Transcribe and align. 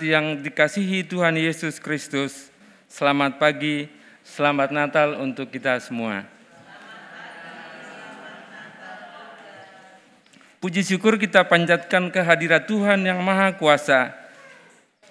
Yang 0.00 0.48
dikasihi 0.48 1.04
Tuhan 1.04 1.36
Yesus 1.36 1.76
Kristus, 1.76 2.48
selamat 2.88 3.36
pagi, 3.36 3.84
selamat 4.24 4.72
Natal 4.72 5.20
untuk 5.20 5.52
kita 5.52 5.76
semua. 5.76 6.24
Puji 10.56 10.88
syukur 10.88 11.20
kita 11.20 11.44
panjatkan 11.44 12.08
kehadirat 12.08 12.64
Tuhan 12.64 13.04
yang 13.04 13.20
Maha 13.20 13.52
Kuasa, 13.60 14.16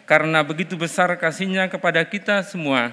karena 0.10 0.42
begitu 0.42 0.74
besar 0.74 1.14
kasihnya 1.22 1.70
kepada 1.70 2.02
kita 2.02 2.42
semua, 2.42 2.90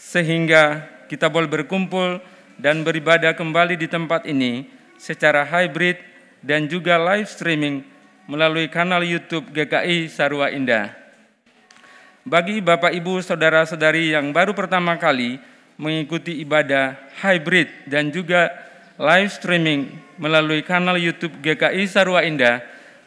sehingga 0.00 0.88
kita 1.12 1.28
boleh 1.28 1.48
berkumpul 1.48 2.24
dan 2.56 2.80
beribadah 2.80 3.36
kembali 3.36 3.76
di 3.76 3.84
tempat 3.84 4.24
ini 4.24 4.64
secara 4.96 5.44
hybrid 5.44 6.00
dan 6.40 6.72
juga 6.72 6.96
live 6.96 7.28
streaming 7.28 7.84
melalui 8.24 8.72
kanal 8.72 9.04
YouTube 9.04 9.52
GKI 9.52 10.08
Sarua 10.08 10.48
Indah. 10.48 11.07
Bagi 12.28 12.60
Bapak 12.60 12.92
Ibu 12.92 13.24
saudara-saudari 13.24 14.12
yang 14.12 14.36
baru 14.36 14.52
pertama 14.52 15.00
kali 15.00 15.40
mengikuti 15.80 16.44
ibadah 16.44 16.92
hybrid 17.24 17.88
dan 17.88 18.12
juga 18.12 18.52
live 19.00 19.32
streaming 19.32 19.96
melalui 20.20 20.60
kanal 20.60 21.00
YouTube 21.00 21.40
GKI 21.40 21.88
Sarua 21.88 22.28
Indah, 22.28 22.60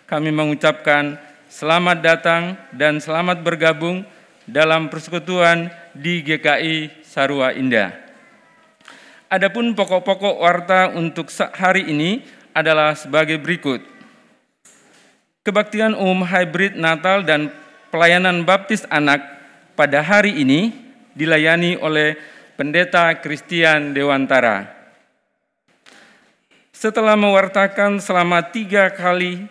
kami 0.10 0.34
mengucapkan 0.34 1.22
selamat 1.46 2.02
datang 2.02 2.58
dan 2.74 2.98
selamat 2.98 3.46
bergabung 3.46 4.02
dalam 4.50 4.90
persekutuan 4.90 5.70
di 5.94 6.26
GKI 6.26 7.06
Sarua 7.06 7.54
Indah. 7.54 7.94
Adapun 9.30 9.78
pokok-pokok 9.78 10.42
warta 10.42 10.90
untuk 10.98 11.30
hari 11.62 11.94
ini 11.94 12.26
adalah 12.58 12.98
sebagai 12.98 13.38
berikut. 13.38 13.86
Kebaktian 15.46 15.94
umum 15.94 16.26
hybrid 16.26 16.74
Natal 16.74 17.22
dan 17.22 17.61
pelayanan 17.92 18.48
baptis 18.48 18.88
anak 18.88 19.20
pada 19.76 20.00
hari 20.00 20.40
ini 20.40 20.72
dilayani 21.14 21.76
oleh 21.78 22.16
Pendeta 22.56 23.12
Christian 23.20 23.92
Dewantara. 23.92 24.72
Setelah 26.72 27.14
mewartakan 27.20 28.02
selama 28.02 28.42
tiga 28.50 28.90
kali 28.90 29.46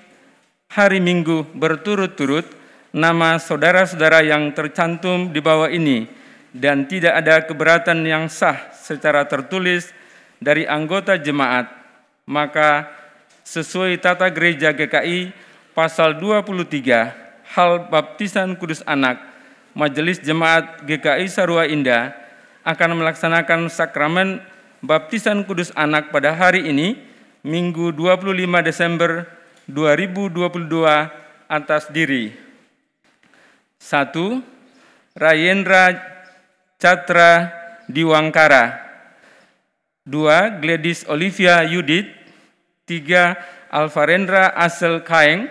hari 0.66 0.99
Minggu 0.99 1.47
berturut-turut 1.54 2.49
nama 2.90 3.38
saudara-saudara 3.38 4.26
yang 4.26 4.50
tercantum 4.50 5.30
di 5.30 5.38
bawah 5.38 5.70
ini 5.70 6.11
dan 6.50 6.90
tidak 6.90 7.14
ada 7.23 7.47
keberatan 7.47 8.02
yang 8.02 8.26
sah 8.26 8.75
secara 8.75 9.23
tertulis 9.30 9.94
dari 10.42 10.66
anggota 10.66 11.14
jemaat, 11.14 11.70
maka 12.26 12.90
sesuai 13.47 14.00
tata 14.02 14.26
gereja 14.35 14.75
GKI 14.75 15.30
pasal 15.75 16.18
23 16.18 17.29
hal 17.50 17.90
baptisan 17.90 18.54
kudus 18.54 18.83
anak, 18.87 19.19
Majelis 19.75 20.23
Jemaat 20.23 20.87
GKI 20.87 21.26
Sarua 21.26 21.66
Indah 21.66 22.14
akan 22.62 22.99
melaksanakan 23.02 23.66
sakramen 23.66 24.42
baptisan 24.83 25.42
kudus 25.42 25.75
anak 25.75 26.14
pada 26.14 26.35
hari 26.35 26.71
ini, 26.71 26.99
Minggu 27.40 27.97
25 27.97 28.37
Desember 28.61 29.25
2022 29.64 30.69
atas 31.49 31.88
diri. 31.88 32.37
Satu, 33.80 34.45
Rayendra 35.16 35.97
Catra 36.76 37.49
Diwangkara. 37.88 38.76
Dua, 40.04 40.52
Gladys 40.61 41.09
Olivia 41.09 41.64
Yudit. 41.64 42.12
Tiga, 42.85 43.40
Alvarendra 43.73 44.52
Asel 44.52 45.00
Kaeng. 45.00 45.49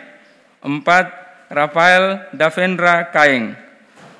Empat, 0.61 1.18
Rafael 1.49 2.29
Davendra 2.29 3.09
Kaeng. 3.09 3.57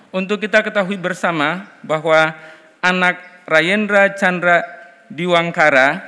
Untuk 0.10 0.42
kita 0.42 0.66
ketahui 0.66 0.98
bersama 0.98 1.70
bahwa 1.86 2.34
anak 2.82 3.22
Rayendra 3.46 4.18
Chandra 4.18 4.66
Diwangkara, 5.14 6.02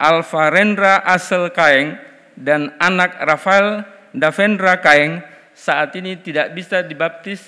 Alvarendra 0.00 1.04
Asel 1.04 1.52
Kaeng, 1.52 2.00
dan 2.40 2.72
anak 2.80 3.20
Rafael 3.20 3.84
Davendra 4.16 4.80
Kaeng 4.80 5.20
saat 5.52 5.92
ini 6.00 6.16
tidak 6.16 6.56
bisa 6.56 6.80
dibaptis 6.80 7.44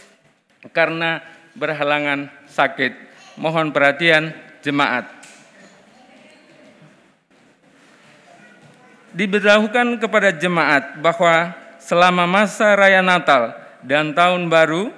karena 0.76 1.24
berhalangan 1.56 2.28
sakit. 2.44 2.92
Mohon 3.40 3.72
perhatian 3.72 4.36
jemaat. 4.60 5.16
diberitahukan 9.16 9.96
kepada 9.96 10.28
jemaat 10.36 11.00
bahwa 11.00 11.56
selama 11.86 12.26
masa 12.26 12.74
raya 12.74 12.98
Natal 12.98 13.54
dan 13.86 14.10
tahun 14.10 14.50
baru, 14.50 14.90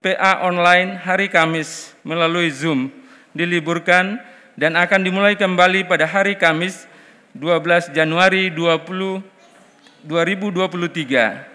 PA 0.00 0.48
online 0.48 0.96
hari 0.96 1.28
Kamis 1.28 1.92
melalui 2.00 2.48
Zoom 2.48 2.88
diliburkan 3.36 4.16
dan 4.56 4.80
akan 4.80 5.04
dimulai 5.04 5.36
kembali 5.36 5.84
pada 5.84 6.08
hari 6.08 6.40
Kamis 6.40 6.88
12 7.36 7.92
Januari 7.92 8.48
20, 8.48 9.20
2023. 10.08 11.52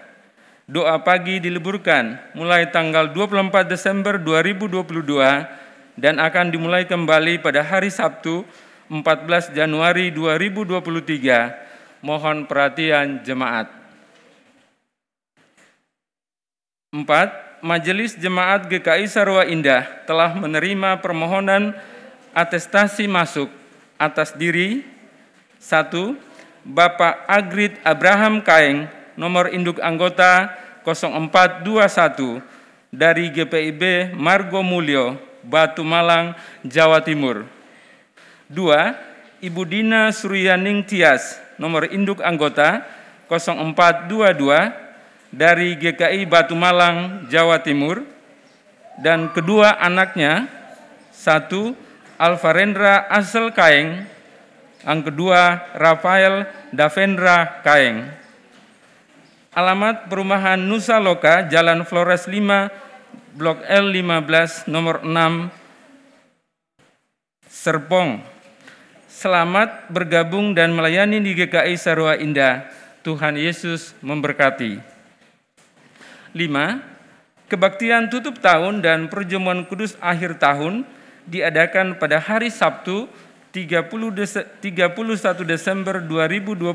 Doa 0.70 1.02
pagi 1.02 1.42
diliburkan 1.42 2.14
mulai 2.38 2.70
tanggal 2.70 3.10
24 3.10 3.66
Desember 3.66 4.14
2022 4.22 5.98
dan 5.98 6.22
akan 6.22 6.54
dimulai 6.54 6.86
kembali 6.86 7.42
pada 7.42 7.66
hari 7.66 7.90
Sabtu 7.90 8.46
14 8.86 9.50
Januari 9.58 10.14
2023. 10.14 12.06
Mohon 12.06 12.46
perhatian 12.46 13.26
jemaat. 13.26 13.79
4. 16.90 17.62
Majelis 17.62 18.18
Jemaat 18.18 18.66
GKI 18.66 19.06
Sarwa 19.06 19.46
Indah 19.46 19.86
telah 20.10 20.34
menerima 20.34 20.98
permohonan 20.98 21.70
atestasi 22.34 23.06
masuk 23.06 23.46
atas 23.94 24.34
diri 24.34 24.82
1. 25.62 25.86
Bapak 26.66 27.30
Agrit 27.30 27.78
Abraham 27.86 28.42
Kaeng, 28.42 28.90
nomor 29.14 29.54
induk 29.54 29.78
anggota 29.78 30.50
0421 30.82 32.42
dari 32.90 33.30
GPIB 33.30 34.10
Margo 34.18 34.58
Mulyo, 34.66 35.14
Batu 35.46 35.86
Malang, 35.86 36.34
Jawa 36.66 37.06
Timur. 37.06 37.46
Dua, 38.50 38.98
Ibu 39.38 39.62
Dina 39.62 40.10
Suryaning 40.10 40.82
Tias, 40.82 41.38
nomor 41.54 41.86
induk 41.86 42.18
anggota 42.18 42.82
0422 43.30 44.79
dari 45.30 45.78
GKI 45.78 46.26
Batu 46.26 46.58
Malang, 46.58 47.26
Jawa 47.30 47.62
Timur. 47.62 48.02
Dan 49.00 49.32
kedua 49.32 49.80
anaknya, 49.80 50.44
satu 51.14 51.72
Alvarendra 52.20 53.08
Asel 53.08 53.48
Kaeng, 53.48 54.04
yang 54.84 55.00
kedua 55.00 55.72
Rafael 55.72 56.44
Davendra 56.68 57.64
Kaeng. 57.64 58.12
Alamat 59.56 60.12
perumahan 60.12 60.60
Nusa 60.60 61.00
Loka, 61.00 61.48
Jalan 61.48 61.88
Flores 61.88 62.28
5, 62.28 62.68
Blok 63.40 63.64
L15, 63.64 64.68
nomor 64.68 65.00
6, 65.00 65.48
Serpong, 67.48 68.20
Selamat 69.20 69.84
bergabung 69.92 70.56
dan 70.56 70.72
melayani 70.72 71.20
di 71.20 71.36
GKI 71.36 71.76
Sarua 71.76 72.16
Indah. 72.16 72.64
Tuhan 73.04 73.36
Yesus 73.36 73.92
memberkati. 74.00 74.89
5. 76.32 77.50
Kebaktian 77.50 78.06
tutup 78.06 78.38
tahun 78.38 78.78
dan 78.78 79.10
perjamuan 79.10 79.66
kudus 79.66 79.98
akhir 79.98 80.38
tahun 80.38 80.86
diadakan 81.26 81.98
pada 81.98 82.22
hari 82.22 82.50
Sabtu 82.50 83.10
30 83.50 83.90
31 84.62 84.62
Desember 85.42 85.98
2022 85.98 86.70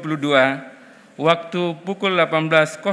waktu 1.15 1.63
pukul 1.87 2.19
18.00 2.19 2.83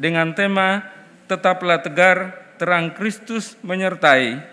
dengan 0.00 0.32
tema 0.32 0.88
Tetaplah 1.24 1.80
tegar, 1.80 2.36
terang 2.60 2.92
Kristus 2.92 3.56
menyertai. 3.64 4.44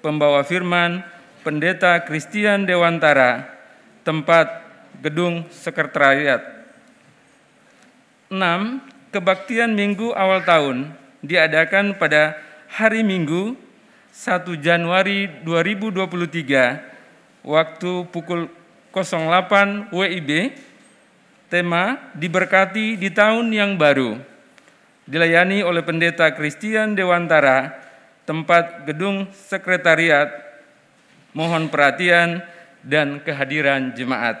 Pembawa 0.00 0.40
firman 0.48 1.04
Pendeta 1.44 2.00
Christian 2.08 2.64
Dewantara, 2.64 3.52
tempat 4.00 4.64
gedung 5.04 5.44
sekretariat. 5.52 6.40
6. 8.32 8.95
Kebaktian 9.14 9.74
Minggu 9.74 10.10
awal 10.14 10.42
tahun 10.42 10.90
diadakan 11.22 11.98
pada 11.98 12.38
hari 12.70 13.06
Minggu 13.06 13.54
1 14.10 14.46
Januari 14.58 15.28
2023 15.44 17.42
waktu 17.46 17.92
pukul 18.10 18.50
08 18.90 19.92
WIB 19.92 20.30
tema 21.52 22.10
diberkati 22.16 22.96
di 22.98 23.12
tahun 23.12 23.52
yang 23.54 23.78
baru 23.78 24.18
dilayani 25.06 25.62
oleh 25.62 25.86
pendeta 25.86 26.32
Christian 26.34 26.98
Dewantara 26.98 27.76
tempat 28.26 28.88
gedung 28.88 29.30
sekretariat 29.30 30.46
Mohon 31.36 31.68
perhatian 31.68 32.40
dan 32.80 33.20
kehadiran 33.20 33.92
jemaat. 33.92 34.40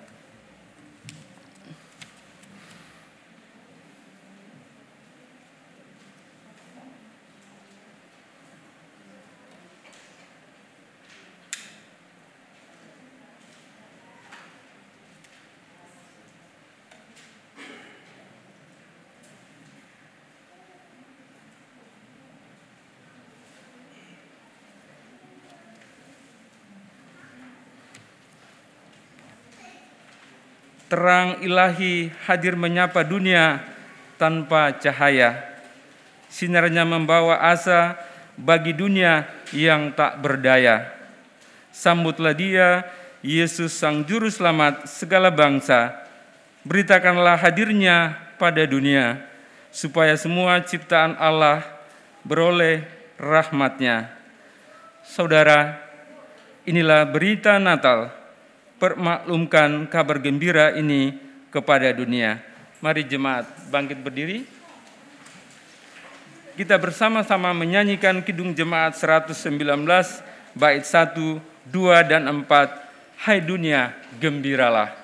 Terang 31.01 31.41
ilahi 31.41 32.13
hadir 32.29 32.53
menyapa 32.53 33.01
dunia 33.01 33.57
tanpa 34.21 34.69
cahaya. 34.77 35.33
Sinarnya 36.29 36.85
membawa 36.85 37.41
asa 37.41 37.97
bagi 38.37 38.69
dunia 38.69 39.25
yang 39.49 39.97
tak 39.97 40.21
berdaya. 40.21 40.93
Sambutlah 41.73 42.37
dia, 42.37 42.85
Yesus 43.25 43.73
Sang 43.73 44.05
Juru 44.05 44.29
Selamat 44.29 44.85
segala 44.85 45.33
bangsa. 45.33 46.05
Beritakanlah 46.61 47.41
hadirnya 47.41 48.13
pada 48.37 48.61
dunia, 48.69 49.25
supaya 49.73 50.13
semua 50.13 50.61
ciptaan 50.61 51.17
Allah 51.17 51.65
beroleh 52.21 52.85
rahmatnya. 53.17 54.05
Saudara, 55.01 55.81
inilah 56.69 57.09
berita 57.09 57.57
Natal 57.57 58.20
permaklumkan 58.81 59.85
kabar 59.85 60.17
gembira 60.17 60.73
ini 60.73 61.13
kepada 61.53 61.93
dunia. 61.93 62.41
Mari 62.81 63.05
jemaat 63.05 63.45
bangkit 63.69 64.01
berdiri. 64.01 64.41
Kita 66.57 66.81
bersama-sama 66.81 67.53
menyanyikan 67.53 68.25
Kidung 68.25 68.57
Jemaat 68.57 68.97
119 68.97 69.53
bait 70.57 70.81
1, 70.81 71.13
2 71.69 72.09
dan 72.09 72.25
4. 72.25 73.21
Hai 73.21 73.37
dunia, 73.37 73.93
gembiralah. 74.17 75.00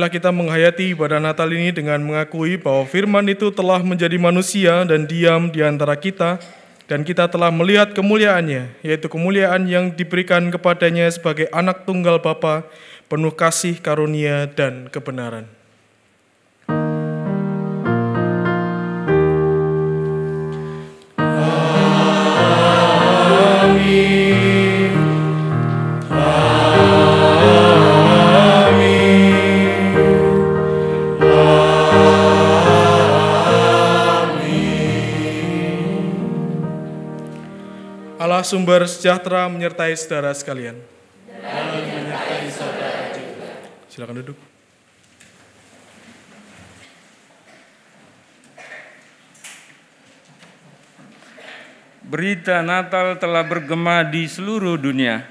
Marilah 0.00 0.16
kita 0.16 0.32
menghayati 0.32 0.96
ibadah 0.96 1.20
Natal 1.20 1.52
ini 1.52 1.76
dengan 1.76 2.00
mengakui 2.00 2.56
bahwa 2.56 2.88
firman 2.88 3.20
itu 3.28 3.52
telah 3.52 3.84
menjadi 3.84 4.16
manusia 4.16 4.80
dan 4.88 5.04
diam 5.04 5.52
di 5.52 5.60
antara 5.60 5.92
kita, 5.92 6.40
dan 6.88 7.04
kita 7.04 7.28
telah 7.28 7.52
melihat 7.52 7.92
kemuliaannya, 7.92 8.80
yaitu 8.80 9.12
kemuliaan 9.12 9.68
yang 9.68 9.92
diberikan 9.92 10.48
kepadanya 10.48 11.04
sebagai 11.12 11.52
anak 11.52 11.84
tunggal 11.84 12.16
Bapa, 12.16 12.64
penuh 13.12 13.36
kasih, 13.36 13.76
karunia, 13.76 14.48
dan 14.48 14.88
kebenaran. 14.88 15.59
Sumber 38.50 38.82
sejahtera 38.90 39.46
menyertai 39.46 39.94
saudara 39.94 40.34
sekalian. 40.34 40.74
Silakan 43.86 44.18
duduk. 44.26 44.38
Berita 52.10 52.58
Natal 52.66 53.22
telah 53.22 53.46
bergema 53.46 54.02
di 54.02 54.26
seluruh 54.26 54.74
dunia. 54.74 55.22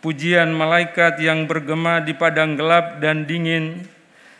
Pujian 0.00 0.48
malaikat 0.56 1.20
yang 1.20 1.44
bergema 1.44 2.00
di 2.00 2.16
padang 2.16 2.56
gelap 2.56 3.04
dan 3.04 3.28
dingin 3.28 3.84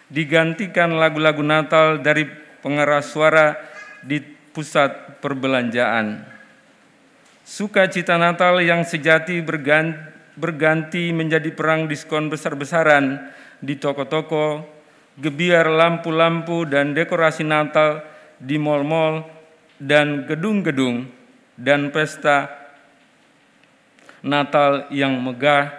digantikan 0.08 0.96
lagu-lagu 0.96 1.44
Natal 1.44 2.00
dari 2.00 2.24
pengeras 2.64 3.12
suara 3.12 3.60
di 4.00 4.24
pusat 4.56 5.20
perbelanjaan. 5.20 6.37
Sukacita 7.48 8.20
Natal 8.20 8.60
yang 8.60 8.84
sejati 8.84 9.40
berganti 10.36 11.16
menjadi 11.16 11.48
perang 11.56 11.88
diskon 11.88 12.28
besar-besaran 12.28 13.32
di 13.64 13.80
toko-toko, 13.80 14.68
gebiar 15.16 15.72
lampu-lampu 15.72 16.68
dan 16.68 16.92
dekorasi 16.92 17.48
Natal 17.48 18.04
di 18.36 18.60
mal-mal 18.60 19.24
dan 19.80 20.28
gedung-gedung 20.28 21.08
dan 21.56 21.88
pesta 21.88 22.52
Natal 24.20 24.84
yang 24.92 25.16
megah, 25.16 25.72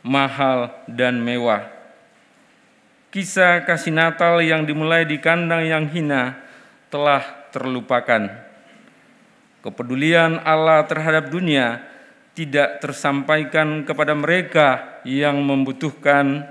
mahal, 0.00 0.80
dan 0.88 1.20
mewah. 1.20 1.76
Kisah 3.12 3.68
kasih 3.68 3.92
Natal 3.92 4.40
yang 4.40 4.64
dimulai 4.64 5.04
di 5.04 5.20
kandang 5.20 5.68
yang 5.68 5.92
hina 5.92 6.40
telah 6.88 7.20
terlupakan. 7.52 8.45
Kepedulian 9.66 10.46
Allah 10.46 10.86
terhadap 10.86 11.26
dunia 11.26 11.82
tidak 12.38 12.78
tersampaikan 12.78 13.82
kepada 13.82 14.14
mereka 14.14 15.02
yang 15.02 15.42
membutuhkan, 15.42 16.46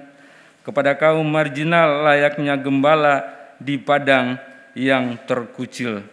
kepada 0.67 0.99
kaum 0.99 1.23
marginal 1.23 2.03
layaknya 2.03 2.59
gembala 2.59 3.23
di 3.55 3.79
padang 3.79 4.35
yang 4.75 5.15
terkucil. 5.23 6.03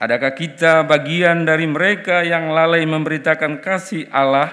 Adakah 0.00 0.32
kita 0.32 0.88
bagian 0.88 1.44
dari 1.44 1.68
mereka 1.68 2.24
yang 2.24 2.48
lalai 2.48 2.88
memberitakan 2.88 3.60
kasih 3.60 4.08
Allah 4.08 4.48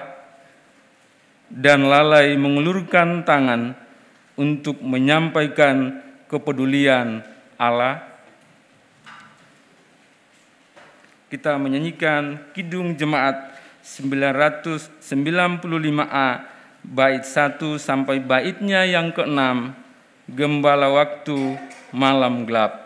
dan 1.48 1.88
lalai 1.88 2.36
mengulurkan 2.36 3.24
tangan 3.24 3.72
untuk 4.36 4.76
menyampaikan 4.84 6.04
kepedulian 6.28 7.24
Allah? 7.56 8.15
Kita 11.26 11.58
menyanyikan 11.58 12.38
Kidung 12.54 12.94
Jemaat 12.94 13.58
995A 13.82 16.30
bait 16.86 17.26
1 17.26 17.58
sampai 17.82 18.22
baitnya 18.22 18.86
yang 18.86 19.10
keenam 19.10 19.74
Gembala 20.30 20.86
Waktu 20.86 21.58
Malam 21.90 22.46
Gelap. 22.46 22.85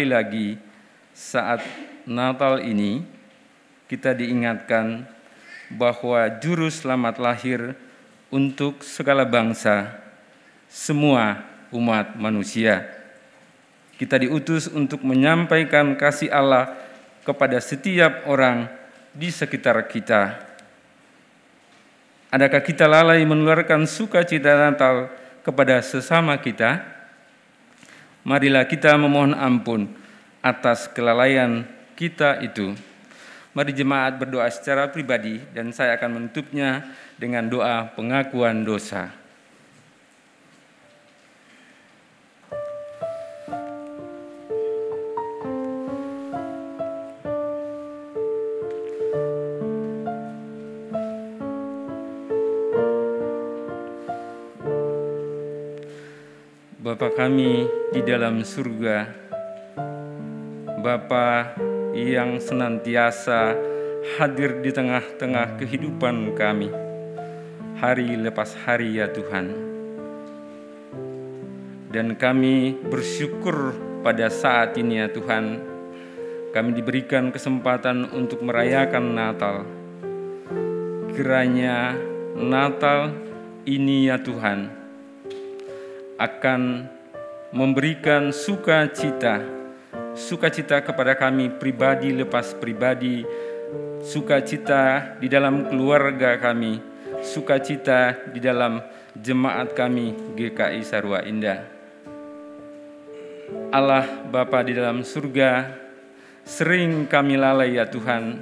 Sekali 0.00 0.16
lagi 0.16 0.48
saat 1.12 1.60
Natal 2.08 2.64
ini 2.64 3.04
kita 3.84 4.16
diingatkan 4.16 5.04
bahwa 5.68 6.24
juru 6.40 6.72
selamat 6.72 7.20
lahir 7.20 7.76
untuk 8.32 8.80
segala 8.80 9.28
bangsa, 9.28 9.92
semua 10.72 11.44
umat 11.68 12.16
manusia. 12.16 12.88
Kita 14.00 14.16
diutus 14.16 14.72
untuk 14.72 15.04
menyampaikan 15.04 15.92
kasih 16.00 16.32
Allah 16.32 16.72
kepada 17.20 17.60
setiap 17.60 18.24
orang 18.24 18.72
di 19.12 19.28
sekitar 19.28 19.84
kita. 19.84 20.48
Adakah 22.32 22.64
kita 22.64 22.88
lalai 22.88 23.20
menularkan 23.28 23.84
sukacita 23.84 24.56
Natal 24.56 25.12
kepada 25.44 25.84
sesama 25.84 26.40
kita, 26.40 26.99
marilah 28.30 28.62
kita 28.70 28.94
memohon 28.94 29.34
ampun 29.34 29.90
atas 30.38 30.86
kelalaian 30.86 31.66
kita 31.98 32.38
itu. 32.46 32.78
Mari 33.50 33.74
jemaat 33.74 34.14
berdoa 34.22 34.46
secara 34.46 34.86
pribadi 34.94 35.42
dan 35.50 35.74
saya 35.74 35.98
akan 35.98 36.22
menutupnya 36.22 36.86
dengan 37.18 37.50
doa 37.50 37.90
pengakuan 37.98 38.62
dosa. 38.62 39.19
Bapa 56.90 57.06
kami 57.14 57.70
di 57.94 58.02
dalam 58.02 58.42
surga, 58.42 59.06
Bapa 60.82 61.54
yang 61.94 62.42
senantiasa 62.42 63.54
hadir 64.18 64.58
di 64.58 64.74
tengah-tengah 64.74 65.54
kehidupan 65.54 66.34
kami, 66.34 66.66
hari 67.78 68.18
lepas 68.18 68.58
hari 68.66 68.98
ya 68.98 69.06
Tuhan. 69.06 69.54
Dan 71.94 72.18
kami 72.18 72.74
bersyukur 72.82 73.70
pada 74.02 74.26
saat 74.26 74.74
ini 74.74 74.98
ya 74.98 75.06
Tuhan, 75.14 75.62
kami 76.50 76.74
diberikan 76.74 77.30
kesempatan 77.30 78.10
untuk 78.10 78.42
merayakan 78.42 79.14
Natal. 79.14 79.62
Kiranya 81.14 81.94
Natal 82.34 83.14
ini 83.62 84.10
ya 84.10 84.18
Tuhan, 84.18 84.79
akan 86.20 86.84
memberikan 87.56 88.28
sukacita, 88.28 89.40
sukacita 90.12 90.84
kepada 90.84 91.16
kami 91.16 91.48
pribadi 91.48 92.12
lepas 92.12 92.52
pribadi, 92.60 93.24
sukacita 94.04 95.16
di 95.16 95.32
dalam 95.32 95.64
keluarga 95.72 96.36
kami, 96.36 96.76
sukacita 97.24 98.28
di 98.28 98.36
dalam 98.36 98.84
jemaat 99.16 99.72
kami 99.72 100.36
GKI 100.36 100.84
Sarwa 100.84 101.24
Indah. 101.24 101.64
Allah 103.72 104.04
Bapa 104.28 104.60
di 104.60 104.76
dalam 104.76 105.00
surga, 105.00 105.72
sering 106.44 107.08
kami 107.08 107.40
lalai 107.40 107.80
ya 107.80 107.88
Tuhan 107.88 108.36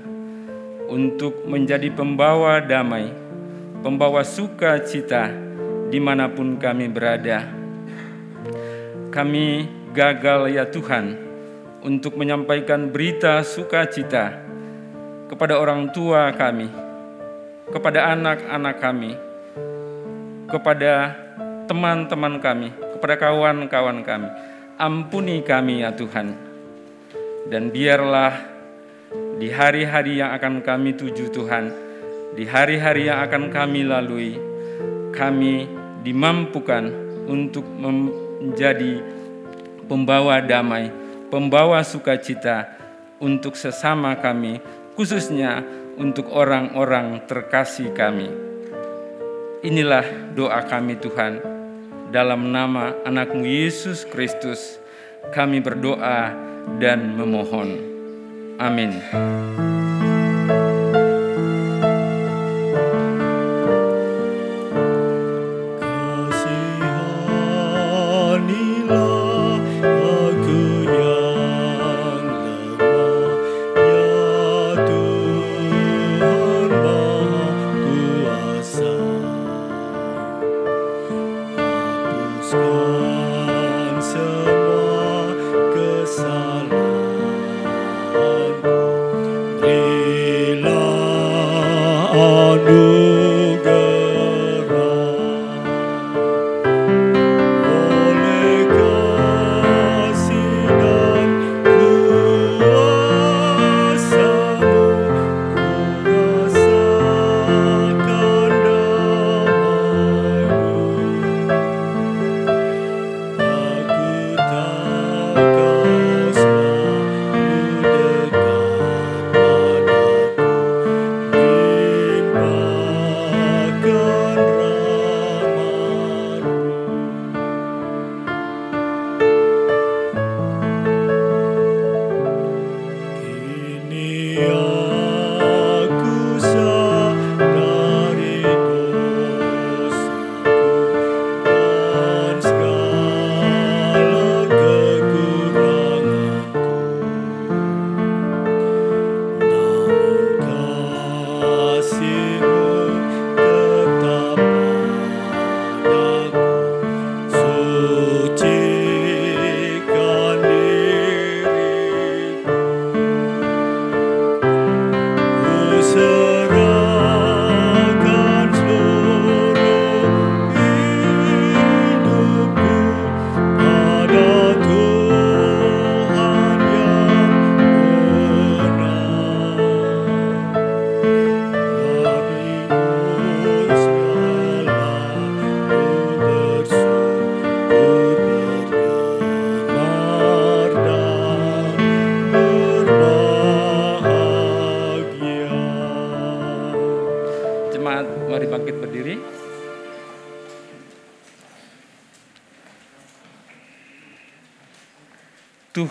untuk 0.90 1.46
menjadi 1.46 1.94
pembawa 1.94 2.58
damai, 2.58 3.06
pembawa 3.86 4.26
sukacita 4.26 5.30
di 5.88 5.96
mana 6.02 6.28
pun 6.28 6.60
kami 6.60 6.90
berada 6.92 7.67
kami 9.08 9.68
gagal 9.96 10.52
ya 10.52 10.68
Tuhan 10.68 11.16
untuk 11.80 12.18
menyampaikan 12.18 12.92
berita 12.92 13.40
sukacita 13.40 14.44
kepada 15.28 15.60
orang 15.60 15.92
tua 15.92 16.32
kami, 16.34 16.68
kepada 17.70 18.12
anak-anak 18.16 18.76
kami, 18.80 19.12
kepada 20.48 20.92
teman-teman 21.68 22.40
kami, 22.40 22.68
kepada 22.96 23.14
kawan-kawan 23.20 24.00
kami. 24.02 24.28
Ampuni 24.78 25.44
kami 25.44 25.84
ya 25.84 25.92
Tuhan. 25.92 26.32
Dan 27.48 27.72
biarlah 27.72 28.32
di 29.40 29.48
hari-hari 29.48 30.20
yang 30.20 30.36
akan 30.36 30.60
kami 30.60 30.96
tuju 30.96 31.32
Tuhan, 31.32 31.64
di 32.36 32.44
hari-hari 32.44 33.08
yang 33.08 33.24
akan 33.24 33.48
kami 33.48 33.88
lalui, 33.88 34.36
kami 35.16 35.64
dimampukan 36.04 36.88
untuk 37.28 37.64
menjadi 38.38 39.02
pembawa 39.86 40.42
damai, 40.42 40.90
pembawa 41.30 41.82
sukacita 41.82 42.74
untuk 43.18 43.58
sesama 43.58 44.14
kami, 44.18 44.62
khususnya 44.94 45.62
untuk 45.98 46.30
orang-orang 46.30 47.26
terkasih 47.26 47.90
kami. 47.94 48.30
Inilah 49.66 50.06
doa 50.38 50.62
kami 50.62 50.94
Tuhan, 51.02 51.42
dalam 52.14 52.54
nama 52.54 52.94
anakmu 53.02 53.42
Yesus 53.42 54.06
Kristus, 54.06 54.78
kami 55.34 55.58
berdoa 55.58 56.30
dan 56.78 57.18
memohon. 57.18 57.74
Amin. 58.58 58.98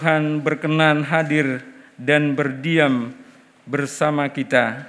Tuhan 0.08 0.40
berkenan 0.40 1.04
hadir 1.04 1.68
dan 2.00 2.32
berdiam 2.32 3.12
bersama 3.68 4.32
kita, 4.32 4.88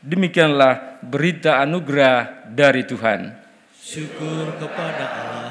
Demikianlah 0.00 1.04
berita 1.04 1.60
anugerah 1.60 2.48
dari 2.48 2.88
Tuhan. 2.88 3.36
Syukur 3.76 4.48
kepada 4.56 5.04
Allah. 5.12 5.49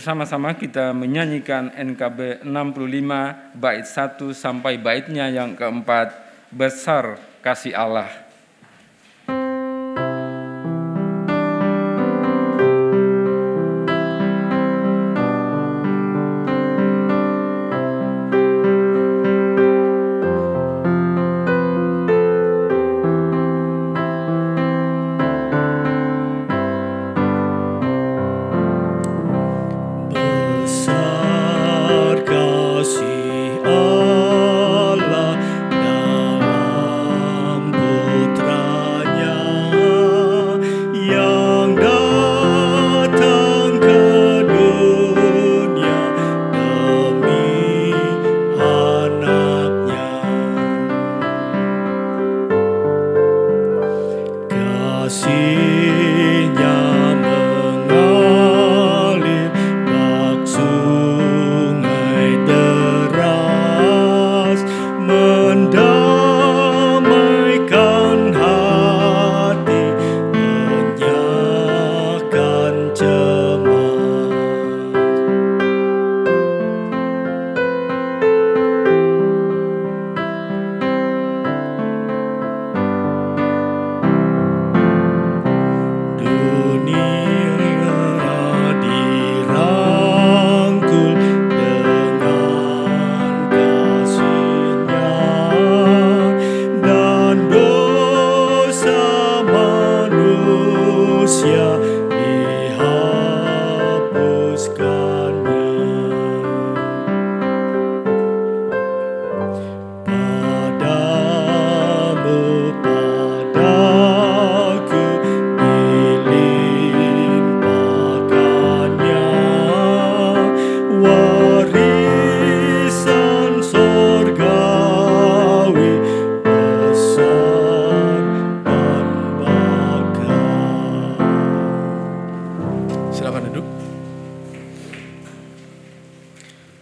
Bersama-sama 0.00 0.56
kita 0.56 0.96
menyanyikan 0.96 1.76
NKB 1.76 2.40
65 2.48 3.52
bait 3.52 3.84
1 3.84 4.16
sampai 4.32 4.80
baitnya 4.80 5.28
yang 5.28 5.52
keempat, 5.52 6.16
besar 6.48 7.20
kasih 7.44 7.76
Allah. 7.76 8.08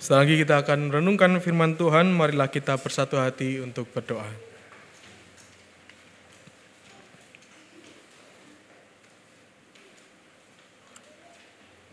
Setelah 0.08 0.24
lagi 0.24 0.40
kita 0.40 0.64
akan 0.64 0.88
merenungkan 0.88 1.36
firman 1.36 1.76
Tuhan, 1.76 2.08
marilah 2.08 2.48
kita 2.48 2.80
bersatu 2.80 3.20
hati 3.20 3.60
untuk 3.60 3.92
berdoa. 3.92 4.24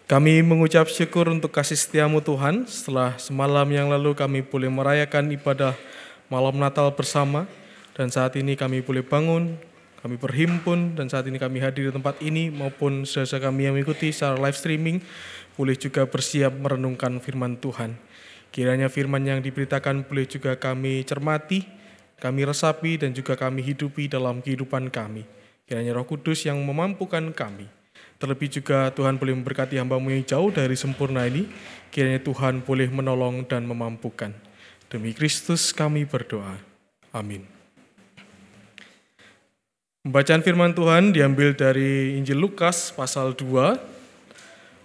Kami 0.07 0.39
mengucap 0.47 0.87
syukur 0.87 1.27
untuk 1.27 1.51
kasih 1.51 1.75
setiamu 1.75 2.23
Tuhan, 2.23 2.63
setelah 2.71 3.19
semalam 3.19 3.67
yang 3.67 3.91
lalu 3.91 4.15
kami 4.15 4.47
boleh 4.47 4.71
merayakan 4.71 5.35
ibadah 5.35 5.75
malam 6.31 6.55
Natal 6.55 6.87
bersama, 6.95 7.43
dan 7.99 8.07
saat 8.07 8.31
ini 8.39 8.55
kami 8.55 8.79
boleh 8.79 9.03
bangun, 9.03 9.59
kami 10.05 10.21
berhimpun, 10.21 10.93
dan 10.93 11.09
saat 11.09 11.25
ini 11.25 11.41
kami 11.41 11.57
hadir 11.57 11.89
di 11.89 11.93
tempat 11.97 12.21
ini, 12.21 12.53
maupun 12.53 13.09
saudara 13.09 13.49
kami 13.49 13.65
yang 13.65 13.73
mengikuti 13.73 14.13
secara 14.13 14.37
live 14.37 14.53
streaming, 14.53 15.01
boleh 15.57 15.73
juga 15.73 16.05
bersiap 16.05 16.53
merenungkan 16.61 17.17
firman 17.17 17.57
Tuhan. 17.57 17.97
Kiranya 18.53 18.85
firman 18.85 19.25
yang 19.25 19.41
diberitakan 19.41 20.05
boleh 20.05 20.29
juga 20.29 20.61
kami 20.61 21.01
cermati, 21.09 21.65
kami 22.21 22.45
resapi, 22.45 23.01
dan 23.01 23.17
juga 23.17 23.33
kami 23.33 23.65
hidupi 23.65 24.05
dalam 24.05 24.45
kehidupan 24.45 24.93
kami. 24.93 25.25
Kiranya 25.65 25.97
roh 25.97 26.05
kudus 26.05 26.45
yang 26.45 26.61
memampukan 26.61 27.25
kami. 27.33 27.65
Terlebih 28.21 28.61
juga 28.61 28.93
Tuhan 28.93 29.17
boleh 29.17 29.33
memberkati 29.33 29.81
hambamu 29.81 30.13
yang 30.13 30.21
jauh 30.21 30.53
dari 30.53 30.77
sempurna 30.77 31.25
ini. 31.25 31.49
Kiranya 31.89 32.21
Tuhan 32.21 32.61
boleh 32.61 32.93
menolong 32.93 33.41
dan 33.49 33.65
memampukan. 33.65 34.29
Demi 34.85 35.17
Kristus 35.17 35.73
kami 35.73 36.05
berdoa. 36.05 36.61
Amin. 37.09 37.54
Pembacaan 40.05 40.45
firman 40.45 40.69
Tuhan 40.69 41.17
diambil 41.17 41.57
dari 41.57 42.13
Injil 42.13 42.37
Lukas 42.37 42.93
pasal 42.93 43.33
2 43.33 43.73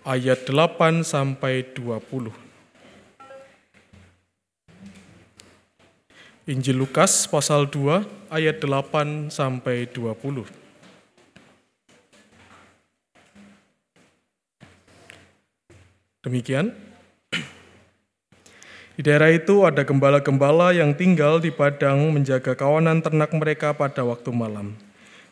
ayat 0.08 0.48
8 0.48 1.04
sampai 1.04 1.60
20. 1.76 2.32
Injil 6.48 6.72
Lukas 6.72 7.28
pasal 7.28 7.68
2 7.68 8.32
ayat 8.32 8.64
8 8.64 9.28
sampai 9.28 9.84
20. 9.92 10.48
Demikian. 16.24 16.72
Di 18.96 19.04
daerah 19.04 19.28
itu 19.28 19.68
ada 19.68 19.84
gembala-gembala 19.84 20.72
yang 20.72 20.96
tinggal 20.96 21.44
di 21.44 21.52
padang 21.52 22.08
menjaga 22.08 22.56
kawanan 22.56 23.04
ternak 23.04 23.36
mereka 23.36 23.76
pada 23.76 24.00
waktu 24.00 24.32
malam. 24.32 24.88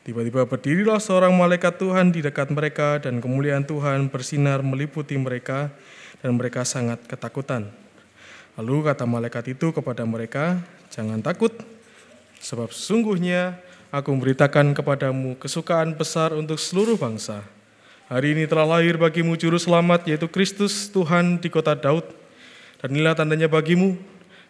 Tiba-tiba 0.09 0.49
berdirilah 0.49 0.97
seorang 1.05 1.37
malaikat 1.37 1.77
Tuhan 1.77 2.09
di 2.09 2.25
dekat 2.25 2.49
mereka 2.49 2.97
dan 2.97 3.21
kemuliaan 3.21 3.61
Tuhan 3.61 4.09
bersinar 4.09 4.65
meliputi 4.65 5.21
mereka 5.21 5.69
dan 6.25 6.33
mereka 6.33 6.65
sangat 6.65 7.05
ketakutan. 7.05 7.69
Lalu 8.57 8.89
kata 8.89 9.05
malaikat 9.05 9.53
itu 9.53 9.69
kepada 9.69 10.09
mereka, 10.09 10.65
"Jangan 10.89 11.21
takut, 11.21 11.53
sebab 12.41 12.73
sesungguhnya 12.73 13.61
aku 13.93 14.09
memberitakan 14.17 14.73
kepadamu 14.73 15.37
kesukaan 15.37 15.93
besar 15.93 16.33
untuk 16.33 16.57
seluruh 16.57 16.97
bangsa. 16.97 17.45
Hari 18.09 18.33
ini 18.33 18.49
telah 18.49 18.65
lahir 18.65 18.97
bagimu 18.97 19.37
juru 19.37 19.61
selamat 19.61 20.09
yaitu 20.09 20.25
Kristus 20.25 20.89
Tuhan 20.89 21.37
di 21.37 21.53
kota 21.53 21.77
Daud. 21.77 22.09
Dan 22.81 22.97
inilah 22.97 23.13
tandanya 23.13 23.45
bagimu, 23.45 24.01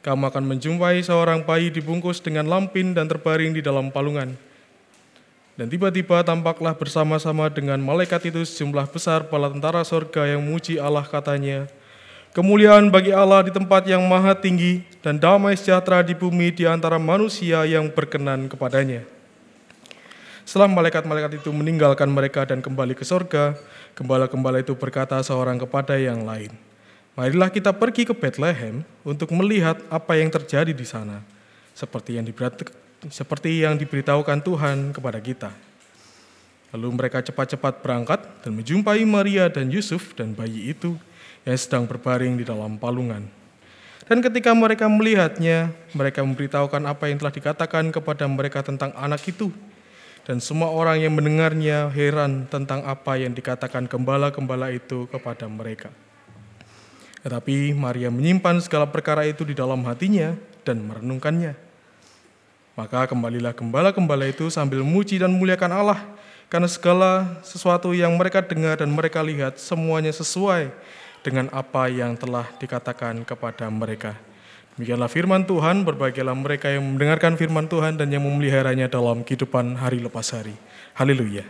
kamu 0.07 0.23
akan 0.23 0.55
menjumpai 0.55 1.03
seorang 1.03 1.43
bayi 1.43 1.75
dibungkus 1.75 2.23
dengan 2.23 2.47
lampin 2.47 2.95
dan 2.95 3.11
terbaring 3.11 3.51
di 3.51 3.59
dalam 3.59 3.91
palungan." 3.91 4.47
Dan 5.59 5.67
tiba-tiba 5.67 6.23
tampaklah 6.23 6.71
bersama-sama 6.71 7.51
dengan 7.51 7.83
malaikat 7.83 8.31
itu 8.31 8.47
sejumlah 8.47 8.95
besar 8.95 9.27
bala 9.27 9.51
tentara 9.51 9.83
sorga 9.83 10.23
yang 10.23 10.39
memuji 10.39 10.79
Allah 10.79 11.03
katanya, 11.03 11.67
Kemuliaan 12.31 12.87
bagi 12.95 13.11
Allah 13.11 13.43
di 13.43 13.51
tempat 13.51 13.83
yang 13.91 14.07
maha 14.07 14.39
tinggi 14.39 14.87
dan 15.03 15.19
damai 15.19 15.59
sejahtera 15.59 16.07
di 16.07 16.15
bumi 16.15 16.55
di 16.55 16.63
antara 16.63 16.95
manusia 16.95 17.67
yang 17.67 17.91
berkenan 17.91 18.47
kepadanya. 18.47 19.03
Setelah 20.47 20.71
malaikat-malaikat 20.71 21.43
itu 21.43 21.51
meninggalkan 21.51 22.07
mereka 22.07 22.47
dan 22.47 22.63
kembali 22.63 22.95
ke 22.95 23.03
sorga, 23.03 23.59
gembala-gembala 23.99 24.63
itu 24.63 24.79
berkata 24.79 25.19
seorang 25.27 25.59
kepada 25.59 25.99
yang 25.99 26.23
lain, 26.23 26.55
Marilah 27.19 27.51
kita 27.51 27.75
pergi 27.75 28.07
ke 28.07 28.15
Bethlehem 28.15 28.87
untuk 29.03 29.35
melihat 29.35 29.83
apa 29.91 30.15
yang 30.15 30.31
terjadi 30.31 30.71
di 30.71 30.87
sana, 30.87 31.19
seperti 31.75 32.15
yang 32.15 32.23
seperti 33.07 33.63
yang 33.63 33.79
diberitahukan 33.79 34.43
Tuhan 34.43 34.91
kepada 34.91 35.23
kita. 35.23 35.55
Lalu 36.75 36.89
mereka 36.99 37.23
cepat-cepat 37.23 37.81
berangkat 37.81 38.21
dan 38.45 38.53
menjumpai 38.59 39.01
Maria 39.07 39.49
dan 39.49 39.71
Yusuf 39.71 40.13
dan 40.19 40.35
bayi 40.35 40.75
itu 40.75 40.99
yang 41.47 41.57
sedang 41.57 41.85
berbaring 41.89 42.37
di 42.37 42.45
dalam 42.45 42.77
palungan. 42.77 43.25
Dan 44.09 44.25
ketika 44.25 44.53
mereka 44.57 44.89
melihatnya, 44.89 45.73
mereka 45.93 46.25
memberitahukan 46.25 46.83
apa 46.89 47.13
yang 47.13 47.21
telah 47.21 47.33
dikatakan 47.33 47.93
kepada 47.93 48.25
mereka 48.25 48.65
tentang 48.65 48.93
anak 48.97 49.21
itu. 49.29 49.53
Dan 50.29 50.45
semua 50.45 50.69
orang 50.69 51.01
yang 51.01 51.17
mendengarnya 51.17 51.89
heran 51.89 52.45
tentang 52.53 52.85
apa 52.85 53.17
yang 53.17 53.33
dikatakan 53.33 53.89
gembala-gembala 53.89 54.69
itu 54.73 55.09
kepada 55.09 55.49
mereka. 55.49 55.89
Tetapi 57.25 57.73
Maria 57.73 58.13
menyimpan 58.13 58.61
segala 58.61 58.89
perkara 58.89 59.25
itu 59.25 59.45
di 59.45 59.57
dalam 59.57 59.81
hatinya 59.89 60.37
dan 60.65 60.85
merenungkannya. 60.85 61.68
Maka 62.79 63.11
kembalilah 63.11 63.51
gembala-gembala 63.51 64.31
itu 64.31 64.47
sambil 64.55 64.87
memuji 64.87 65.19
dan 65.19 65.35
memuliakan 65.35 65.75
Allah 65.75 65.99
karena 66.47 66.71
segala 66.71 67.43
sesuatu 67.43 67.91
yang 67.91 68.15
mereka 68.15 68.39
dengar 68.39 68.79
dan 68.79 68.95
mereka 68.95 69.19
lihat 69.19 69.59
semuanya 69.59 70.15
sesuai 70.15 70.71
dengan 71.27 71.51
apa 71.51 71.91
yang 71.91 72.15
telah 72.15 72.47
dikatakan 72.63 73.27
kepada 73.27 73.67
mereka. 73.67 74.15
Demikianlah 74.79 75.11
firman 75.11 75.43
Tuhan, 75.43 75.83
berbahagialah 75.83 76.39
mereka 76.39 76.71
yang 76.71 76.87
mendengarkan 76.87 77.35
firman 77.35 77.67
Tuhan 77.67 77.99
dan 77.99 78.15
yang 78.15 78.23
memeliharanya 78.23 78.87
dalam 78.87 79.27
kehidupan 79.27 79.75
hari 79.75 79.99
lepas 79.99 80.31
hari. 80.31 80.55
Haleluya, 80.95 81.43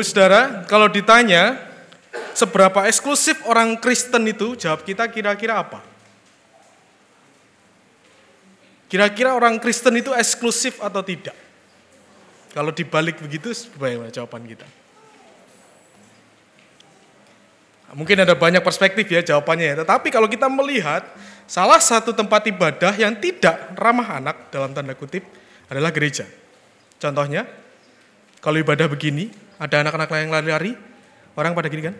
Ibu 0.00 0.08
Saudara, 0.08 0.64
kalau 0.64 0.88
ditanya 0.88 1.60
seberapa 2.32 2.88
eksklusif 2.88 3.36
orang 3.44 3.76
Kristen 3.76 4.24
itu, 4.24 4.56
jawab 4.56 4.80
kita 4.80 5.04
kira-kira 5.12 5.60
apa? 5.60 5.84
Kira-kira 8.88 9.36
orang 9.36 9.60
Kristen 9.60 10.00
itu 10.00 10.08
eksklusif 10.16 10.80
atau 10.80 11.04
tidak? 11.04 11.36
Kalau 12.56 12.72
dibalik 12.72 13.20
begitu, 13.20 13.52
bagaimana 13.76 14.08
jawaban 14.08 14.48
kita? 14.48 14.64
Mungkin 17.92 18.24
ada 18.24 18.32
banyak 18.32 18.64
perspektif 18.64 19.04
ya 19.04 19.20
jawabannya 19.20 19.66
ya. 19.68 19.74
Tetapi 19.84 20.08
kalau 20.08 20.32
kita 20.32 20.48
melihat 20.48 21.04
salah 21.44 21.76
satu 21.76 22.16
tempat 22.16 22.48
ibadah 22.48 22.96
yang 22.96 23.20
tidak 23.20 23.76
ramah 23.76 24.16
anak 24.16 24.48
dalam 24.48 24.72
tanda 24.72 24.96
kutip 24.96 25.28
adalah 25.68 25.92
gereja. 25.92 26.24
Contohnya, 26.96 27.44
kalau 28.40 28.56
ibadah 28.56 28.88
begini, 28.88 29.49
ada 29.60 29.84
anak-anak 29.84 30.08
yang 30.08 30.32
lari-lari, 30.32 30.72
orang 31.36 31.52
pada 31.52 31.68
gini 31.68 31.92
kan? 31.92 31.94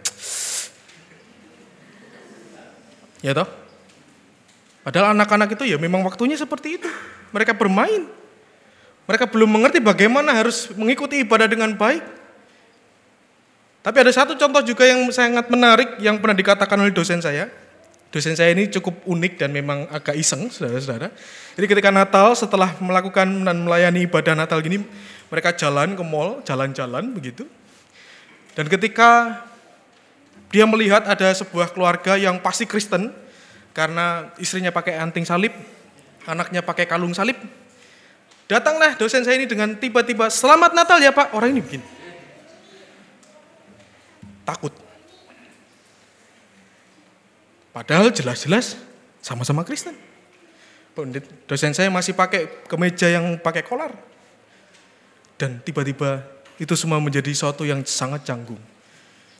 Ya 3.20 3.36
toh? 3.36 3.44
Padahal 4.80 5.12
anak-anak 5.12 5.60
itu 5.60 5.68
ya 5.68 5.76
memang 5.76 6.00
waktunya 6.00 6.40
seperti 6.40 6.80
itu. 6.80 6.88
Mereka 7.36 7.52
bermain. 7.52 8.08
Mereka 9.04 9.28
belum 9.28 9.60
mengerti 9.60 9.76
bagaimana 9.76 10.32
harus 10.32 10.72
mengikuti 10.72 11.20
ibadah 11.20 11.44
dengan 11.44 11.76
baik. 11.76 12.00
Tapi 13.80 13.96
ada 13.96 14.12
satu 14.12 14.36
contoh 14.40 14.64
juga 14.64 14.88
yang 14.88 15.04
sangat 15.12 15.52
menarik 15.52 16.00
yang 16.00 16.16
pernah 16.20 16.36
dikatakan 16.36 16.80
oleh 16.80 16.92
dosen 16.96 17.20
saya. 17.20 17.48
Dosen 18.08 18.34
saya 18.34 18.56
ini 18.56 18.72
cukup 18.72 19.04
unik 19.04 19.36
dan 19.36 19.52
memang 19.52 19.86
agak 19.92 20.16
iseng, 20.16 20.48
saudara-saudara. 20.48 21.12
Jadi 21.60 21.76
ketika 21.76 21.92
Natal 21.92 22.32
setelah 22.32 22.72
melakukan 22.80 23.28
dan 23.44 23.68
melayani 23.68 24.08
ibadah 24.08 24.32
Natal 24.32 24.64
gini, 24.64 24.80
mereka 25.28 25.52
jalan 25.52 25.92
ke 25.92 26.00
mall, 26.00 26.40
jalan-jalan 26.40 27.12
begitu. 27.12 27.44
Dan 28.56 28.64
ketika 28.64 29.44
dia 30.48 30.64
melihat 30.64 31.04
ada 31.04 31.28
sebuah 31.36 31.76
keluarga 31.76 32.16
yang 32.16 32.40
pasti 32.40 32.64
Kristen, 32.64 33.12
karena 33.76 34.32
istrinya 34.40 34.72
pakai 34.72 35.04
anting 35.04 35.28
salib, 35.28 35.52
anaknya 36.24 36.64
pakai 36.64 36.88
kalung 36.88 37.12
salib. 37.12 37.36
Datanglah 38.48 38.96
dosen 38.96 39.20
saya 39.20 39.36
ini 39.36 39.44
dengan 39.44 39.76
tiba-tiba, 39.76 40.32
selamat 40.32 40.72
Natal 40.72 40.96
ya 40.96 41.12
Pak. 41.12 41.36
Orang 41.36 41.52
ini 41.52 41.60
begini. 41.60 41.84
Takut. 44.48 44.72
Padahal 47.76 48.08
jelas-jelas 48.16 48.80
sama-sama 49.20 49.60
Kristen. 49.60 50.08
Pundit- 50.90 51.46
Dosen 51.46 51.70
saya 51.72 51.88
masih 51.88 52.12
pakai 52.18 52.66
kemeja 52.66 53.06
yang 53.06 53.38
pakai 53.38 53.62
kolar. 53.62 53.94
Dan 55.38 55.62
tiba-tiba 55.64 56.20
itu 56.60 56.76
semua 56.76 57.00
menjadi 57.00 57.32
sesuatu 57.32 57.64
yang 57.64 57.80
sangat 57.88 58.28
canggung. 58.28 58.60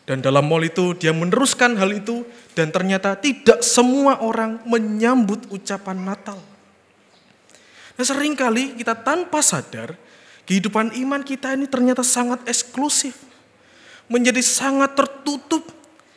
Dan 0.09 0.25
dalam 0.25 0.43
mall 0.49 0.65
itu 0.65 0.97
dia 0.97 1.13
meneruskan 1.15 1.77
hal 1.77 1.93
itu 1.95 2.25
dan 2.57 2.73
ternyata 2.75 3.15
tidak 3.15 3.63
semua 3.63 4.19
orang 4.25 4.59
menyambut 4.67 5.47
ucapan 5.53 6.03
Natal. 6.03 6.41
Nah 7.95 8.05
sering 8.09 8.33
kali 8.35 8.75
kita 8.81 8.97
tanpa 8.97 9.45
sadar 9.45 9.95
kehidupan 10.49 10.97
iman 11.05 11.23
kita 11.23 11.55
ini 11.55 11.69
ternyata 11.69 12.01
sangat 12.01 12.43
eksklusif. 12.49 13.15
Menjadi 14.11 14.43
sangat 14.43 14.99
tertutup 14.99 15.63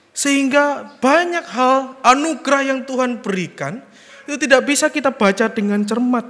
sehingga 0.09 0.97
banyak 0.97 1.45
hal 1.53 1.99
anugerah 2.01 2.73
yang 2.73 2.79
Tuhan 2.87 3.21
berikan 3.21 3.83
itu 4.27 4.35
tidak 4.39 4.61
bisa 4.63 4.87
kita 4.87 5.11
baca 5.11 5.45
dengan 5.51 5.83
cermat. 5.83 6.25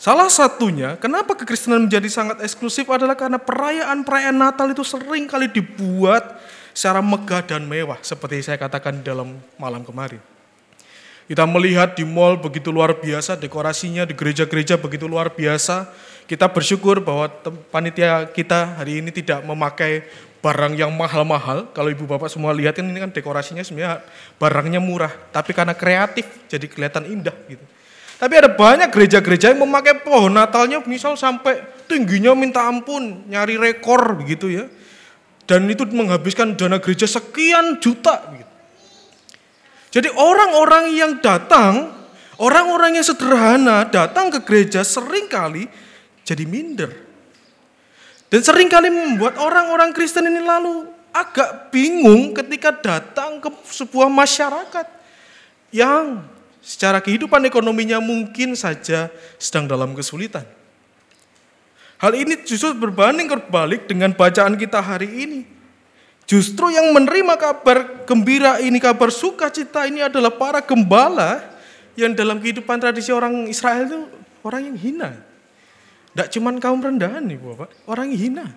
Salah 0.00 0.32
satunya, 0.32 0.96
kenapa 0.96 1.36
kekristenan 1.36 1.84
menjadi 1.84 2.08
sangat 2.08 2.40
eksklusif 2.40 2.88
adalah 2.88 3.12
karena 3.12 3.36
perayaan-perayaan 3.36 4.32
Natal 4.32 4.72
itu 4.72 4.80
sering 4.80 5.28
kali 5.28 5.52
dibuat 5.52 6.40
secara 6.72 7.04
megah 7.04 7.44
dan 7.44 7.68
mewah, 7.68 8.00
seperti 8.00 8.40
saya 8.40 8.56
katakan 8.56 9.04
dalam 9.04 9.36
malam 9.60 9.84
kemarin. 9.84 10.22
Kita 11.28 11.46
melihat 11.46 11.94
di 11.94 12.02
mall 12.02 12.40
begitu 12.40 12.72
luar 12.74 12.96
biasa, 12.96 13.38
dekorasinya 13.38 14.02
di 14.02 14.18
gereja-gereja 14.18 14.80
begitu 14.80 15.06
luar 15.06 15.30
biasa. 15.30 15.86
Kita 16.26 16.50
bersyukur 16.50 16.98
bahwa 16.98 17.30
panitia 17.70 18.26
kita 18.34 18.80
hari 18.80 18.98
ini 18.98 19.14
tidak 19.14 19.44
memakai 19.46 20.02
barang 20.40 20.72
yang 20.76 20.92
mahal-mahal. 20.96 21.68
Kalau 21.76 21.92
ibu 21.92 22.08
bapak 22.08 22.32
semua 22.32 22.50
lihat 22.56 22.76
kan 22.80 22.88
ini 22.88 22.98
kan 22.98 23.12
dekorasinya 23.12 23.60
sebenarnya 23.60 24.00
barangnya 24.40 24.80
murah, 24.80 25.12
tapi 25.30 25.52
karena 25.52 25.76
kreatif 25.76 26.26
jadi 26.48 26.66
kelihatan 26.66 27.06
indah 27.08 27.36
gitu. 27.46 27.64
Tapi 28.20 28.36
ada 28.36 28.52
banyak 28.52 28.92
gereja-gereja 28.92 29.56
yang 29.56 29.64
memakai 29.64 30.04
pohon 30.04 30.36
Natalnya 30.36 30.84
misal 30.84 31.16
sampai 31.16 31.64
tingginya 31.88 32.36
minta 32.36 32.68
ampun, 32.68 33.24
nyari 33.32 33.56
rekor 33.56 34.20
begitu 34.20 34.52
ya. 34.52 34.68
Dan 35.48 35.64
itu 35.72 35.88
menghabiskan 35.88 36.52
dana 36.52 36.76
gereja 36.76 37.08
sekian 37.08 37.80
juta 37.80 38.20
gitu. 38.36 38.52
Jadi 39.90 40.08
orang-orang 40.14 40.94
yang 40.94 41.12
datang, 41.18 41.90
orang-orang 42.38 43.00
yang 43.00 43.06
sederhana 43.08 43.88
datang 43.88 44.30
ke 44.30 44.44
gereja 44.46 44.86
sering 44.86 45.26
kali 45.26 45.66
jadi 46.22 46.44
minder. 46.46 47.09
Dan 48.30 48.40
sering 48.46 48.70
kali 48.70 48.94
membuat 48.94 49.34
orang-orang 49.42 49.90
Kristen 49.90 50.30
ini 50.30 50.38
lalu 50.38 50.86
agak 51.10 51.74
bingung 51.74 52.30
ketika 52.30 52.70
datang 52.70 53.42
ke 53.42 53.50
sebuah 53.66 54.06
masyarakat 54.06 54.86
yang 55.74 56.22
secara 56.62 57.02
kehidupan 57.02 57.42
ekonominya 57.50 57.98
mungkin 57.98 58.54
saja 58.54 59.10
sedang 59.34 59.66
dalam 59.66 59.90
kesulitan. 59.98 60.46
Hal 61.98 62.14
ini 62.14 62.38
justru 62.46 62.70
berbanding 62.72 63.26
terbalik 63.28 63.90
dengan 63.90 64.14
bacaan 64.14 64.54
kita 64.54 64.78
hari 64.78 65.10
ini. 65.10 65.40
Justru 66.30 66.70
yang 66.70 66.94
menerima 66.94 67.34
kabar 67.34 68.06
gembira 68.06 68.62
ini, 68.62 68.78
kabar 68.78 69.10
sukacita 69.10 69.90
ini 69.90 70.06
adalah 70.06 70.30
para 70.30 70.62
gembala 70.62 71.42
yang 71.98 72.14
dalam 72.14 72.38
kehidupan 72.38 72.78
tradisi 72.78 73.10
orang 73.10 73.50
Israel 73.50 73.82
itu 73.90 74.00
orang 74.46 74.70
yang 74.70 74.78
hina. 74.78 75.10
Tidak 76.10 76.28
cuma 76.34 76.50
kaum 76.58 76.82
rendahan 76.82 77.22
nih 77.22 77.38
Bapak, 77.38 77.70
orang 77.86 78.10
hina. 78.10 78.50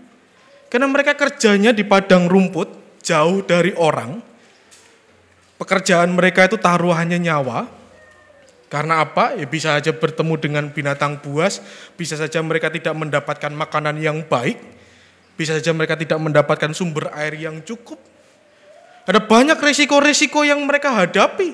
Karena 0.74 0.90
mereka 0.90 1.14
kerjanya 1.14 1.70
di 1.70 1.86
padang 1.86 2.26
rumput, 2.26 2.98
jauh 3.06 3.46
dari 3.46 3.78
orang. 3.78 4.18
Pekerjaan 5.62 6.10
mereka 6.18 6.50
itu 6.50 6.58
taruhannya 6.58 7.22
nyawa. 7.22 7.70
Karena 8.74 9.06
apa? 9.06 9.38
Ya 9.38 9.46
bisa 9.46 9.78
saja 9.78 9.94
bertemu 9.94 10.34
dengan 10.42 10.66
binatang 10.74 11.22
buas, 11.22 11.62
bisa 11.94 12.18
saja 12.18 12.42
mereka 12.42 12.74
tidak 12.74 12.98
mendapatkan 12.98 13.54
makanan 13.54 14.02
yang 14.02 14.26
baik, 14.26 14.58
bisa 15.38 15.54
saja 15.54 15.70
mereka 15.78 15.94
tidak 15.94 16.18
mendapatkan 16.18 16.74
sumber 16.74 17.14
air 17.14 17.38
yang 17.38 17.62
cukup. 17.62 18.02
Ada 19.06 19.22
banyak 19.22 19.62
resiko-resiko 19.62 20.42
yang 20.42 20.58
mereka 20.66 20.90
hadapi. 20.90 21.54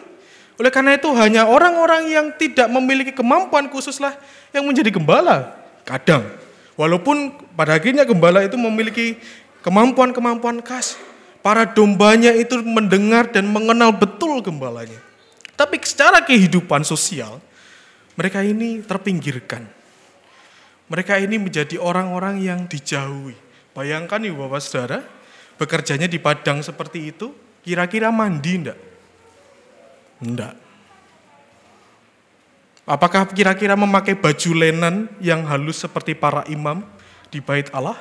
Oleh 0.63 0.71
karena 0.71 0.95
itu 0.95 1.11
hanya 1.11 1.43
orang-orang 1.43 2.07
yang 2.07 2.31
tidak 2.39 2.71
memiliki 2.71 3.11
kemampuan 3.11 3.67
khususlah 3.67 4.15
yang 4.55 4.63
menjadi 4.63 4.87
gembala. 4.87 5.58
Kadang. 5.89 6.21
Walaupun 6.77 7.33
pada 7.57 7.81
akhirnya 7.81 8.05
gembala 8.05 8.45
itu 8.45 8.53
memiliki 8.55 9.17
kemampuan-kemampuan 9.65 10.61
khas. 10.61 11.01
Para 11.41 11.65
dombanya 11.65 12.35
itu 12.35 12.61
mendengar 12.61 13.31
dan 13.33 13.49
mengenal 13.49 13.95
betul 13.95 14.43
gembalanya. 14.45 15.01
Tapi 15.57 15.81
secara 15.81 16.21
kehidupan 16.21 16.85
sosial, 16.85 17.41
mereka 18.13 18.45
ini 18.45 18.85
terpinggirkan. 18.85 19.65
Mereka 20.91 21.17
ini 21.19 21.41
menjadi 21.41 21.79
orang-orang 21.81 22.43
yang 22.43 22.69
dijauhi. 22.69 23.35
Bayangkan 23.73 24.19
nih 24.19 24.35
Bapak 24.35 24.59
Saudara, 24.59 24.99
bekerjanya 25.55 26.11
di 26.11 26.19
padang 26.19 26.59
seperti 26.59 27.15
itu, 27.15 27.31
kira-kira 27.63 28.11
mandi 28.11 28.53
enggak? 28.59 28.79
Enggak. 30.19 30.68
Apakah 32.89 33.29
kira-kira 33.29 33.77
memakai 33.77 34.17
baju 34.17 34.49
lenan 34.57 35.05
yang 35.21 35.45
halus 35.45 35.85
seperti 35.85 36.17
para 36.17 36.41
imam 36.49 36.81
di 37.29 37.37
bait 37.37 37.69
Allah? 37.69 37.93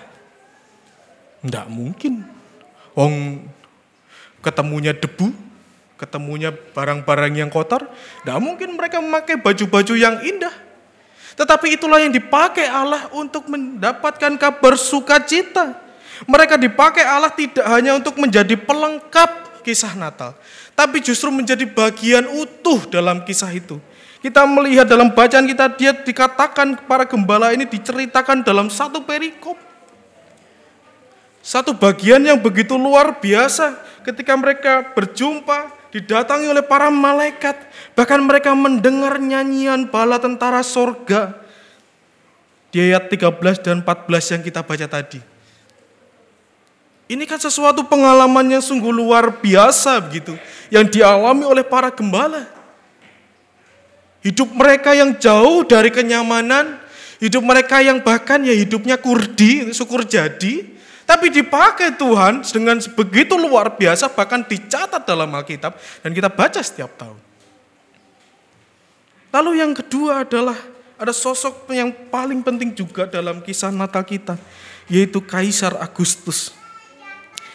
Enggak 1.45 1.69
mungkin. 1.69 2.25
Wong 2.97 3.45
ketemunya 4.41 4.97
debu, 4.97 5.29
ketemunya 6.01 6.57
barang-barang 6.73 7.37
yang 7.37 7.53
kotor, 7.53 7.85
enggak 8.25 8.39
mungkin 8.41 8.69
mereka 8.81 8.97
memakai 9.05 9.37
baju-baju 9.37 9.93
yang 9.93 10.25
indah. 10.25 10.57
Tetapi 11.37 11.77
itulah 11.77 12.01
yang 12.01 12.11
dipakai 12.11 12.65
Allah 12.65 13.13
untuk 13.13 13.45
mendapatkan 13.45 14.41
kabar 14.41 14.73
sukacita. 14.81 15.77
Mereka 16.25 16.57
dipakai 16.57 17.05
Allah 17.05 17.31
tidak 17.31 17.69
hanya 17.69 17.93
untuk 17.93 18.17
menjadi 18.17 18.57
pelengkap 18.57 19.61
kisah 19.69 19.93
Natal, 20.01 20.33
tapi 20.73 21.05
justru 21.05 21.29
menjadi 21.29 21.69
bagian 21.69 22.25
utuh 22.41 22.89
dalam 22.89 23.21
kisah 23.29 23.53
itu. 23.53 23.77
Kita 24.29 24.45
melihat 24.45 24.85
dalam 24.85 25.09
bacaan 25.09 25.49
kita, 25.49 25.73
dia 25.73 25.97
dikatakan 25.97 26.85
para 26.85 27.09
gembala 27.09 27.49
ini 27.57 27.65
diceritakan 27.65 28.45
dalam 28.45 28.69
satu 28.69 29.01
perikop. 29.01 29.57
Satu 31.41 31.73
bagian 31.73 32.21
yang 32.21 32.37
begitu 32.37 32.77
luar 32.77 33.25
biasa 33.25 33.81
ketika 34.05 34.37
mereka 34.37 34.85
berjumpa, 34.93 35.73
didatangi 35.89 36.45
oleh 36.45 36.61
para 36.61 36.93
malaikat, 36.93 37.57
bahkan 37.97 38.21
mereka 38.21 38.53
mendengar 38.53 39.17
nyanyian 39.17 39.89
bala 39.89 40.21
tentara 40.21 40.61
sorga. 40.61 41.33
Di 42.69 42.85
ayat 42.85 43.09
13 43.09 43.65
dan 43.65 43.81
14 43.81 44.37
yang 44.37 44.43
kita 44.45 44.61
baca 44.61 44.85
tadi. 44.93 45.25
Ini 47.09 47.25
kan 47.25 47.41
sesuatu 47.41 47.81
pengalaman 47.89 48.45
yang 48.45 48.61
sungguh 48.61 48.93
luar 48.93 49.41
biasa 49.41 49.97
begitu, 50.05 50.37
yang 50.69 50.85
dialami 50.85 51.49
oleh 51.49 51.65
para 51.65 51.89
gembala. 51.89 52.58
Hidup 54.19 54.51
mereka 54.51 54.95
yang 54.95 55.15
jauh 55.15 55.63
dari 55.63 55.95
kenyamanan, 55.95 56.79
hidup 57.23 57.43
mereka 57.43 57.79
yang 57.79 58.03
bahkan 58.03 58.43
ya 58.43 58.55
hidupnya 58.55 58.99
kurdi, 58.99 59.71
syukur 59.71 60.03
jadi, 60.03 60.67
tapi 61.09 61.33
dipakai 61.33 61.97
Tuhan 61.97 62.45
dengan 62.45 62.77
begitu 62.93 63.39
luar 63.39 63.79
biasa, 63.79 64.13
bahkan 64.13 64.45
dicatat 64.45 65.09
dalam 65.09 65.31
Alkitab, 65.33 65.79
dan 66.05 66.11
kita 66.13 66.29
baca 66.29 66.61
setiap 66.61 66.93
tahun. 66.99 67.17
Lalu 69.33 69.61
yang 69.61 69.73
kedua 69.73 70.27
adalah 70.27 70.59
ada 70.99 71.15
sosok 71.15 71.71
yang 71.71 71.95
paling 72.11 72.43
penting 72.43 72.75
juga 72.75 73.07
dalam 73.07 73.39
kisah 73.39 73.71
Natal 73.71 74.03
kita, 74.03 74.35
yaitu 74.91 75.23
Kaisar 75.23 75.79
Agustus. 75.79 76.53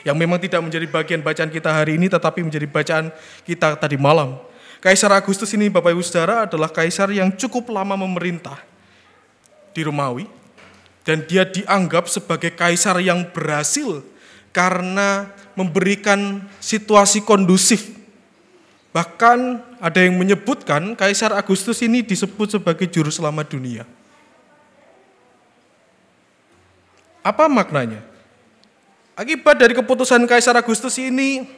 Yang 0.03 0.17
memang 0.19 0.39
tidak 0.39 0.63
menjadi 0.63 0.87
bagian 0.87 1.21
bacaan 1.23 1.51
kita 1.51 1.69
hari 1.71 1.99
ini, 1.99 2.07
tetapi 2.07 2.39
menjadi 2.39 2.67
bacaan 2.67 3.11
kita 3.43 3.75
tadi 3.75 3.99
malam. 3.99 4.39
Kaisar 4.83 5.15
Agustus 5.15 5.47
ini 5.55 5.71
Bapak 5.71 5.95
Ibu 5.95 6.03
Saudara 6.03 6.43
adalah 6.43 6.67
kaisar 6.67 7.07
yang 7.07 7.31
cukup 7.31 7.71
lama 7.71 7.95
memerintah 7.95 8.59
di 9.71 9.79
Romawi. 9.79 10.27
Dan 11.07 11.23
dia 11.23 11.47
dianggap 11.47 12.11
sebagai 12.11 12.51
kaisar 12.51 12.99
yang 12.99 13.31
berhasil 13.31 14.03
karena 14.51 15.31
memberikan 15.55 16.43
situasi 16.59 17.23
kondusif. 17.23 17.95
Bahkan 18.91 19.39
ada 19.79 19.99
yang 19.99 20.15
menyebutkan 20.15 20.93
Kaisar 20.93 21.33
Agustus 21.33 21.81
ini 21.81 22.05
disebut 22.05 22.55
sebagai 22.55 22.85
juru 22.87 23.09
selamat 23.09 23.51
dunia. 23.51 23.83
Apa 27.25 27.49
maknanya? 27.49 28.05
Akibat 29.17 29.57
dari 29.59 29.73
keputusan 29.73 30.23
Kaisar 30.29 30.55
Agustus 30.55 30.95
ini, 31.01 31.49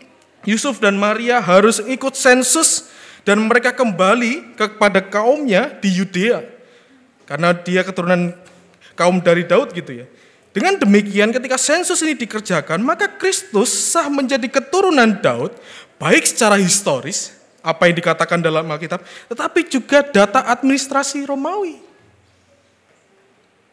Yusuf 0.48 0.80
dan 0.80 0.96
Maria 0.96 1.44
harus 1.44 1.84
ikut 1.84 2.16
sensus 2.16 2.88
dan 3.26 3.42
mereka 3.42 3.74
kembali 3.74 4.54
kepada 4.54 5.02
kaumnya 5.02 5.74
di 5.82 5.90
Yudea. 5.98 6.46
Karena 7.26 7.58
dia 7.58 7.82
keturunan 7.82 8.38
kaum 8.94 9.18
dari 9.18 9.44
Daud 9.44 9.74
gitu 9.74 10.06
ya. 10.06 10.06
Dengan 10.54 10.80
demikian 10.80 11.36
ketika 11.36 11.60
sensus 11.60 12.00
ini 12.06 12.16
dikerjakan, 12.16 12.80
maka 12.80 13.12
Kristus 13.12 13.92
sah 13.92 14.08
menjadi 14.08 14.48
keturunan 14.48 15.20
Daud, 15.20 15.52
baik 16.00 16.24
secara 16.24 16.56
historis, 16.56 17.36
apa 17.60 17.92
yang 17.92 17.98
dikatakan 18.00 18.40
dalam 18.40 18.64
Alkitab, 18.64 19.04
tetapi 19.28 19.68
juga 19.68 20.00
data 20.06 20.48
administrasi 20.48 21.28
Romawi. 21.28 21.82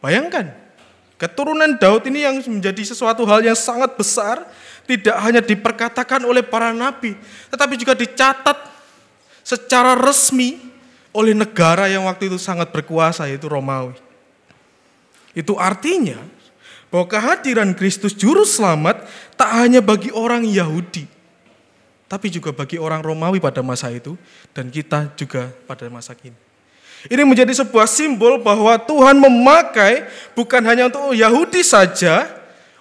Bayangkan, 0.03 0.51
keturunan 1.15 1.79
Daud 1.79 2.03
ini 2.09 2.27
yang 2.27 2.41
menjadi 2.43 2.83
sesuatu 2.83 3.23
hal 3.23 3.39
yang 3.39 3.55
sangat 3.55 3.95
besar, 3.95 4.43
tidak 4.83 5.15
hanya 5.23 5.39
diperkatakan 5.39 6.19
oleh 6.27 6.43
para 6.43 6.75
nabi, 6.75 7.15
tetapi 7.47 7.79
juga 7.79 7.95
dicatat 7.95 8.72
secara 9.53 9.93
resmi 9.93 10.57
oleh 11.13 11.37
negara 11.37 11.85
yang 11.85 12.09
waktu 12.09 12.25
itu 12.25 12.41
sangat 12.41 12.73
berkuasa, 12.73 13.29
yaitu 13.29 13.45
Romawi. 13.45 13.93
Itu 15.37 15.57
artinya 15.61 16.17
bahwa 16.89 17.05
kehadiran 17.05 17.69
Kristus 17.77 18.17
Juru 18.17 18.45
Selamat 18.45 19.05
tak 19.37 19.49
hanya 19.61 19.81
bagi 19.81 20.09
orang 20.09 20.45
Yahudi, 20.45 21.05
tapi 22.09 22.33
juga 22.33 22.49
bagi 22.49 22.81
orang 22.81 23.05
Romawi 23.05 23.37
pada 23.37 23.61
masa 23.61 23.93
itu, 23.93 24.17
dan 24.57 24.73
kita 24.73 25.13
juga 25.13 25.53
pada 25.69 25.85
masa 25.89 26.17
kini. 26.17 26.37
Ini 27.03 27.21
menjadi 27.27 27.51
sebuah 27.51 27.85
simbol 27.85 28.39
bahwa 28.39 28.79
Tuhan 28.79 29.19
memakai 29.19 30.07
bukan 30.33 30.61
hanya 30.63 30.87
untuk 30.89 31.13
Yahudi 31.13 31.61
saja, 31.61 32.25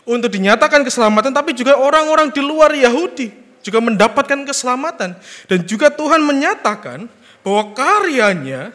untuk 0.09 0.33
dinyatakan 0.33 0.87
keselamatan, 0.87 1.35
tapi 1.35 1.53
juga 1.53 1.77
orang-orang 1.77 2.33
di 2.33 2.41
luar 2.41 2.73
Yahudi 2.73 3.42
juga 3.63 3.79
mendapatkan 3.79 4.43
keselamatan. 4.45 5.17
Dan 5.47 5.59
juga 5.65 5.89
Tuhan 5.89 6.21
menyatakan 6.21 7.07
bahwa 7.47 7.73
karyanya 7.75 8.75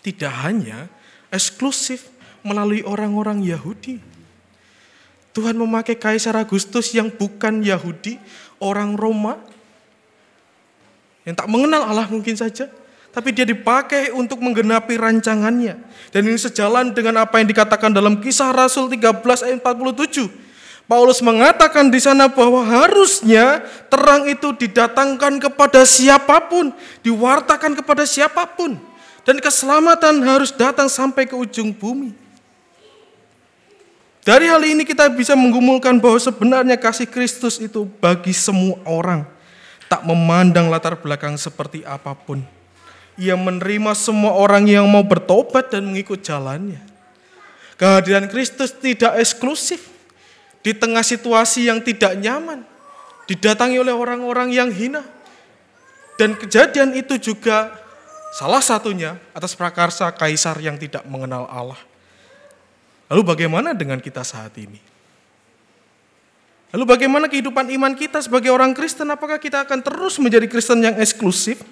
tidak 0.00 0.32
hanya 0.44 0.88
eksklusif 1.32 2.08
melalui 2.40 2.80
orang-orang 2.84 3.44
Yahudi. 3.44 4.00
Tuhan 5.30 5.54
memakai 5.54 5.94
Kaisar 5.94 6.34
Agustus 6.34 6.90
yang 6.90 7.08
bukan 7.08 7.62
Yahudi, 7.62 8.18
orang 8.58 8.98
Roma, 8.98 9.38
yang 11.22 11.38
tak 11.38 11.46
mengenal 11.46 11.86
Allah 11.86 12.10
mungkin 12.10 12.34
saja, 12.34 12.66
tapi 13.14 13.30
dia 13.30 13.46
dipakai 13.46 14.10
untuk 14.10 14.42
menggenapi 14.42 14.98
rancangannya. 14.98 15.78
Dan 16.10 16.26
ini 16.26 16.34
sejalan 16.34 16.90
dengan 16.90 17.22
apa 17.22 17.38
yang 17.38 17.46
dikatakan 17.46 17.94
dalam 17.94 18.18
kisah 18.18 18.50
Rasul 18.50 18.90
13 18.90 19.22
ayat 19.46 19.62
47, 19.62 20.49
Paulus 20.90 21.22
mengatakan 21.22 21.86
di 21.86 22.02
sana 22.02 22.26
bahwa 22.26 22.66
harusnya 22.66 23.62
terang 23.86 24.26
itu 24.26 24.50
didatangkan 24.50 25.38
kepada 25.38 25.86
siapa 25.86 26.42
pun, 26.50 26.74
diwartakan 27.06 27.78
kepada 27.78 28.02
siapa 28.02 28.42
pun, 28.42 28.74
dan 29.22 29.38
keselamatan 29.38 30.18
harus 30.26 30.50
datang 30.50 30.90
sampai 30.90 31.30
ke 31.30 31.38
ujung 31.38 31.70
bumi. 31.70 32.10
Dari 34.26 34.50
hal 34.50 34.58
ini 34.66 34.82
kita 34.82 35.06
bisa 35.14 35.38
menggumulkan 35.38 36.02
bahwa 36.02 36.18
sebenarnya 36.18 36.74
kasih 36.74 37.06
Kristus 37.06 37.62
itu 37.62 37.86
bagi 38.02 38.34
semua 38.34 38.74
orang, 38.82 39.22
tak 39.86 40.02
memandang 40.02 40.74
latar 40.74 40.98
belakang 40.98 41.38
seperti 41.38 41.86
apa 41.86 42.18
pun. 42.18 42.42
Ia 43.14 43.38
menerima 43.38 43.94
semua 43.94 44.34
orang 44.34 44.66
yang 44.66 44.90
mau 44.90 45.06
bertobat 45.06 45.70
dan 45.70 45.86
mengikut 45.86 46.18
jalannya. 46.18 46.82
Kehadiran 47.78 48.26
Kristus 48.26 48.74
tidak 48.74 49.14
eksklusif 49.22 49.89
di 50.60 50.76
tengah 50.76 51.00
situasi 51.00 51.68
yang 51.72 51.80
tidak 51.80 52.16
nyaman, 52.20 52.64
didatangi 53.24 53.80
oleh 53.80 53.92
orang-orang 53.92 54.52
yang 54.52 54.68
hina. 54.68 55.04
Dan 56.20 56.36
kejadian 56.36 56.92
itu 56.92 57.16
juga 57.16 57.72
salah 58.36 58.60
satunya 58.60 59.16
atas 59.32 59.56
prakarsa 59.56 60.12
kaisar 60.12 60.60
yang 60.60 60.76
tidak 60.76 61.00
mengenal 61.08 61.48
Allah. 61.48 61.80
Lalu 63.08 63.22
bagaimana 63.24 63.72
dengan 63.72 63.98
kita 63.98 64.20
saat 64.20 64.52
ini? 64.60 64.78
Lalu 66.70 66.84
bagaimana 66.86 67.26
kehidupan 67.26 67.66
iman 67.74 67.92
kita 67.98 68.22
sebagai 68.22 68.52
orang 68.54 68.70
Kristen? 68.76 69.10
Apakah 69.10 69.42
kita 69.42 69.66
akan 69.66 69.82
terus 69.82 70.22
menjadi 70.22 70.46
Kristen 70.46 70.78
yang 70.78 70.94
eksklusif, 71.02 71.64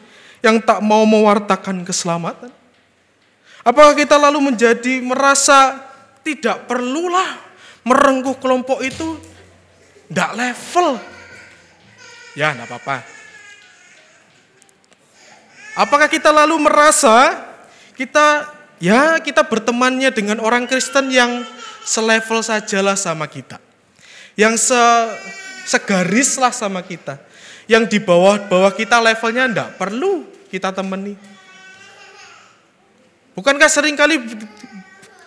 yang 0.43 0.59
tak 0.59 0.83
mau 0.83 1.07
mewartakan 1.07 1.87
keselamatan? 1.87 2.51
Apakah 3.63 3.95
kita 3.95 4.19
lalu 4.19 4.51
menjadi 4.51 4.99
merasa 4.99 5.77
tidak 6.27 6.67
perlulah 6.67 7.48
merengkuh 7.89 8.37
kelompok 8.37 8.85
itu 8.85 9.17
tidak 10.13 10.37
level. 10.37 11.01
Ya, 12.37 12.53
tidak 12.53 12.69
apa-apa. 12.69 12.97
Apakah 15.79 16.09
kita 16.11 16.35
lalu 16.35 16.59
merasa 16.59 17.39
kita 17.95 18.51
ya 18.83 19.19
kita 19.23 19.47
bertemannya 19.47 20.11
dengan 20.11 20.43
orang 20.43 20.67
Kristen 20.67 21.11
yang 21.11 21.47
selevel 21.87 22.43
sajalah 22.45 22.99
sama 22.99 23.31
kita. 23.31 23.63
Yang 24.39 24.71
se, 24.71 24.83
segaris 25.67 26.39
lah 26.39 26.51
sama 26.55 26.83
kita. 26.83 27.19
Yang 27.71 27.95
di 27.95 27.99
bawah-bawah 28.03 28.75
kita 28.75 28.99
levelnya 29.03 29.45
tidak 29.51 29.69
perlu 29.79 30.27
kita 30.49 30.73
temani. 30.75 31.15
Bukankah 33.39 33.71
sering 33.71 33.95
kali 33.95 34.19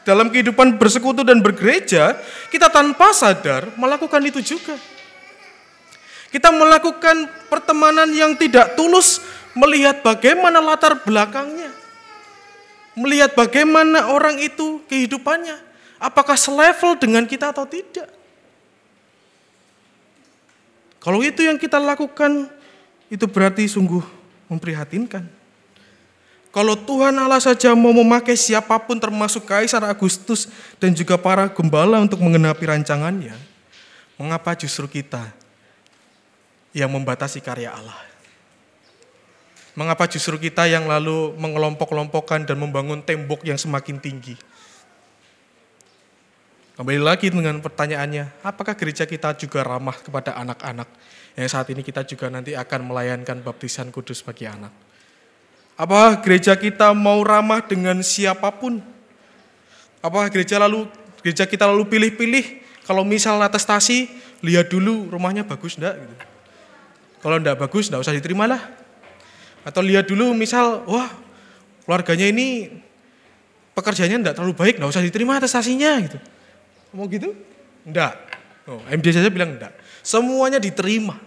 dalam 0.01 0.33
kehidupan 0.33 0.81
bersekutu 0.81 1.21
dan 1.21 1.41
bergereja, 1.41 2.17
kita 2.49 2.67
tanpa 2.73 3.13
sadar 3.13 3.69
melakukan 3.77 4.21
itu 4.25 4.41
juga. 4.41 4.75
Kita 6.31 6.47
melakukan 6.49 7.27
pertemanan 7.51 8.07
yang 8.15 8.33
tidak 8.39 8.79
tulus 8.79 9.19
melihat 9.51 9.99
bagaimana 9.99 10.63
latar 10.63 10.95
belakangnya. 11.03 11.69
Melihat 12.95 13.35
bagaimana 13.35 14.11
orang 14.11 14.39
itu 14.39 14.79
kehidupannya. 14.87 15.59
Apakah 16.01 16.39
selevel 16.39 16.97
dengan 16.97 17.27
kita 17.27 17.51
atau 17.51 17.67
tidak. 17.67 18.07
Kalau 21.01 21.19
itu 21.25 21.41
yang 21.45 21.57
kita 21.57 21.81
lakukan, 21.81 22.47
itu 23.09 23.25
berarti 23.27 23.67
sungguh 23.67 24.01
memprihatinkan. 24.47 25.40
Kalau 26.51 26.75
Tuhan 26.75 27.15
Allah 27.15 27.39
saja 27.39 27.71
mau 27.71 27.95
memakai 27.95 28.35
siapa 28.35 28.75
pun 28.83 28.99
termasuk 28.99 29.47
Kaisar 29.47 29.87
Agustus 29.87 30.51
dan 30.83 30.91
juga 30.91 31.15
para 31.15 31.47
gembala 31.47 32.03
untuk 32.03 32.19
mengenapi 32.19 32.67
rancangannya, 32.67 33.39
mengapa 34.19 34.51
justru 34.59 34.83
kita 34.91 35.31
yang 36.75 36.91
membatasi 36.91 37.39
karya 37.39 37.71
Allah? 37.71 37.95
Mengapa 39.79 40.03
justru 40.11 40.35
kita 40.35 40.67
yang 40.67 40.91
lalu 40.91 41.31
mengelompok-kelompokkan 41.39 42.43
dan 42.43 42.59
membangun 42.59 42.99
tembok 42.99 43.47
yang 43.47 43.55
semakin 43.55 44.03
tinggi? 44.03 44.35
Kembali 46.75 46.99
lagi 46.99 47.31
dengan 47.31 47.63
pertanyaannya, 47.63 48.43
apakah 48.43 48.75
gereja 48.75 49.07
kita 49.07 49.39
juga 49.39 49.63
ramah 49.63 49.95
kepada 49.95 50.35
anak-anak 50.35 50.91
yang 51.39 51.47
saat 51.47 51.71
ini 51.71 51.79
kita 51.79 52.03
juga 52.03 52.27
nanti 52.27 52.59
akan 52.59 52.91
melayankan 52.91 53.39
baptisan 53.39 53.87
kudus 53.87 54.19
bagi 54.19 54.51
anak? 54.51 54.90
Apa 55.79 56.19
gereja 56.21 56.53
kita 56.55 56.91
mau 56.93 57.23
ramah 57.23 57.63
dengan 57.63 57.99
siapa 58.05 58.51
pun? 58.53 58.83
Apa 60.01 60.27
gereja 60.33 60.57
lalu 60.57 60.89
gereja 61.21 61.45
kita 61.45 61.69
lalu 61.69 61.87
pilih-pilih? 61.87 62.61
Kalau 62.81 63.05
misal 63.05 63.37
atestasi, 63.39 64.09
lihat 64.41 64.67
dulu 64.67 65.07
rumahnya 65.13 65.45
bagus 65.45 65.77
enggak 65.77 66.01
gitu. 66.01 66.15
Kalau 67.21 67.37
enggak 67.37 67.57
bagus, 67.61 67.87
enggak 67.87 68.01
usah 68.01 68.15
diterima 68.17 68.49
lah. 68.49 68.61
Atau 69.61 69.85
lihat 69.85 70.09
dulu 70.09 70.33
misal, 70.33 70.81
wah 70.89 71.07
keluarganya 71.85 72.33
ini 72.33 72.73
pekerjaannya 73.77 74.17
enggak 74.25 74.35
terlalu 74.35 74.57
baik, 74.57 74.81
enggak 74.81 74.91
usah 74.97 75.05
diterima 75.05 75.37
atestasinya 75.37 76.01
gitu. 76.01 76.17
Mau 76.97 77.05
gitu? 77.07 77.37
Enggak. 77.85 78.17
Oh, 78.65 78.81
MD 78.89 79.05
saja 79.13 79.29
bilang 79.29 79.55
enggak. 79.55 79.73
Semuanya 80.01 80.57
diterima. 80.57 81.17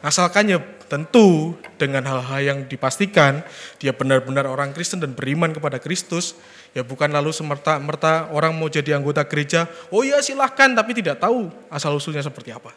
Asalkan 0.00 0.48
ya 0.48 0.58
tentu 0.90 1.54
dengan 1.78 2.02
hal-hal 2.02 2.40
yang 2.42 2.58
dipastikan 2.66 3.46
dia 3.78 3.94
benar-benar 3.94 4.50
orang 4.50 4.74
Kristen 4.74 4.98
dan 4.98 5.14
beriman 5.14 5.54
kepada 5.54 5.78
Kristus, 5.78 6.34
ya 6.74 6.82
bukan 6.82 7.06
lalu 7.14 7.30
semerta-merta 7.30 8.34
orang 8.34 8.50
mau 8.58 8.66
jadi 8.66 8.98
anggota 8.98 9.22
gereja, 9.22 9.70
oh 9.94 10.02
ya 10.02 10.18
silahkan 10.18 10.74
tapi 10.74 10.98
tidak 10.98 11.22
tahu 11.22 11.46
asal-usulnya 11.70 12.26
seperti 12.26 12.50
apa. 12.50 12.74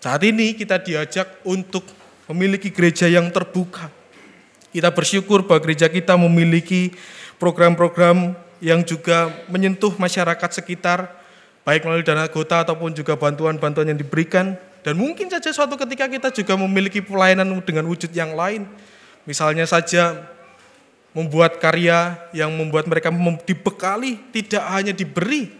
Saat 0.00 0.20
ini 0.28 0.52
kita 0.52 0.76
diajak 0.80 1.40
untuk 1.44 1.88
memiliki 2.28 2.68
gereja 2.68 3.08
yang 3.08 3.32
terbuka. 3.32 3.88
Kita 4.70 4.92
bersyukur 4.94 5.42
bahwa 5.42 5.60
gereja 5.64 5.90
kita 5.90 6.14
memiliki 6.14 6.94
program-program 7.40 8.36
yang 8.62 8.84
juga 8.84 9.32
menyentuh 9.50 9.90
masyarakat 9.96 10.62
sekitar, 10.62 11.10
baik 11.66 11.82
melalui 11.82 12.06
dana 12.06 12.28
anggota 12.28 12.62
ataupun 12.62 12.94
juga 12.94 13.16
bantuan-bantuan 13.16 13.88
yang 13.90 13.98
diberikan 13.98 14.54
dan 14.80 14.96
mungkin 14.96 15.28
saja 15.28 15.52
suatu 15.52 15.76
ketika 15.76 16.08
kita 16.08 16.28
juga 16.32 16.56
memiliki 16.56 17.04
pelayanan 17.04 17.44
dengan 17.60 17.84
wujud 17.84 18.08
yang 18.16 18.32
lain. 18.32 18.64
Misalnya 19.28 19.68
saja 19.68 20.16
membuat 21.12 21.60
karya 21.60 22.16
yang 22.32 22.48
membuat 22.48 22.88
mereka 22.88 23.12
dibekali, 23.44 24.16
tidak 24.32 24.64
hanya 24.72 24.96
diberi, 24.96 25.52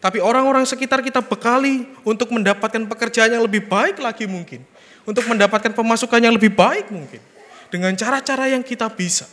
tapi 0.00 0.24
orang-orang 0.24 0.64
sekitar 0.64 1.04
kita 1.04 1.20
bekali 1.20 1.84
untuk 2.02 2.32
mendapatkan 2.32 2.80
pekerjaan 2.88 3.36
yang 3.36 3.44
lebih 3.44 3.68
baik 3.68 4.00
lagi 4.00 4.24
mungkin. 4.24 4.64
Untuk 5.02 5.26
mendapatkan 5.28 5.74
pemasukan 5.74 6.22
yang 6.22 6.32
lebih 6.32 6.54
baik 6.54 6.88
mungkin. 6.88 7.20
Dengan 7.68 7.92
cara-cara 7.98 8.48
yang 8.50 8.62
kita 8.64 8.88
bisa. 8.88 9.28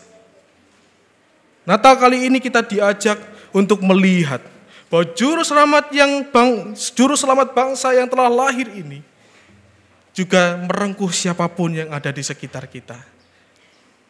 Natal 1.63 1.95
kali 1.95 2.27
ini 2.27 2.41
kita 2.41 2.65
diajak 2.65 3.21
untuk 3.53 3.79
melihat 3.85 4.41
bahwa 4.89 5.05
juru 5.13 5.45
selamat 5.45 5.93
yang 5.93 6.25
bang, 6.25 6.73
juru 6.73 7.13
selamat 7.13 7.53
bangsa 7.53 7.93
yang 7.93 8.09
telah 8.09 8.25
lahir 8.25 8.65
ini 8.73 9.05
juga 10.19 10.59
merengkuh 10.59 11.07
siapa 11.15 11.47
pun 11.47 11.71
yang 11.71 11.95
ada 11.95 12.11
di 12.11 12.19
sekitar 12.19 12.67
kita. 12.67 12.99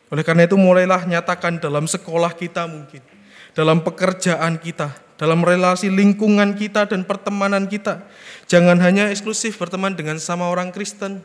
Oleh 0.10 0.26
karena 0.26 0.49
itu 0.49 0.57
mulailah 0.57 1.05
nyatakan 1.05 1.62
dalam 1.62 1.86
sekolah 1.86 2.34
kita 2.34 2.66
mungkin, 2.66 3.05
dalam 3.53 3.86
pekerjaan 3.86 4.57
kita, 4.57 4.89
dalam 5.22 5.45
relasi 5.45 5.93
lingkungan 5.93 6.57
kita 6.57 6.89
dan 6.89 7.05
pertemanan 7.05 7.70
kita. 7.70 8.01
Jangan 8.49 8.82
hanya 8.82 9.14
eksklusif 9.14 9.62
berteman 9.62 9.93
dengan 9.93 10.18
sama 10.18 10.49
orang 10.49 10.74
Kristen. 10.74 11.22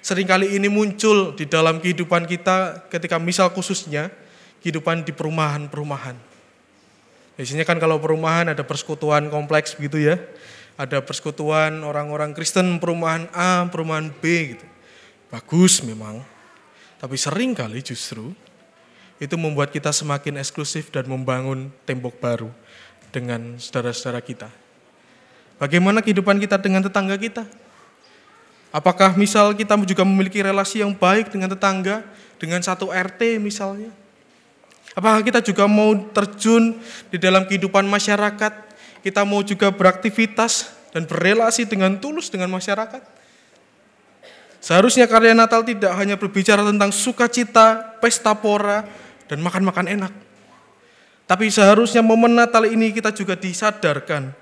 Seringkali 0.00 0.56
ini 0.56 0.72
muncul 0.72 1.36
di 1.36 1.44
dalam 1.44 1.76
kehidupan 1.76 2.24
kita 2.24 2.88
ketika 2.88 3.20
misal 3.20 3.52
khususnya 3.52 4.08
kehidupan 4.64 5.04
di 5.04 5.12
perumahan-perumahan. 5.12 6.16
Biasanya 7.36 7.68
kan 7.68 7.76
kalau 7.76 8.00
perumahan 8.00 8.48
ada 8.48 8.64
persekutuan 8.64 9.28
kompleks 9.28 9.76
begitu 9.76 10.08
ya 10.08 10.16
ada 10.76 11.00
persekutuan 11.00 11.80
orang-orang 11.80 12.36
Kristen 12.36 12.76
perumahan 12.76 13.32
A, 13.32 13.64
perumahan 13.68 14.12
B 14.12 14.56
gitu. 14.56 14.66
Bagus 15.32 15.80
memang. 15.80 16.20
Tapi 17.00 17.16
sering 17.16 17.56
kali 17.56 17.80
justru 17.80 18.32
itu 19.16 19.34
membuat 19.40 19.72
kita 19.72 19.88
semakin 19.92 20.40
eksklusif 20.40 20.92
dan 20.92 21.08
membangun 21.08 21.72
tembok 21.88 22.20
baru 22.20 22.52
dengan 23.08 23.56
saudara-saudara 23.56 24.20
kita. 24.20 24.52
Bagaimana 25.56 26.04
kehidupan 26.04 26.36
kita 26.36 26.60
dengan 26.60 26.84
tetangga 26.84 27.16
kita? 27.16 27.48
Apakah 28.68 29.16
misal 29.16 29.56
kita 29.56 29.72
juga 29.88 30.04
memiliki 30.04 30.44
relasi 30.44 30.84
yang 30.84 30.92
baik 30.92 31.32
dengan 31.32 31.48
tetangga, 31.48 32.04
dengan 32.36 32.60
satu 32.60 32.92
RT 32.92 33.40
misalnya? 33.40 33.88
Apakah 34.92 35.24
kita 35.24 35.40
juga 35.40 35.64
mau 35.64 35.96
terjun 36.12 36.76
di 37.08 37.16
dalam 37.16 37.48
kehidupan 37.48 37.88
masyarakat 37.88 38.65
kita 39.06 39.22
mau 39.22 39.38
juga 39.46 39.70
beraktivitas 39.70 40.74
dan 40.90 41.06
berrelasi 41.06 41.62
dengan 41.62 41.94
tulus 41.94 42.26
dengan 42.26 42.50
masyarakat. 42.50 42.98
Seharusnya 44.58 45.06
karya 45.06 45.30
Natal 45.30 45.62
tidak 45.62 45.94
hanya 45.94 46.18
berbicara 46.18 46.66
tentang 46.66 46.90
sukacita, 46.90 47.94
pesta 48.02 48.34
pora, 48.34 48.82
dan 49.30 49.38
makan-makan 49.46 49.86
enak. 49.94 50.10
Tapi 51.30 51.46
seharusnya 51.54 52.02
momen 52.02 52.34
Natal 52.34 52.66
ini 52.66 52.90
kita 52.90 53.14
juga 53.14 53.38
disadarkan 53.38 54.34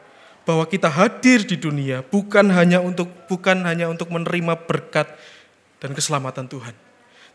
bahwa 0.48 0.64
kita 0.64 0.88
hadir 0.88 1.44
di 1.44 1.60
dunia 1.60 2.00
bukan 2.00 2.48
hanya 2.48 2.80
untuk 2.80 3.12
bukan 3.28 3.68
hanya 3.68 3.92
untuk 3.92 4.08
menerima 4.08 4.64
berkat 4.64 5.12
dan 5.76 5.92
keselamatan 5.92 6.48
Tuhan. 6.48 6.72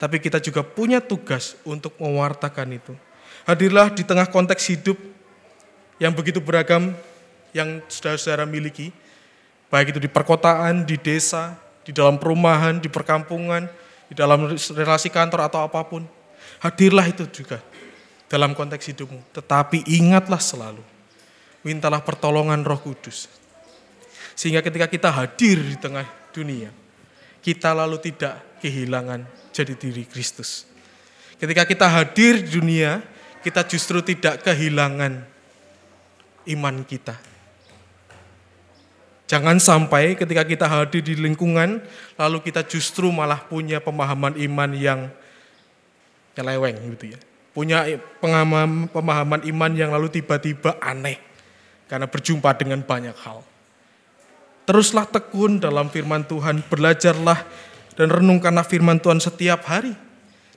Tapi 0.01 0.17
kita 0.17 0.41
juga 0.41 0.65
punya 0.65 0.97
tugas 0.97 1.53
untuk 1.61 1.93
mewartakan 2.01 2.73
itu. 2.73 2.97
Hadirlah 3.45 3.93
di 3.93 4.01
tengah 4.01 4.25
konteks 4.25 4.65
hidup 4.73 4.97
yang 6.01 6.15
begitu 6.17 6.41
beragam 6.41 6.97
yang 7.55 7.81
saudara-saudara 7.89 8.45
miliki, 8.45 8.93
baik 9.69 9.95
itu 9.95 9.99
di 10.01 10.09
perkotaan, 10.09 10.85
di 10.85 10.97
desa, 10.97 11.57
di 11.85 11.91
dalam 11.95 12.21
perumahan, 12.21 12.77
di 12.77 12.89
perkampungan, 12.89 13.65
di 14.09 14.13
dalam 14.17 14.49
relasi 14.53 15.09
kantor 15.09 15.49
atau 15.49 15.65
apa 15.65 15.81
pun. 15.85 16.05
Hadirlah 16.59 17.07
itu 17.07 17.25
juga 17.29 17.61
dalam 18.29 18.53
konteks 18.53 18.93
hidupmu. 18.93 19.33
Tetapi 19.33 19.89
ingatlah 19.89 20.41
selalu, 20.41 20.81
mintalah 21.65 22.01
pertolongan 22.01 22.61
roh 22.65 22.77
kudus. 22.77 23.29
Sehingga 24.37 24.63
ketika 24.63 24.87
kita 24.87 25.09
hadir 25.11 25.59
di 25.59 25.75
tengah 25.75 26.07
dunia, 26.31 26.71
kita 27.43 27.73
lalu 27.75 27.99
tidak 27.99 28.39
kehilangan 28.63 29.23
jadi 29.51 29.73
diri 29.75 30.03
Kristus. 30.07 30.69
Ketika 31.39 31.63
kita 31.63 31.87
hadir 31.87 32.43
di 32.43 32.49
dunia, 32.59 32.99
kita 33.39 33.63
justru 33.63 34.03
tidak 34.03 34.43
kehilangan 34.43 35.23
iman 36.51 36.75
kita. 36.83 37.28
Jangan 39.29 39.61
sampai 39.61 40.17
ketika 40.17 40.41
kita 40.41 40.65
hadir 40.65 41.05
di 41.05 41.13
lingkungan, 41.13 41.85
lalu 42.17 42.41
kita 42.41 42.65
justru 42.65 43.13
malah 43.13 43.37
punya 43.37 43.77
pemahaman 43.77 44.33
iman 44.33 44.71
yang 44.73 45.05
nyeleweng 46.33 46.97
gitu 46.97 47.13
ya. 47.13 47.19
Punya 47.53 47.85
pemahaman, 48.17 48.89
pemahaman 48.89 49.41
iman 49.45 49.71
yang 49.77 49.93
lalu 49.93 50.09
tiba-tiba 50.09 50.81
aneh 50.81 51.21
karena 51.85 52.09
berjumpa 52.09 52.57
dengan 52.57 52.81
banyak 52.81 53.13
hal. 53.21 53.45
Teruslah 54.65 55.05
tekun 55.05 55.61
dalam 55.61 55.93
firman 55.93 56.25
Tuhan, 56.25 56.65
belajarlah 56.65 57.45
dan 57.93 58.09
renungkanlah 58.09 58.65
firman 58.65 58.97
Tuhan 58.97 59.21
setiap 59.21 59.61
hari. 59.69 59.93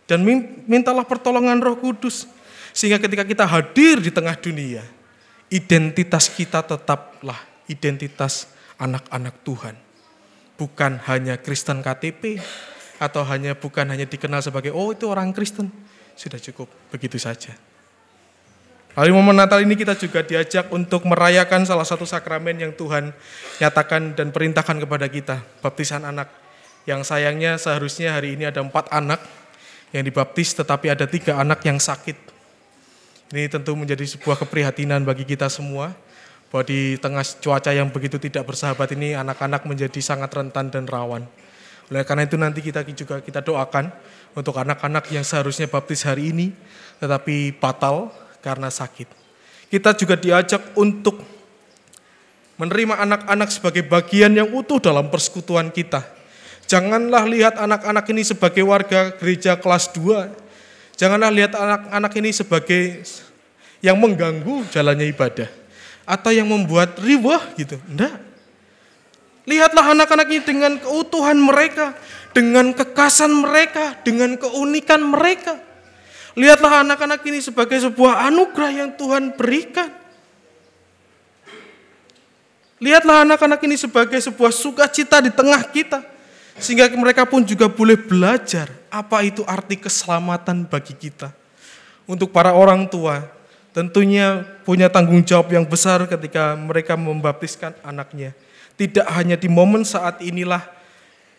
Dan 0.08 0.24
mintalah 0.64 1.04
pertolongan 1.04 1.60
roh 1.60 1.76
kudus. 1.76 2.24
Sehingga 2.72 2.96
ketika 2.96 3.24
kita 3.24 3.44
hadir 3.44 4.00
di 4.00 4.08
tengah 4.08 4.36
dunia, 4.36 4.80
identitas 5.52 6.28
kita 6.32 6.64
tetaplah 6.64 7.52
identitas 7.72 8.51
anak-anak 8.82 9.46
Tuhan. 9.46 9.78
Bukan 10.58 10.98
hanya 11.06 11.38
Kristen 11.38 11.80
KTP 11.80 12.42
atau 12.98 13.22
hanya 13.26 13.54
bukan 13.54 13.86
hanya 13.86 14.06
dikenal 14.06 14.42
sebagai 14.42 14.74
oh 14.74 14.90
itu 14.90 15.06
orang 15.06 15.30
Kristen. 15.30 15.70
Sudah 16.18 16.42
cukup, 16.42 16.66
begitu 16.90 17.16
saja. 17.16 17.54
Lalu 18.92 19.16
momen 19.16 19.40
Natal 19.40 19.64
ini 19.64 19.72
kita 19.72 19.96
juga 19.96 20.20
diajak 20.20 20.68
untuk 20.68 21.08
merayakan 21.08 21.64
salah 21.64 21.88
satu 21.88 22.04
sakramen 22.04 22.60
yang 22.60 22.72
Tuhan 22.76 23.16
nyatakan 23.56 24.12
dan 24.12 24.28
perintahkan 24.28 24.76
kepada 24.84 25.08
kita, 25.08 25.40
baptisan 25.64 26.04
anak. 26.04 26.28
Yang 26.84 27.08
sayangnya 27.08 27.56
seharusnya 27.56 28.12
hari 28.12 28.36
ini 28.36 28.44
ada 28.44 28.60
empat 28.60 28.92
anak 28.92 29.22
yang 29.96 30.04
dibaptis 30.04 30.52
tetapi 30.52 30.92
ada 30.92 31.08
tiga 31.08 31.40
anak 31.40 31.64
yang 31.64 31.80
sakit. 31.80 32.16
Ini 33.32 33.48
tentu 33.48 33.72
menjadi 33.72 34.04
sebuah 34.04 34.36
keprihatinan 34.44 35.08
bagi 35.08 35.24
kita 35.24 35.48
semua 35.48 35.96
bahwa 36.52 36.68
di 36.68 37.00
tengah 37.00 37.24
cuaca 37.24 37.72
yang 37.72 37.88
begitu 37.88 38.20
tidak 38.20 38.44
bersahabat 38.44 38.92
ini 38.92 39.16
anak-anak 39.16 39.64
menjadi 39.64 39.96
sangat 40.04 40.28
rentan 40.36 40.68
dan 40.68 40.84
rawan. 40.84 41.24
Oleh 41.88 42.04
karena 42.04 42.28
itu 42.28 42.36
nanti 42.36 42.60
kita 42.60 42.84
juga 42.92 43.24
kita 43.24 43.40
doakan 43.40 43.88
untuk 44.36 44.60
anak-anak 44.60 45.08
yang 45.08 45.24
seharusnya 45.24 45.64
baptis 45.64 46.04
hari 46.04 46.28
ini 46.28 46.52
tetapi 47.00 47.56
batal 47.56 48.12
karena 48.44 48.68
sakit. 48.68 49.08
Kita 49.72 49.96
juga 49.96 50.20
diajak 50.20 50.76
untuk 50.76 51.24
menerima 52.60 53.00
anak-anak 53.00 53.48
sebagai 53.48 53.88
bagian 53.88 54.36
yang 54.36 54.52
utuh 54.52 54.76
dalam 54.76 55.08
persekutuan 55.08 55.72
kita. 55.72 56.04
Janganlah 56.68 57.24
lihat 57.32 57.56
anak-anak 57.56 58.04
ini 58.12 58.28
sebagai 58.28 58.60
warga 58.68 59.08
gereja 59.16 59.56
kelas 59.56 59.88
2. 59.96 61.00
Janganlah 61.00 61.32
lihat 61.32 61.56
anak-anak 61.56 62.12
ini 62.20 62.30
sebagai 62.36 63.08
yang 63.80 63.96
mengganggu 63.96 64.68
jalannya 64.68 65.08
ibadah 65.08 65.61
atau 66.02 66.30
yang 66.34 66.50
membuat 66.50 66.98
riwah 66.98 67.42
gitu. 67.54 67.78
Enggak. 67.86 68.18
Lihatlah 69.42 69.90
anak-anak 69.90 70.26
ini 70.30 70.42
dengan 70.46 70.72
keutuhan 70.78 71.34
mereka, 71.34 71.98
dengan 72.30 72.70
kekasan 72.70 73.42
mereka, 73.42 73.98
dengan 74.06 74.38
keunikan 74.38 75.02
mereka. 75.02 75.58
Lihatlah 76.38 76.86
anak-anak 76.86 77.20
ini 77.26 77.42
sebagai 77.42 77.76
sebuah 77.82 78.30
anugerah 78.30 78.70
yang 78.72 78.90
Tuhan 78.94 79.34
berikan. 79.34 79.90
Lihatlah 82.82 83.26
anak-anak 83.26 83.60
ini 83.62 83.78
sebagai 83.78 84.18
sebuah 84.18 84.50
sukacita 84.50 85.22
di 85.22 85.30
tengah 85.30 85.62
kita. 85.70 86.02
Sehingga 86.58 86.90
mereka 86.94 87.24
pun 87.24 87.42
juga 87.42 87.66
boleh 87.66 87.96
belajar 87.96 88.70
apa 88.92 89.24
itu 89.24 89.42
arti 89.42 89.78
keselamatan 89.78 90.68
bagi 90.68 90.94
kita. 90.94 91.32
Untuk 92.06 92.34
para 92.34 92.52
orang 92.52 92.86
tua, 92.86 93.24
tentunya 93.72 94.44
punya 94.62 94.92
tanggung 94.92 95.24
jawab 95.24 95.52
yang 95.52 95.64
besar 95.64 96.04
ketika 96.06 96.54
mereka 96.54 96.94
membaptiskan 96.94 97.72
anaknya. 97.80 98.36
Tidak 98.76 99.04
hanya 99.12 99.36
di 99.36 99.48
momen 99.48 99.84
saat 99.84 100.20
inilah 100.24 100.64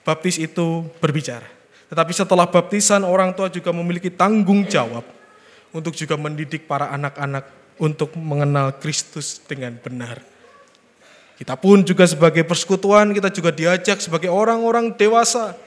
baptis 0.05 0.37
itu 0.37 0.85
berbicara. 1.01 1.45
Tetapi 1.89 2.11
setelah 2.13 2.49
baptisan 2.49 3.05
orang 3.05 3.33
tua 3.37 3.49
juga 3.53 3.69
memiliki 3.69 4.09
tanggung 4.09 4.65
jawab 4.65 5.05
untuk 5.73 5.93
juga 5.93 6.17
mendidik 6.17 6.65
para 6.65 6.89
anak-anak 6.93 7.49
untuk 7.81 8.13
mengenal 8.17 8.77
Kristus 8.77 9.41
dengan 9.41 9.77
benar. 9.81 10.21
Kita 11.33 11.57
pun 11.57 11.81
juga 11.81 12.05
sebagai 12.05 12.45
persekutuan, 12.45 13.09
kita 13.09 13.33
juga 13.33 13.49
diajak 13.49 13.97
sebagai 13.97 14.29
orang-orang 14.29 14.93
dewasa 14.93 15.57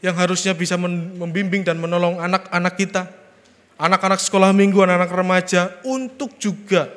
yang 0.00 0.16
harusnya 0.16 0.56
bisa 0.56 0.78
membimbing 0.78 1.66
dan 1.66 1.76
menolong 1.76 2.22
anak-anak 2.22 2.74
kita 2.78 3.02
anak-anak 3.80 4.20
sekolah 4.20 4.52
minggu, 4.52 4.84
anak-anak 4.84 5.10
remaja 5.10 5.62
untuk 5.88 6.36
juga 6.36 6.92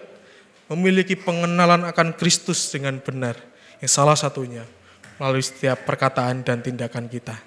memiliki 0.67 1.15
pengenalan 1.15 1.87
akan 1.87 2.11
Kristus 2.19 2.67
dengan 2.69 2.99
benar. 2.99 3.39
Yang 3.79 3.91
salah 3.95 4.19
satunya 4.19 4.67
melalui 5.15 5.43
setiap 5.43 5.87
perkataan 5.87 6.43
dan 6.43 6.59
tindakan 6.59 7.07
kita. 7.07 7.39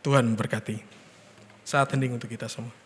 Tuhan 0.00 0.24
memberkati. 0.32 0.80
Saat 1.64 1.96
hening 1.96 2.16
untuk 2.16 2.28
kita 2.28 2.48
semua. 2.48 2.83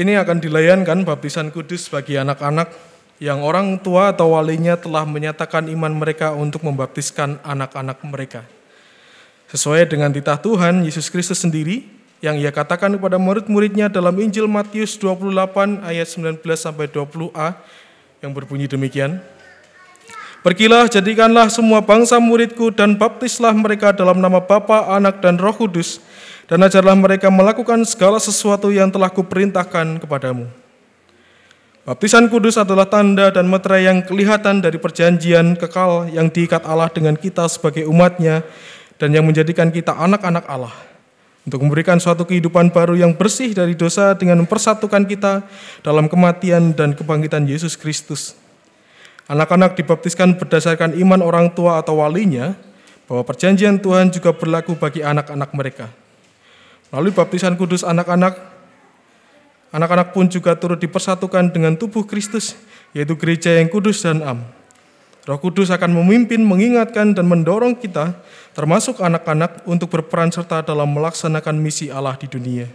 Kini 0.00 0.16
akan 0.16 0.40
dilayankan 0.40 1.04
baptisan 1.04 1.52
kudus 1.52 1.92
bagi 1.92 2.16
anak-anak 2.16 2.72
yang 3.20 3.44
orang 3.44 3.76
tua 3.84 4.16
atau 4.16 4.32
walinya 4.32 4.72
telah 4.72 5.04
menyatakan 5.04 5.68
iman 5.68 5.92
mereka 5.92 6.32
untuk 6.32 6.64
membaptiskan 6.64 7.36
anak-anak 7.44 8.00
mereka. 8.08 8.40
Sesuai 9.52 9.92
dengan 9.92 10.08
titah 10.08 10.40
Tuhan 10.40 10.88
Yesus 10.88 11.12
Kristus 11.12 11.44
sendiri 11.44 11.84
yang 12.24 12.40
ia 12.40 12.48
katakan 12.48 12.96
kepada 12.96 13.20
murid-muridnya 13.20 13.92
dalam 13.92 14.16
Injil 14.16 14.48
Matius 14.48 14.96
28 14.96 15.84
ayat 15.84 16.08
19 16.08 16.40
sampai 16.56 16.88
20a 16.88 17.60
yang 18.24 18.32
berbunyi 18.32 18.72
demikian. 18.72 19.20
Pergilah, 20.40 20.88
jadikanlah 20.88 21.52
semua 21.52 21.84
bangsa 21.84 22.16
muridku 22.16 22.72
dan 22.72 22.96
baptislah 22.96 23.52
mereka 23.52 23.92
dalam 23.92 24.16
nama 24.16 24.40
Bapa, 24.40 24.96
Anak, 24.96 25.20
dan 25.20 25.36
Roh 25.36 25.52
Kudus, 25.52 26.00
dan 26.50 26.66
ajarlah 26.66 26.98
mereka 26.98 27.30
melakukan 27.30 27.86
segala 27.86 28.18
sesuatu 28.18 28.74
yang 28.74 28.90
telah 28.90 29.06
kuperintahkan 29.06 30.02
kepadamu. 30.02 30.50
Baptisan 31.86 32.26
kudus 32.26 32.58
adalah 32.58 32.90
tanda 32.90 33.30
dan 33.30 33.46
meterai 33.46 33.86
yang 33.86 34.02
kelihatan 34.02 34.58
dari 34.58 34.76
perjanjian 34.76 35.54
kekal 35.54 36.10
yang 36.10 36.26
diikat 36.26 36.66
Allah 36.66 36.90
dengan 36.90 37.14
kita 37.14 37.46
sebagai 37.46 37.86
umatnya 37.86 38.42
dan 38.98 39.14
yang 39.14 39.24
menjadikan 39.24 39.70
kita 39.70 39.94
anak-anak 39.94 40.44
Allah 40.50 40.74
untuk 41.46 41.62
memberikan 41.62 41.96
suatu 42.02 42.26
kehidupan 42.26 42.74
baru 42.74 42.98
yang 42.98 43.16
bersih 43.16 43.54
dari 43.54 43.72
dosa 43.72 44.12
dengan 44.18 44.42
mempersatukan 44.44 45.06
kita 45.06 45.46
dalam 45.80 46.10
kematian 46.10 46.74
dan 46.76 46.92
kebangkitan 46.92 47.46
Yesus 47.46 47.78
Kristus. 47.78 48.36
Anak-anak 49.30 49.78
dibaptiskan 49.78 50.34
berdasarkan 50.34 50.98
iman 50.98 51.22
orang 51.22 51.54
tua 51.54 51.78
atau 51.78 52.02
walinya 52.02 52.58
bahwa 53.06 53.22
perjanjian 53.22 53.78
Tuhan 53.78 54.10
juga 54.10 54.34
berlaku 54.34 54.74
bagi 54.74 55.06
anak-anak 55.06 55.50
mereka. 55.54 55.99
Melalui 56.90 57.14
baptisan 57.14 57.54
kudus 57.54 57.86
anak-anak, 57.86 58.34
anak-anak 59.70 60.10
pun 60.10 60.26
juga 60.26 60.58
turut 60.58 60.78
dipersatukan 60.78 61.54
dengan 61.54 61.78
tubuh 61.78 62.02
Kristus, 62.02 62.58
yaitu 62.90 63.14
gereja 63.14 63.54
yang 63.54 63.70
kudus 63.70 64.02
dan 64.02 64.22
am. 64.26 64.42
Roh 65.28 65.38
Kudus 65.38 65.70
akan 65.70 65.94
memimpin, 65.94 66.42
mengingatkan, 66.42 67.14
dan 67.14 67.28
mendorong 67.28 67.78
kita, 67.78 68.18
termasuk 68.56 68.98
anak-anak, 68.98 69.62
untuk 69.68 69.92
berperan 69.92 70.32
serta 70.32 70.66
dalam 70.66 70.90
melaksanakan 70.90 71.54
misi 71.60 71.92
Allah 71.92 72.18
di 72.18 72.26
dunia. 72.26 72.66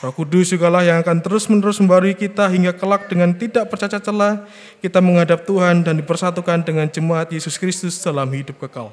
Roh 0.00 0.12
Kudus 0.12 0.52
jugalah 0.52 0.84
yang 0.84 1.04
akan 1.04 1.20
terus-menerus 1.20 1.80
membarui 1.80 2.16
kita 2.16 2.48
hingga 2.52 2.72
kelak 2.76 3.08
dengan 3.12 3.32
tidak 3.32 3.68
bercacat 3.72 4.00
celah 4.04 4.44
kita 4.84 5.00
menghadap 5.00 5.48
Tuhan 5.48 5.84
dan 5.84 5.96
dipersatukan 5.96 6.64
dengan 6.64 6.88
jemaat 6.88 7.32
Yesus 7.32 7.56
Kristus 7.56 8.00
dalam 8.00 8.28
hidup 8.28 8.60
kekal. 8.60 8.92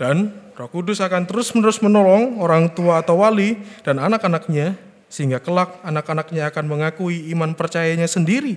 Dan 0.00 0.32
Roh 0.56 0.72
Kudus 0.72 1.04
akan 1.04 1.28
terus-menerus 1.28 1.84
menolong 1.84 2.40
orang 2.40 2.72
tua 2.72 3.04
atau 3.04 3.20
wali 3.20 3.60
dan 3.84 4.00
anak-anaknya 4.00 4.72
sehingga 5.12 5.44
kelak 5.44 5.76
anak-anaknya 5.84 6.48
akan 6.48 6.64
mengakui 6.64 7.28
iman 7.36 7.52
percayanya 7.52 8.08
sendiri 8.08 8.56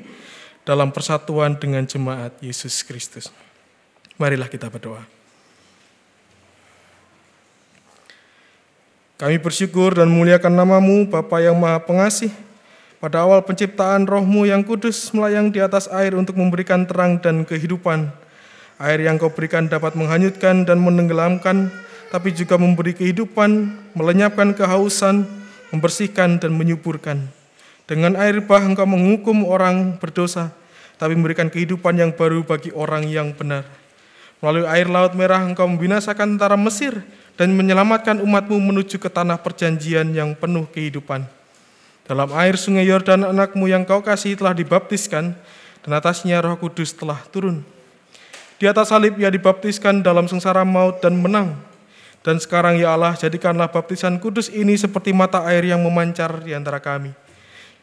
dalam 0.64 0.96
persatuan 0.96 1.60
dengan 1.60 1.84
jemaat 1.84 2.32
Yesus 2.40 2.80
Kristus. 2.88 3.28
Marilah 4.16 4.48
kita 4.48 4.72
berdoa. 4.72 5.04
Kami 9.20 9.36
bersyukur 9.44 10.00
dan 10.00 10.08
memuliakan 10.08 10.56
namamu, 10.56 11.12
Bapa 11.12 11.44
yang 11.44 11.60
maha 11.60 11.84
pengasih. 11.84 12.32
Pada 13.04 13.28
awal 13.28 13.44
penciptaan 13.44 14.08
rohmu 14.08 14.48
yang 14.48 14.64
kudus 14.64 15.12
melayang 15.12 15.52
di 15.52 15.60
atas 15.60 15.92
air 15.92 16.16
untuk 16.16 16.40
memberikan 16.40 16.88
terang 16.88 17.20
dan 17.20 17.44
kehidupan. 17.44 18.23
Air 18.84 19.08
yang 19.08 19.16
kau 19.16 19.32
berikan 19.32 19.72
dapat 19.72 19.96
menghanyutkan 19.96 20.68
dan 20.68 20.84
menenggelamkan, 20.84 21.72
tapi 22.12 22.36
juga 22.36 22.60
memberi 22.60 22.92
kehidupan, 22.92 23.72
melenyapkan 23.96 24.52
kehausan, 24.52 25.24
membersihkan 25.72 26.44
dan 26.44 26.52
menyuburkan. 26.52 27.24
Dengan 27.88 28.20
air 28.20 28.44
bah 28.44 28.60
engkau 28.60 28.84
menghukum 28.84 29.48
orang 29.48 29.96
berdosa, 30.04 30.52
tapi 31.00 31.16
memberikan 31.16 31.48
kehidupan 31.48 31.96
yang 31.96 32.12
baru 32.12 32.44
bagi 32.44 32.76
orang 32.76 33.08
yang 33.08 33.32
benar. 33.32 33.64
Melalui 34.44 34.68
air 34.68 34.92
laut 34.92 35.16
merah 35.16 35.40
engkau 35.40 35.64
membinasakan 35.64 36.36
tentara 36.36 36.60
Mesir 36.60 37.00
dan 37.40 37.56
menyelamatkan 37.56 38.20
umatmu 38.20 38.60
menuju 38.60 39.00
ke 39.00 39.08
tanah 39.08 39.40
perjanjian 39.40 40.12
yang 40.12 40.36
penuh 40.36 40.68
kehidupan. 40.68 41.24
Dalam 42.04 42.30
air 42.36 42.60
sungai 42.60 42.84
Yordan 42.84 43.24
anakmu 43.24 43.64
yang 43.72 43.88
kau 43.88 44.04
kasih 44.04 44.36
telah 44.36 44.52
dibaptiskan, 44.52 45.32
dan 45.84 45.92
atasnya 45.96 46.44
roh 46.44 46.60
kudus 46.60 46.92
telah 46.92 47.20
turun. 47.32 47.64
Di 48.62 48.70
atas 48.70 48.94
salib 48.94 49.18
ia 49.18 49.34
dibaptiskan 49.34 50.02
dalam 50.06 50.30
sengsara 50.30 50.62
maut 50.62 51.02
dan 51.02 51.18
menang. 51.18 51.58
Dan 52.24 52.40
sekarang 52.40 52.80
ya 52.80 52.96
Allah, 52.96 53.14
jadikanlah 53.20 53.68
baptisan 53.68 54.16
kudus 54.16 54.48
ini 54.48 54.80
seperti 54.80 55.12
mata 55.12 55.44
air 55.44 55.68
yang 55.68 55.84
memancar 55.84 56.40
di 56.40 56.56
antara 56.56 56.80
kami. 56.80 57.12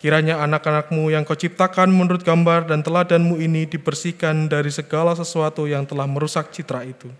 Kiranya 0.01 0.41
anak-anakmu 0.41 1.13
yang 1.13 1.29
kau 1.29 1.37
ciptakan 1.37 1.93
menurut 1.93 2.25
gambar 2.25 2.65
dan 2.65 2.81
teladanmu 2.81 3.37
ini 3.37 3.69
dibersihkan 3.69 4.49
dari 4.49 4.73
segala 4.73 5.13
sesuatu 5.13 5.69
yang 5.69 5.85
telah 5.85 6.09
merusak 6.09 6.49
citra 6.57 6.89
itu. 6.89 7.13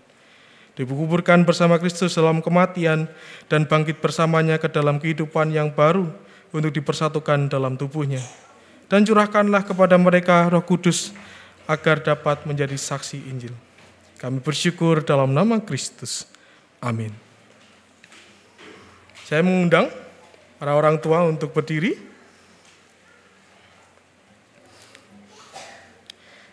Dikuburkan 0.73 1.45
bersama 1.45 1.77
Kristus 1.77 2.17
dalam 2.17 2.41
kematian 2.41 3.05
dan 3.45 3.69
bangkit 3.69 4.01
bersamanya 4.01 4.57
ke 4.57 4.65
dalam 4.65 4.97
kehidupan 4.97 5.53
yang 5.53 5.69
baru 5.69 6.09
untuk 6.49 6.73
dipersatukan 6.73 7.53
dalam 7.53 7.77
tubuhnya. 7.77 8.23
Dan 8.89 9.05
curahkanlah 9.05 9.61
kepada 9.61 9.93
mereka 10.01 10.49
roh 10.49 10.65
kudus 10.65 11.13
agar 11.69 12.01
dapat 12.01 12.45
menjadi 12.45 12.77
saksi 12.77 13.17
Injil. 13.29 13.53
Kami 14.21 14.37
bersyukur 14.37 15.01
dalam 15.01 15.33
nama 15.33 15.57
Kristus. 15.57 16.29
Amin. 16.77 17.09
Saya 19.25 19.41
mengundang 19.41 19.89
para 20.61 20.77
orang 20.77 21.01
tua 21.01 21.25
untuk 21.25 21.49
berdiri. 21.57 21.97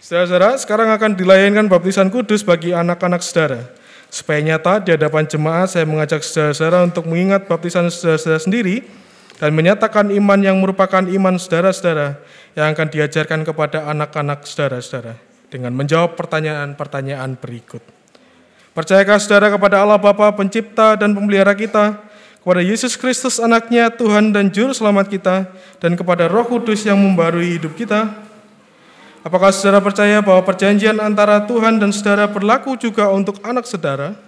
Saudara-saudara, 0.00 0.56
sekarang 0.56 0.88
akan 0.88 1.12
dilayankan 1.12 1.68
baptisan 1.68 2.09
kudus 2.09 2.40
bagi 2.40 2.72
anak-anak 2.72 3.20
saudara. 3.20 3.68
Supaya 4.09 4.40
nyata 4.40 4.80
di 4.80 4.96
hadapan 4.96 5.28
jemaat, 5.28 5.68
saya 5.68 5.84
mengajak 5.84 6.24
saudara-saudara 6.24 6.88
untuk 6.88 7.04
mengingat 7.04 7.44
baptisan 7.44 7.92
saudara-saudara 7.92 8.40
sendiri 8.40 8.88
dan 9.36 9.52
menyatakan 9.52 10.09
iman 10.09 10.40
yang 10.40 10.56
merupakan 10.56 11.04
iman 11.04 11.36
saudara-saudara 11.36 12.16
yang 12.59 12.74
akan 12.74 12.90
diajarkan 12.90 13.46
kepada 13.46 13.86
anak-anak 13.86 14.42
saudara-saudara 14.42 15.14
dengan 15.46 15.70
menjawab 15.78 16.18
pertanyaan-pertanyaan 16.18 17.38
berikut. 17.38 17.78
Percayakah 18.74 19.18
saudara 19.22 19.54
kepada 19.54 19.78
Allah 19.78 19.94
Bapa 19.94 20.34
pencipta 20.34 20.98
dan 20.98 21.14
pemelihara 21.14 21.54
kita, 21.54 22.02
kepada 22.42 22.59
Yesus 22.59 22.98
Kristus 22.98 23.38
anaknya 23.38 23.94
Tuhan 23.94 24.34
dan 24.34 24.50
Juru 24.50 24.74
Selamat 24.74 25.06
kita, 25.06 25.46
dan 25.78 25.94
kepada 25.94 26.26
roh 26.26 26.50
kudus 26.50 26.82
yang 26.82 26.98
membarui 26.98 27.62
hidup 27.62 27.78
kita? 27.78 28.11
Apakah 29.22 29.54
saudara 29.54 29.78
percaya 29.78 30.18
bahwa 30.18 30.42
perjanjian 30.42 30.98
antara 30.98 31.46
Tuhan 31.46 31.78
dan 31.78 31.94
saudara 31.94 32.26
berlaku 32.26 32.74
juga 32.74 33.06
untuk 33.14 33.38
anak 33.46 33.70
saudara? 33.70 34.18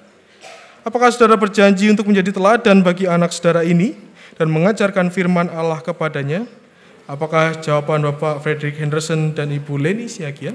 Apakah 0.87 1.11
saudara 1.11 1.35
berjanji 1.35 1.91
untuk 1.91 2.07
menjadi 2.07 2.31
teladan 2.31 2.79
bagi 2.87 3.11
anak 3.11 3.35
saudara 3.35 3.67
ini 3.67 3.99
dan 4.39 4.55
mengajarkan 4.55 5.11
firman 5.11 5.51
Allah 5.51 5.83
kepadanya? 5.83 6.60
Apakah 7.11 7.59
jawaban 7.59 8.07
Bapak 8.07 8.39
Frederick 8.39 8.79
Henderson 8.79 9.35
dan 9.35 9.51
Ibu 9.51 9.75
Leni 9.83 10.07
Siagian? 10.07 10.55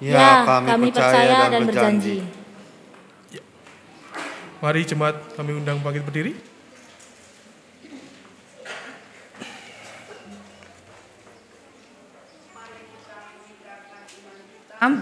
Ya, 0.00 0.48
kami, 0.48 0.88
percaya, 0.88 1.52
dan 1.52 1.68
berjanji. 1.68 2.24
Mari 4.64 4.88
jemaat 4.88 5.20
kami 5.36 5.52
undang 5.52 5.84
bangkit 5.84 6.00
berdiri. 6.00 6.32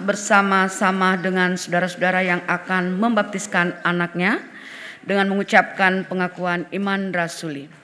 bersama-sama 0.05 1.17
dengan 1.17 1.57
saudara-saudara 1.57 2.21
yang 2.25 2.41
akan 2.45 3.01
membaptiskan 3.01 3.73
anaknya 3.85 4.41
dengan 5.05 5.33
mengucapkan 5.33 6.05
pengakuan 6.05 6.69
iman 6.73 7.13
rasuli. 7.13 7.84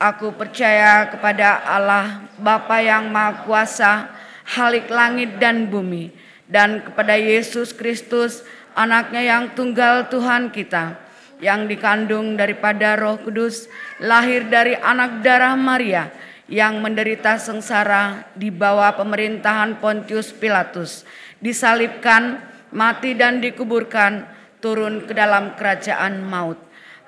Aku 0.00 0.32
percaya 0.32 1.12
kepada 1.12 1.60
Allah 1.60 2.24
Bapa 2.40 2.80
yang 2.80 3.12
Maha 3.12 3.44
Kuasa, 3.44 4.08
Halik 4.48 4.88
langit 4.88 5.36
dan 5.36 5.68
bumi, 5.68 6.08
dan 6.48 6.80
kepada 6.80 7.20
Yesus 7.20 7.76
Kristus, 7.76 8.40
anaknya 8.72 9.20
yang 9.20 9.52
tunggal 9.52 10.08
Tuhan 10.08 10.56
kita, 10.56 10.96
yang 11.44 11.68
dikandung 11.68 12.32
daripada 12.40 12.96
roh 12.96 13.20
kudus, 13.20 13.68
lahir 14.00 14.48
dari 14.48 14.72
anak 14.72 15.20
darah 15.20 15.52
Maria, 15.52 16.08
yang 16.48 16.80
menderita 16.80 17.36
sengsara 17.36 18.24
di 18.32 18.48
bawah 18.48 18.96
pemerintahan 18.96 19.84
Pontius 19.84 20.32
Pilatus, 20.32 21.04
disalibkan, 21.44 22.40
mati 22.72 23.12
dan 23.12 23.44
dikuburkan, 23.44 24.24
turun 24.64 25.04
ke 25.04 25.12
dalam 25.12 25.60
kerajaan 25.60 26.24
maut. 26.24 26.56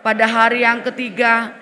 Pada 0.05 0.28
hari 0.28 0.61
yang 0.61 0.84
ketiga, 0.84 1.62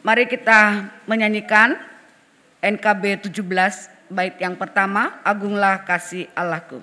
Mari 0.00 0.24
kita 0.24 0.88
menyanyikan 1.04 1.76
NKB 2.64 3.28
17 3.28 3.36
bait 4.08 4.32
yang 4.40 4.56
pertama, 4.56 5.20
Agunglah 5.20 5.84
kasih 5.84 6.24
Allahku. 6.32 6.80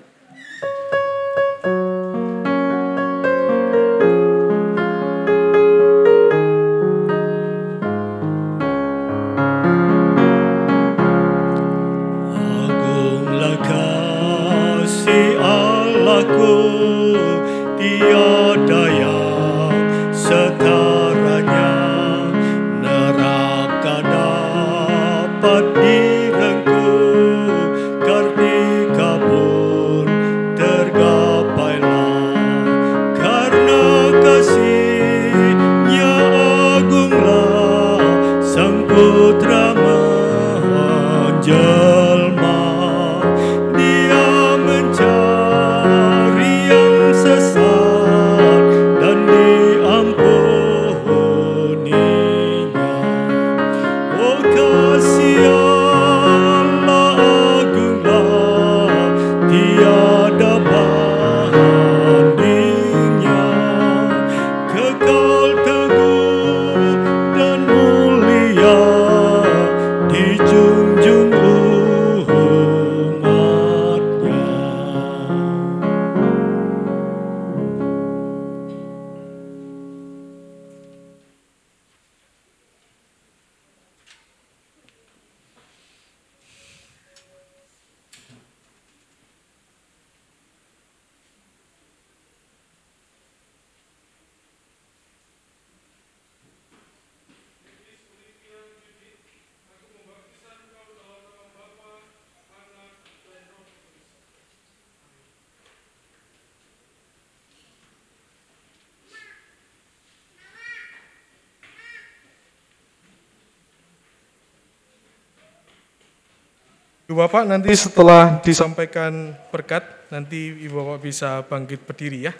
Ibu 117.08 117.24
Bapak 117.24 117.48
nanti 117.48 117.72
setelah 117.72 118.36
disampaikan 118.44 119.32
berkat, 119.48 119.80
nanti 120.12 120.52
Ibu 120.68 120.76
Bapak 120.76 121.00
bisa 121.00 121.40
bangkit 121.40 121.80
berdiri 121.88 122.28
ya. 122.28 122.36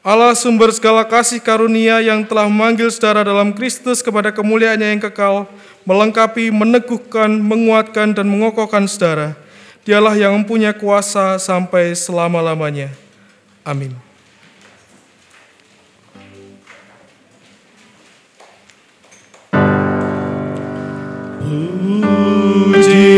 Allah 0.00 0.32
sumber 0.32 0.72
segala 0.72 1.04
kasih 1.04 1.36
karunia 1.44 2.00
yang 2.00 2.24
telah 2.24 2.48
memanggil 2.48 2.88
saudara 2.88 3.20
dalam 3.20 3.52
Kristus 3.52 4.00
kepada 4.00 4.32
kemuliaannya 4.32 4.96
yang 4.96 5.04
kekal, 5.04 5.44
melengkapi, 5.84 6.48
meneguhkan, 6.48 7.28
menguatkan, 7.28 8.16
dan 8.16 8.24
mengokohkan 8.24 8.88
saudara. 8.88 9.36
Dialah 9.84 10.16
yang 10.16 10.32
mempunyai 10.32 10.72
kuasa 10.72 11.36
sampai 11.36 11.92
selama-lamanya. 11.92 12.88
Amin. 13.68 13.92
Ooh, 21.52 22.72
Jesus. 22.74 23.09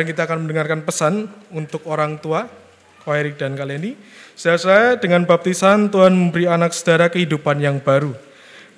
Sekarang 0.00 0.16
kita 0.16 0.24
akan 0.32 0.38
mendengarkan 0.48 0.80
pesan 0.80 1.28
untuk 1.52 1.84
orang 1.84 2.16
tua, 2.16 2.48
Ko 3.04 3.12
Erik 3.12 3.36
dan 3.36 3.52
Kaleni. 3.52 3.92
Saya 4.32 4.96
dengan 4.96 5.28
baptisan 5.28 5.92
Tuhan 5.92 6.16
memberi 6.16 6.48
anak 6.48 6.72
saudara 6.72 7.12
kehidupan 7.12 7.60
yang 7.60 7.84
baru. 7.84 8.16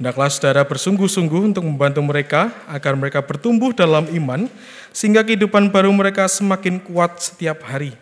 Hendaklah 0.02 0.26
saudara 0.34 0.66
bersungguh-sungguh 0.66 1.54
untuk 1.54 1.62
membantu 1.62 2.02
mereka 2.02 2.50
agar 2.66 2.98
mereka 2.98 3.22
bertumbuh 3.22 3.70
dalam 3.70 4.10
iman 4.10 4.50
sehingga 4.90 5.22
kehidupan 5.22 5.70
baru 5.70 5.94
mereka 5.94 6.26
semakin 6.26 6.82
kuat 6.82 7.22
setiap 7.22 7.62
hari. 7.70 7.94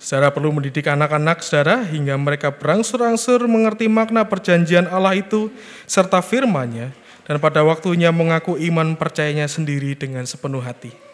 Saudara 0.00 0.32
perlu 0.32 0.48
mendidik 0.48 0.88
anak-anak 0.88 1.44
saudara 1.44 1.84
hingga 1.84 2.16
mereka 2.16 2.48
berangsur-angsur 2.48 3.44
mengerti 3.44 3.92
makna 3.92 4.24
perjanjian 4.24 4.88
Allah 4.88 5.20
itu 5.20 5.52
serta 5.84 6.24
firman-Nya 6.24 6.96
dan 7.28 7.36
pada 7.44 7.60
waktunya 7.60 8.08
mengaku 8.08 8.56
iman 8.56 8.96
percayanya 8.96 9.52
sendiri 9.52 9.92
dengan 9.92 10.24
sepenuh 10.24 10.64
hati. 10.64 11.12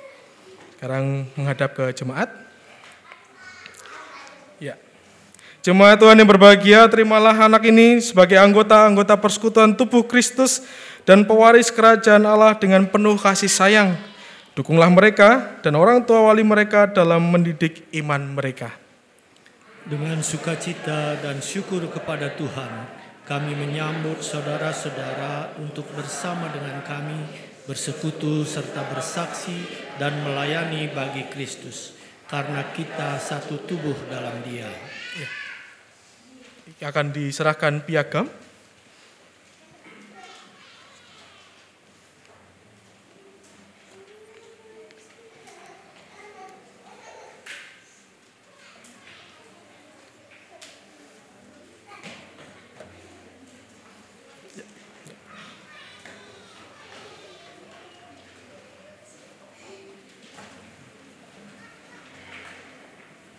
Sekarang 0.80 1.28
menghadap 1.36 1.76
ke 1.76 1.92
jemaat. 1.92 2.32
Ya. 4.56 4.80
Jemaat 5.60 6.00
Tuhan 6.00 6.16
yang 6.16 6.24
berbahagia, 6.24 6.88
terimalah 6.88 7.36
anak 7.36 7.68
ini 7.68 8.00
sebagai 8.00 8.40
anggota-anggota 8.40 9.12
persekutuan 9.20 9.76
tubuh 9.76 10.00
Kristus 10.08 10.64
dan 11.04 11.28
pewaris 11.28 11.68
kerajaan 11.68 12.24
Allah 12.24 12.56
dengan 12.56 12.88
penuh 12.88 13.20
kasih 13.20 13.52
sayang. 13.52 13.92
Dukunglah 14.56 14.88
mereka 14.88 15.60
dan 15.60 15.76
orang 15.76 16.00
tua 16.00 16.32
wali 16.32 16.40
mereka 16.40 16.88
dalam 16.88 17.28
mendidik 17.28 17.84
iman 18.00 18.40
mereka. 18.40 18.72
Dengan 19.84 20.24
sukacita 20.24 21.20
dan 21.20 21.44
syukur 21.44 21.92
kepada 21.92 22.32
Tuhan, 22.40 22.88
kami 23.28 23.52
menyambut 23.52 24.24
saudara-saudara 24.24 25.60
untuk 25.60 25.84
bersama 25.92 26.48
dengan 26.48 26.80
kami 26.88 27.49
bersekutu 27.70 28.42
serta 28.42 28.82
bersaksi 28.90 29.54
dan 29.94 30.26
melayani 30.26 30.90
bagi 30.90 31.30
Kristus, 31.30 31.94
karena 32.26 32.66
kita 32.74 33.14
satu 33.22 33.62
tubuh 33.62 33.94
dalam 34.10 34.42
Dia. 34.42 34.66
Akan 36.82 37.14
diserahkan 37.14 37.86
piagam. 37.86 38.26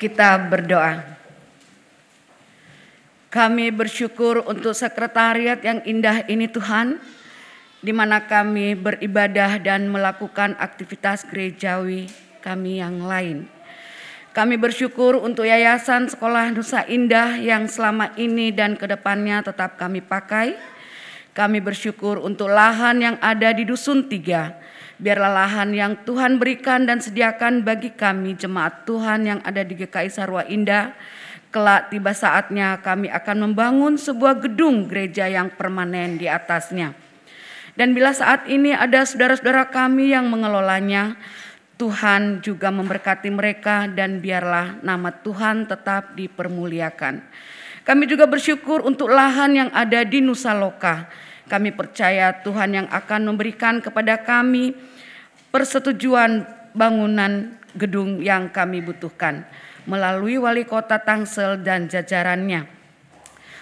Kita 0.01 0.33
berdoa. 0.49 0.97
Kami 3.29 3.69
bersyukur 3.69 4.41
untuk 4.49 4.73
sekretariat 4.73 5.61
yang 5.61 5.85
indah 5.85 6.25
ini 6.25 6.49
Tuhan, 6.49 6.97
di 7.85 7.93
mana 7.93 8.25
kami 8.25 8.73
beribadah 8.73 9.61
dan 9.61 9.85
melakukan 9.93 10.57
aktivitas 10.57 11.21
gerejawi 11.29 12.09
kami 12.41 12.81
yang 12.81 13.05
lain. 13.05 13.45
Kami 14.33 14.57
bersyukur 14.57 15.21
untuk 15.21 15.45
Yayasan 15.45 16.09
Sekolah 16.09 16.49
Nusa 16.49 16.81
Indah 16.89 17.37
yang 17.37 17.69
selama 17.69 18.09
ini 18.17 18.49
dan 18.49 18.73
ke 18.81 18.89
depannya 18.89 19.45
tetap 19.45 19.77
kami 19.77 20.01
pakai. 20.01 20.57
Kami 21.31 21.63
bersyukur 21.63 22.19
untuk 22.19 22.51
lahan 22.51 22.99
yang 22.99 23.15
ada 23.23 23.55
di 23.55 23.63
Dusun 23.63 24.11
Tiga. 24.11 24.51
Biarlah 24.99 25.31
lahan 25.31 25.71
yang 25.71 25.95
Tuhan 26.03 26.35
berikan 26.37 26.83
dan 26.83 26.99
sediakan 26.99 27.63
bagi 27.63 27.95
kami 27.95 28.35
jemaat 28.35 28.83
Tuhan 28.83 29.25
yang 29.25 29.39
ada 29.47 29.63
di 29.63 29.73
GKI 29.79 30.11
Sarwa 30.11 30.43
Indah. 30.45 30.91
Kelak 31.49 31.87
tiba 31.87 32.11
saatnya 32.11 32.83
kami 32.83 33.07
akan 33.07 33.47
membangun 33.47 33.95
sebuah 33.95 34.43
gedung 34.43 34.91
gereja 34.91 35.31
yang 35.31 35.49
permanen 35.55 36.19
di 36.19 36.27
atasnya. 36.27 36.91
Dan 37.79 37.95
bila 37.95 38.11
saat 38.11 38.51
ini 38.51 38.75
ada 38.75 39.07
saudara-saudara 39.07 39.71
kami 39.71 40.11
yang 40.11 40.27
mengelolanya, 40.27 41.15
Tuhan 41.79 42.45
juga 42.45 42.69
memberkati 42.69 43.31
mereka 43.33 43.89
dan 43.89 44.21
biarlah 44.21 44.83
nama 44.85 45.09
Tuhan 45.09 45.65
tetap 45.65 46.13
dipermuliakan. 46.13 47.23
Kami 47.81 48.05
juga 48.05 48.29
bersyukur 48.29 48.85
untuk 48.85 49.09
lahan 49.09 49.57
yang 49.57 49.69
ada 49.73 50.05
di 50.05 50.21
Nusa 50.21 50.53
Loka. 50.53 51.09
Kami 51.49 51.73
percaya 51.73 52.31
Tuhan 52.45 52.77
yang 52.77 52.87
akan 52.87 53.33
memberikan 53.33 53.81
kepada 53.81 54.21
kami 54.21 54.77
persetujuan 55.49 56.45
bangunan 56.71 57.57
gedung 57.75 58.23
yang 58.23 58.47
kami 58.47 58.79
butuhkan 58.79 59.43
melalui 59.89 60.37
wali 60.37 60.63
kota 60.63 61.01
Tangsel 61.01 61.59
dan 61.65 61.89
jajarannya. 61.89 62.69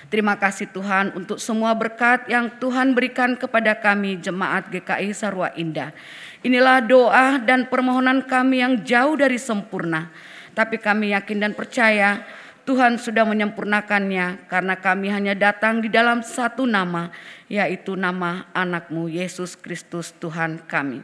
Terima 0.10 0.42
kasih 0.42 0.74
Tuhan 0.74 1.14
untuk 1.14 1.38
semua 1.38 1.70
berkat 1.78 2.26
yang 2.26 2.50
Tuhan 2.58 2.98
berikan 2.98 3.38
kepada 3.38 3.78
kami 3.78 4.18
jemaat 4.18 4.66
GKI 4.74 5.14
Sarwa 5.14 5.54
Indah. 5.54 5.94
Inilah 6.42 6.82
doa 6.82 7.38
dan 7.38 7.70
permohonan 7.70 8.26
kami 8.26 8.66
yang 8.66 8.82
jauh 8.82 9.14
dari 9.14 9.38
sempurna. 9.38 10.10
Tapi 10.58 10.82
kami 10.82 11.14
yakin 11.14 11.38
dan 11.46 11.54
percaya 11.54 12.26
Tuhan 12.70 13.02
sudah 13.02 13.26
menyempurnakannya 13.26 14.46
karena 14.46 14.78
kami 14.78 15.10
hanya 15.10 15.34
datang 15.34 15.82
di 15.82 15.90
dalam 15.90 16.22
satu 16.22 16.70
nama, 16.70 17.10
yaitu 17.50 17.98
nama 17.98 18.46
anakmu 18.54 19.10
Yesus 19.10 19.58
Kristus 19.58 20.14
Tuhan 20.22 20.62
kami. 20.70 21.02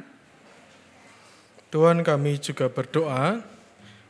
Tuhan 1.74 2.06
kami 2.06 2.38
juga 2.38 2.70
berdoa 2.70 3.42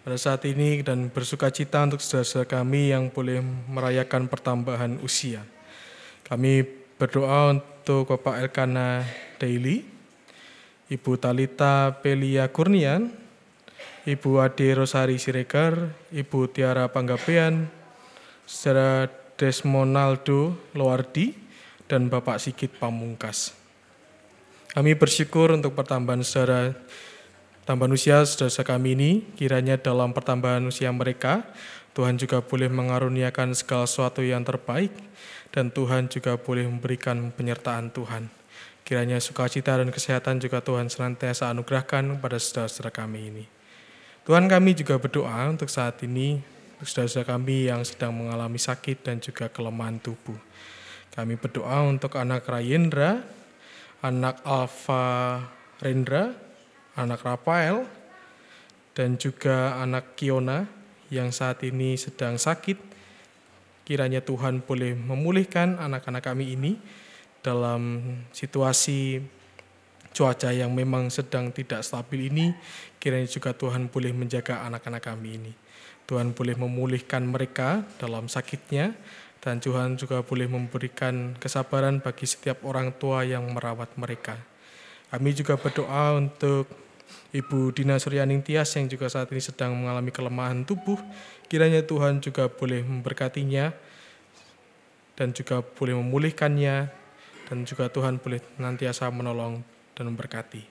pada 0.03 0.18
saat 0.20 0.43
ini 0.43 0.84
dan 0.84 1.08
bersuka 1.08 1.47
cita 1.47 1.80
untuk 1.88 2.03
saudara-saudara 2.03 2.60
kami 2.60 2.91
yang 2.91 3.08
boleh 3.08 3.39
merayakan 3.72 4.28
pertambahan 4.28 4.99
usia. 4.99 5.39
Kami 6.28 6.60
berdoa 6.99 7.56
untuk 7.56 8.12
Bapak 8.12 8.51
Elkana 8.51 9.08
Daily, 9.39 9.88
Ibu 10.91 11.16
Talita 11.24 11.95
Pelia 12.03 12.51
Kurnian, 12.51 13.24
Ibu 14.06 14.38
Ade 14.38 14.78
Rosari 14.78 15.18
Siregar, 15.18 15.89
Ibu 16.14 16.53
Tiara 16.53 16.86
Panggapean, 16.93 17.66
Saudara 18.45 19.10
Desmonaldo 19.34 20.53
Loardi, 20.78 21.34
dan 21.89 22.06
Bapak 22.06 22.38
Sigit 22.38 22.70
Pamungkas. 22.78 23.58
Kami 24.78 24.93
bersyukur 24.93 25.58
untuk 25.58 25.74
pertambahan 25.74 26.22
saudara 26.22 26.78
Tambahan 27.66 27.97
usia 27.97 28.22
saudara 28.30 28.78
kami 28.78 28.93
ini, 28.93 29.12
kiranya 29.34 29.82
dalam 29.82 30.14
pertambahan 30.14 30.62
usia 30.70 30.93
mereka, 30.93 31.41
Tuhan 31.97 32.22
juga 32.22 32.45
boleh 32.45 32.70
mengaruniakan 32.70 33.58
segala 33.58 33.89
sesuatu 33.89 34.22
yang 34.22 34.45
terbaik, 34.45 34.93
dan 35.49 35.74
Tuhan 35.74 36.06
juga 36.06 36.38
boleh 36.38 36.70
memberikan 36.70 37.34
penyertaan 37.34 37.89
Tuhan. 37.89 38.30
Kiranya 38.86 39.18
sukacita 39.18 39.82
dan 39.82 39.89
kesehatan 39.89 40.38
juga 40.38 40.62
Tuhan 40.62 40.93
senantiasa 40.93 41.49
anugerahkan 41.49 42.22
pada 42.22 42.38
saudara-saudara 42.38 42.93
kami 42.93 43.34
ini. 43.34 43.55
Tuhan 44.26 44.49
kami 44.49 44.73
juga 44.73 44.97
berdoa 44.97 45.53
untuk 45.53 45.69
saat 45.69 46.01
ini, 46.01 46.41
untuk 46.82 46.89
saudara-saudara 46.89 47.38
kami 47.38 47.69
yang 47.69 47.86
sedang 47.86 48.09
mengalami 48.09 48.57
sakit 48.57 49.05
dan 49.05 49.21
juga 49.21 49.45
kelemahan 49.53 50.01
tubuh. 50.01 50.41
Kami 51.13 51.38
berdoa 51.38 51.86
untuk 51.86 52.17
anak 52.17 52.41
Rayendra, 52.49 53.21
anak 54.01 54.41
Alfa 54.41 55.45
Rendra, 55.78 56.34
anak 56.97 57.21
Rafael, 57.21 57.86
dan 58.97 59.13
juga 59.21 59.78
anak 59.78 60.17
Kiona 60.17 60.65
yang 61.13 61.30
saat 61.30 61.61
ini 61.61 61.93
sedang 61.93 62.41
sakit. 62.41 62.82
Kiranya 63.86 64.26
Tuhan 64.26 64.65
boleh 64.65 64.97
memulihkan 64.97 65.78
anak-anak 65.78 66.26
kami 66.26 66.57
ini 66.57 66.82
dalam 67.45 68.01
situasi 68.34 69.21
cuaca 70.15 70.49
yang 70.49 70.73
memang 70.73 71.13
sedang 71.13 71.53
tidak 71.53 71.86
stabil 71.86 72.34
ini. 72.34 72.57
Kiranya 73.06 73.30
juga 73.30 73.53
Tuhan 73.53 73.86
boleh 73.86 74.10
menjaga 74.18 74.66
anak-anak 74.66 75.14
kami 75.14 75.38
ini. 75.38 75.53
Tuhan 76.10 76.34
boleh 76.34 76.58
memulihkan 76.58 77.22
mereka 77.22 77.86
dalam 78.01 78.26
sakitnya, 78.26 78.97
dan 79.45 79.62
Tuhan 79.62 79.93
juga 79.93 80.26
boleh 80.26 80.49
memberikan 80.49 81.38
kesabaran 81.38 82.01
bagi 82.01 82.26
setiap 82.26 82.66
orang 82.66 82.89
tua 82.97 83.22
yang 83.22 83.45
merawat 83.53 83.93
mereka. 83.93 84.41
Kami 85.14 85.38
juga 85.38 85.53
berdoa 85.53 86.18
untuk 86.18 86.66
Ibu 87.30 87.78
Dina 87.78 88.01
Suryaning 88.01 88.41
Tias 88.41 88.74
yang 88.74 88.89
juga 88.89 89.06
saat 89.06 89.30
ini 89.30 89.38
sedang 89.38 89.78
mengalami 89.78 90.10
kelemahan 90.10 90.66
tubuh, 90.66 90.97
kiranya 91.45 91.86
Tuhan 91.86 92.26
juga 92.26 92.49
boleh 92.49 92.82
memberkatinya 92.82 93.70
dan 95.14 95.30
juga 95.30 95.62
boleh 95.62 95.93
memulihkannya 95.93 96.89
dan 97.45 97.58
juga 97.70 97.86
Tuhan 97.93 98.18
boleh 98.18 98.41
nantiasa 98.58 99.14
menolong 99.14 99.62
dan 99.93 100.10
memberkati. 100.10 100.66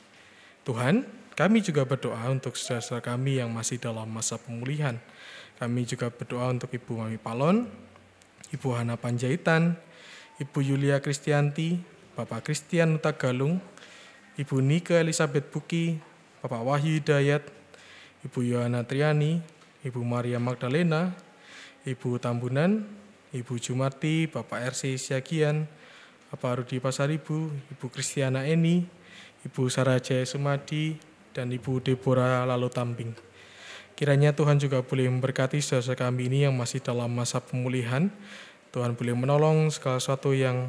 Tuhan, 0.66 1.06
kami 1.34 1.66
juga 1.66 1.82
berdoa 1.82 2.30
untuk 2.30 2.54
saudara-saudara 2.54 3.14
kami 3.14 3.42
yang 3.42 3.50
masih 3.50 3.82
dalam 3.82 4.06
masa 4.06 4.38
pemulihan. 4.38 4.94
Kami 5.58 5.82
juga 5.82 6.06
berdoa 6.10 6.50
untuk 6.50 6.70
Ibu 6.70 7.02
Mami 7.02 7.18
Palon, 7.18 7.66
Ibu 8.54 8.68
Hana 8.74 8.94
Panjaitan, 8.94 9.74
Ibu 10.38 10.62
Yulia 10.62 11.02
Kristianti, 11.02 11.78
Bapak 12.14 12.46
Christian 12.46 13.02
Utagalung, 13.02 13.58
Ibu 14.38 14.62
Nika 14.62 14.98
Elizabeth 15.02 15.50
Buki, 15.50 15.98
Bapak 16.38 16.62
Wahyu 16.62 17.02
Hidayat, 17.02 17.42
Ibu 18.22 18.38
Yohana 18.46 18.86
Triani, 18.86 19.42
Ibu 19.82 20.02
Maria 20.06 20.38
Magdalena, 20.38 21.14
Ibu 21.82 22.22
Tambunan, 22.22 22.86
Ibu 23.34 23.58
Jumarti, 23.58 24.30
Bapak 24.30 24.74
RC 24.74 24.94
Siagian, 24.98 25.66
Bapak 26.30 26.62
Rudi 26.62 26.78
Pasaribu, 26.78 27.50
Ibu 27.74 27.86
Kristiana 27.90 28.46
Eni, 28.46 28.86
Ibu 29.42 29.66
Sarah 29.66 29.98
Jaya 29.98 30.22
Sumadi, 30.22 31.13
dan 31.34 31.50
Ibu 31.50 31.82
Deborah 31.82 32.46
Lalu 32.46 32.70
Tambing. 32.70 33.12
Kiranya 33.94 34.34
Tuhan 34.34 34.58
juga 34.58 34.82
boleh 34.82 35.06
memberkati 35.10 35.58
saudara 35.58 36.06
kami 36.06 36.30
ini 36.30 36.46
yang 36.46 36.54
masih 36.54 36.82
dalam 36.82 37.10
masa 37.10 37.42
pemulihan. 37.42 38.10
Tuhan 38.74 38.94
boleh 38.98 39.14
menolong 39.14 39.70
segala 39.70 40.02
sesuatu 40.02 40.34
yang 40.34 40.66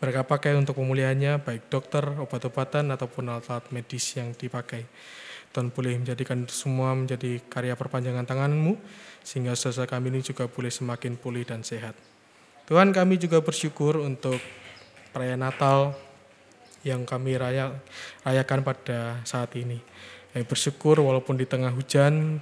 mereka 0.00 0.24
pakai 0.24 0.56
untuk 0.56 0.80
pemulihannya, 0.80 1.44
baik 1.44 1.68
dokter, 1.68 2.00
obat-obatan, 2.16 2.88
ataupun 2.88 3.28
alat-alat 3.28 3.68
medis 3.68 4.16
yang 4.16 4.32
dipakai. 4.32 4.88
Tuhan 5.52 5.68
boleh 5.68 6.00
menjadikan 6.00 6.48
semua 6.48 6.96
menjadi 6.96 7.36
karya 7.52 7.76
perpanjangan 7.76 8.24
tanganmu, 8.24 8.80
sehingga 9.20 9.52
saudara 9.52 9.84
kami 9.84 10.08
ini 10.08 10.24
juga 10.24 10.48
boleh 10.48 10.72
semakin 10.72 11.20
pulih 11.20 11.44
dan 11.44 11.60
sehat. 11.60 11.92
Tuhan 12.64 12.96
kami 12.96 13.20
juga 13.20 13.44
bersyukur 13.44 14.00
untuk 14.00 14.40
perayaan 15.12 15.44
Natal 15.44 15.92
yang 16.86 17.04
kami 17.04 17.36
raya, 17.36 17.76
rayakan 18.24 18.64
pada 18.64 19.20
saat 19.28 19.52
ini. 19.56 19.80
Kami 20.30 20.44
bersyukur 20.46 21.02
walaupun 21.02 21.36
di 21.36 21.44
tengah 21.44 21.74
hujan 21.74 22.38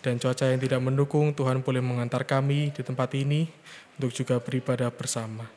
dan 0.00 0.14
cuaca 0.20 0.46
yang 0.48 0.60
tidak 0.60 0.80
mendukung, 0.80 1.32
Tuhan 1.32 1.60
boleh 1.60 1.82
mengantar 1.82 2.22
kami 2.24 2.70
di 2.70 2.82
tempat 2.84 3.10
ini 3.16 3.48
untuk 3.98 4.12
juga 4.14 4.38
beribadah 4.38 4.92
bersama. 4.92 5.48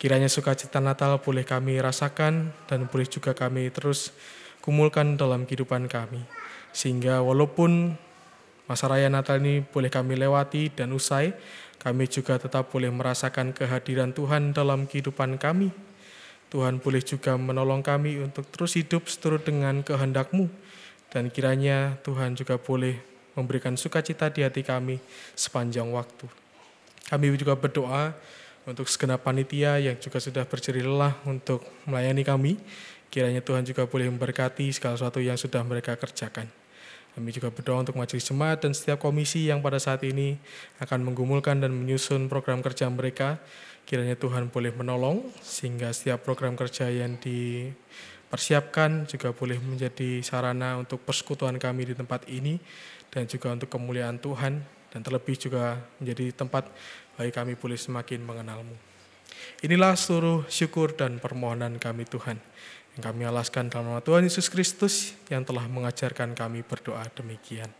Kiranya 0.00 0.32
sukacita 0.32 0.80
Natal 0.80 1.20
boleh 1.20 1.44
kami 1.44 1.76
rasakan 1.76 2.56
dan 2.64 2.88
boleh 2.88 3.04
juga 3.04 3.36
kami 3.36 3.68
terus 3.68 4.16
kumulkan 4.64 5.20
dalam 5.20 5.44
kehidupan 5.44 5.92
kami. 5.92 6.24
Sehingga 6.72 7.20
walaupun 7.20 7.98
masa 8.64 8.88
raya 8.88 9.12
Natal 9.12 9.42
ini 9.44 9.60
boleh 9.60 9.92
kami 9.92 10.16
lewati 10.16 10.72
dan 10.72 10.96
usai, 10.96 11.36
kami 11.76 12.08
juga 12.08 12.40
tetap 12.40 12.72
boleh 12.72 12.88
merasakan 12.88 13.52
kehadiran 13.52 14.16
Tuhan 14.16 14.56
dalam 14.56 14.88
kehidupan 14.88 15.36
kami. 15.36 15.89
Tuhan 16.50 16.82
boleh 16.82 16.98
juga 16.98 17.38
menolong 17.38 17.80
kami 17.80 18.18
untuk 18.18 18.44
terus 18.50 18.74
hidup 18.74 19.06
seturut 19.06 19.46
dengan 19.46 19.86
kehendak-Mu. 19.86 20.50
Dan 21.10 21.30
kiranya 21.30 21.98
Tuhan 22.02 22.34
juga 22.34 22.58
boleh 22.58 22.98
memberikan 23.38 23.78
sukacita 23.78 24.30
di 24.30 24.42
hati 24.42 24.66
kami 24.66 24.98
sepanjang 25.38 25.86
waktu. 25.94 26.26
Kami 27.10 27.34
juga 27.38 27.54
berdoa 27.58 28.14
untuk 28.66 28.86
segenap 28.86 29.26
panitia 29.26 29.78
yang 29.82 29.96
juga 29.98 30.22
sudah 30.22 30.46
berjerih 30.46 30.86
lelah 30.86 31.14
untuk 31.26 31.66
melayani 31.86 32.22
kami. 32.22 32.52
Kiranya 33.10 33.42
Tuhan 33.42 33.66
juga 33.66 33.90
boleh 33.90 34.06
memberkati 34.06 34.70
segala 34.70 34.94
sesuatu 34.94 35.18
yang 35.18 35.34
sudah 35.34 35.66
mereka 35.66 35.98
kerjakan. 35.98 36.46
Kami 37.10 37.34
juga 37.34 37.50
berdoa 37.50 37.82
untuk 37.82 37.98
majelis 37.98 38.22
jemaat 38.22 38.62
dan 38.62 38.70
setiap 38.70 39.02
komisi 39.02 39.50
yang 39.50 39.58
pada 39.58 39.82
saat 39.82 39.98
ini 40.06 40.38
akan 40.78 41.10
menggumulkan 41.10 41.58
dan 41.58 41.74
menyusun 41.74 42.30
program 42.30 42.62
kerja 42.62 42.86
mereka. 42.86 43.42
Kiranya 43.90 44.14
Tuhan 44.14 44.54
boleh 44.54 44.70
menolong 44.70 45.34
sehingga 45.42 45.90
setiap 45.90 46.22
program 46.22 46.54
kerja 46.54 46.86
yang 46.86 47.18
dipersiapkan 47.18 49.10
juga 49.10 49.34
boleh 49.34 49.58
menjadi 49.58 50.22
sarana 50.22 50.78
untuk 50.78 51.02
persekutuan 51.02 51.58
kami 51.58 51.90
di 51.90 51.98
tempat 51.98 52.22
ini 52.30 52.62
dan 53.10 53.26
juga 53.26 53.50
untuk 53.50 53.66
kemuliaan 53.66 54.22
Tuhan 54.22 54.62
dan 54.94 55.00
terlebih 55.02 55.34
juga 55.34 55.82
menjadi 55.98 56.30
tempat 56.30 56.70
bagi 57.18 57.34
kami 57.34 57.58
boleh 57.58 57.74
semakin 57.74 58.22
mengenalmu. 58.22 58.78
Inilah 59.66 59.98
seluruh 59.98 60.46
syukur 60.46 60.94
dan 60.94 61.18
permohonan 61.18 61.74
kami 61.82 62.06
Tuhan, 62.06 62.38
yang 62.94 63.02
kami 63.02 63.26
alaskan 63.26 63.74
dalam 63.74 63.90
nama 63.90 63.98
Tuhan 64.06 64.22
Yesus 64.22 64.46
Kristus 64.46 65.18
yang 65.26 65.42
telah 65.42 65.66
mengajarkan 65.66 66.38
kami 66.38 66.62
berdoa 66.62 67.02
demikian. 67.10 67.74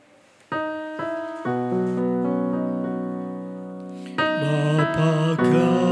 Bapa 4.18 5.38
kami 5.38 5.89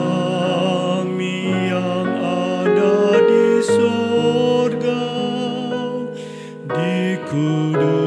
could. 7.30 7.97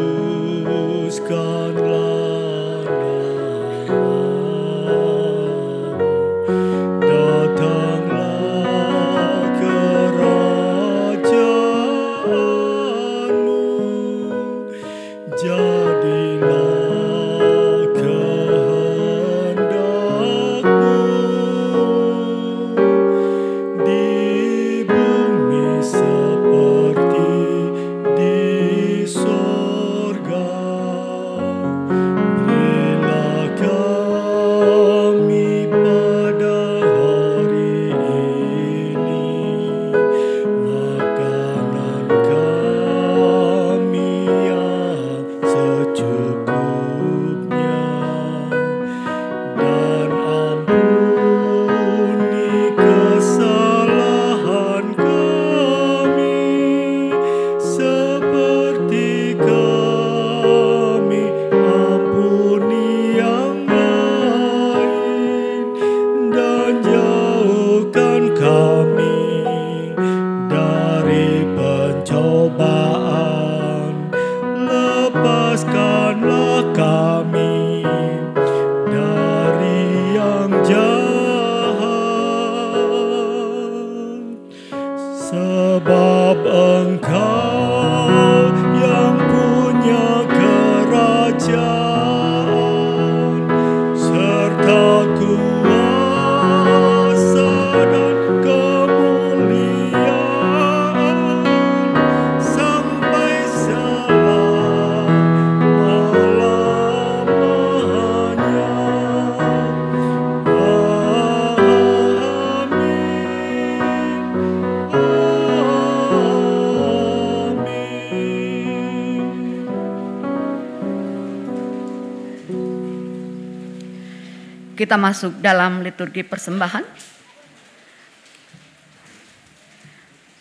Masuk 125.01 125.41
dalam 125.41 125.81
liturgi 125.81 126.21
persembahan. 126.21 126.85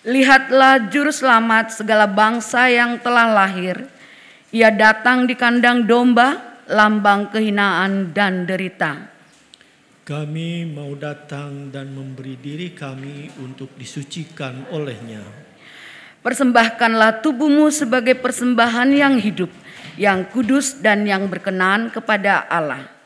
Lihatlah 0.05 0.89
juru 0.93 1.13
selamat 1.13 1.81
segala 1.81 2.05
bangsa 2.09 2.69
yang 2.69 3.01
telah 3.01 3.29
lahir. 3.33 3.89
Ia 4.53 4.73
datang 4.73 5.29
di 5.29 5.37
kandang 5.37 5.85
domba, 5.85 6.61
lambang 6.69 7.33
kehinaan 7.33 8.13
dan 8.13 8.45
derita. 8.45 9.09
Kami 10.05 10.67
mau 10.67 10.97
datang 10.97 11.71
dan 11.71 11.93
memberi 11.93 12.35
diri 12.35 12.75
kami 12.75 13.31
untuk 13.39 13.71
disucikan 13.77 14.67
olehnya. 14.73 15.23
Persembahkanlah 16.21 17.23
tubuhmu 17.23 17.71
sebagai 17.71 18.19
persembahan 18.19 18.91
yang 18.93 19.17
hidup, 19.23 19.49
yang 20.01 20.27
kudus 20.29 20.81
dan 20.81 21.07
yang 21.07 21.29
berkenan 21.31 21.89
kepada 21.95 22.45
Allah. 22.51 23.00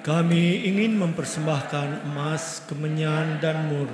Kami 0.00 0.64
ingin 0.64 0.96
mempersembahkan 0.96 2.08
emas, 2.08 2.64
kemenyan, 2.64 3.36
dan 3.36 3.68
mur, 3.68 3.84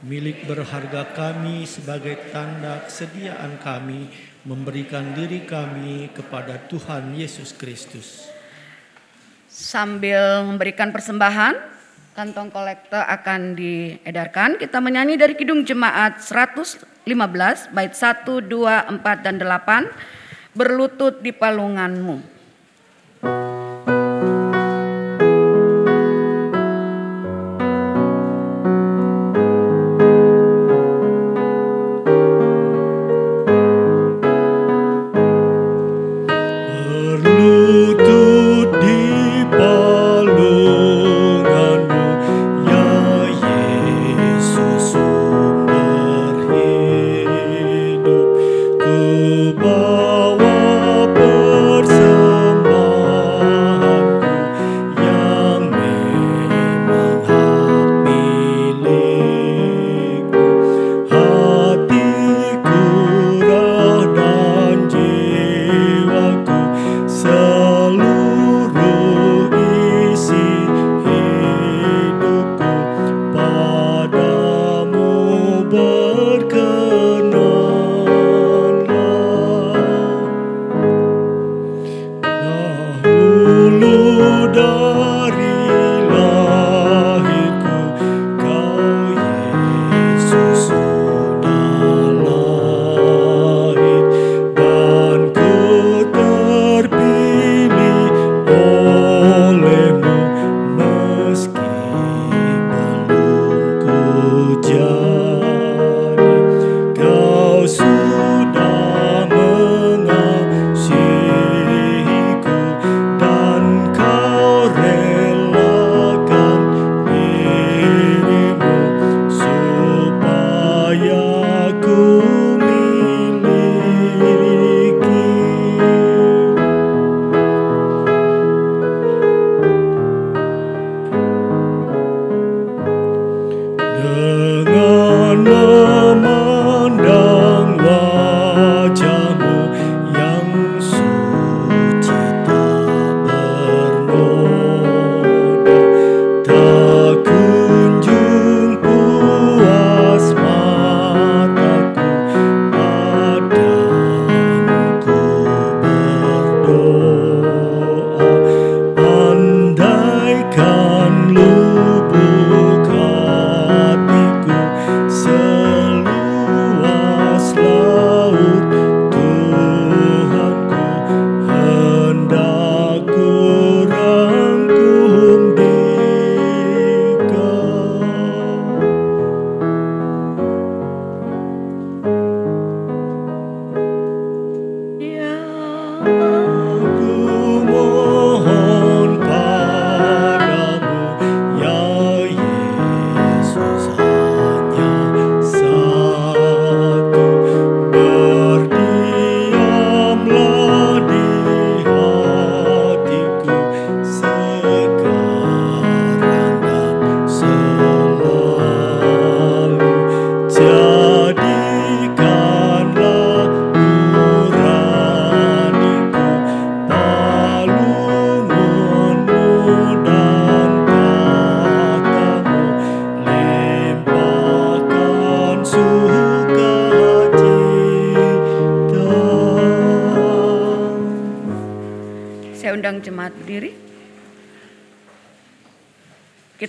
milik 0.00 0.48
berharga 0.48 1.12
kami 1.12 1.68
sebagai 1.68 2.16
tanda 2.32 2.80
kesediaan 2.88 3.60
kami 3.60 4.08
memberikan 4.48 5.12
diri 5.12 5.44
kami 5.44 6.08
kepada 6.16 6.56
Tuhan 6.64 7.12
Yesus 7.12 7.52
Kristus. 7.52 8.32
Sambil 9.52 10.48
memberikan 10.48 10.96
persembahan, 10.96 11.52
kantong 12.16 12.48
kolektor 12.48 13.04
akan 13.04 13.52
diedarkan. 13.52 14.56
Kita 14.56 14.80
menyanyi 14.80 15.20
dari 15.20 15.36
Kidung 15.36 15.68
Jemaat 15.68 16.24
115, 16.24 17.04
bait 17.76 17.92
1, 17.92 18.48
2, 18.48 18.48
4, 18.48 19.26
dan 19.28 19.36
8, 19.36 19.92
berlutut 20.56 21.20
di 21.20 21.36
palunganmu. 21.36 22.39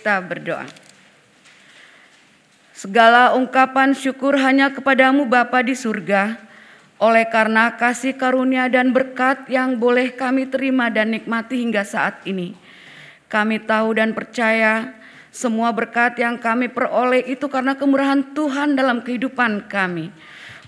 Kita 0.02 0.18
berdoa. 0.18 0.66
Segala 2.74 3.38
ungkapan 3.38 3.94
syukur 3.94 4.34
hanya 4.34 4.74
kepadamu 4.74 5.30
Bapa 5.30 5.62
di 5.62 5.78
surga, 5.78 6.42
oleh 6.98 7.30
karena 7.30 7.78
kasih 7.78 8.18
karunia 8.18 8.66
dan 8.66 8.98
berkat 8.98 9.46
yang 9.46 9.78
boleh 9.78 10.10
kami 10.18 10.50
terima 10.50 10.90
dan 10.90 11.14
nikmati 11.14 11.62
hingga 11.62 11.86
saat 11.86 12.18
ini. 12.26 12.58
Kami 13.30 13.62
tahu 13.62 13.94
dan 13.94 14.18
percaya 14.18 14.90
semua 15.30 15.70
berkat 15.70 16.18
yang 16.18 16.42
kami 16.42 16.66
peroleh 16.66 17.22
itu 17.30 17.46
karena 17.46 17.78
kemurahan 17.78 18.26
Tuhan 18.34 18.74
dalam 18.74 19.06
kehidupan 19.06 19.70
kami. 19.70 20.10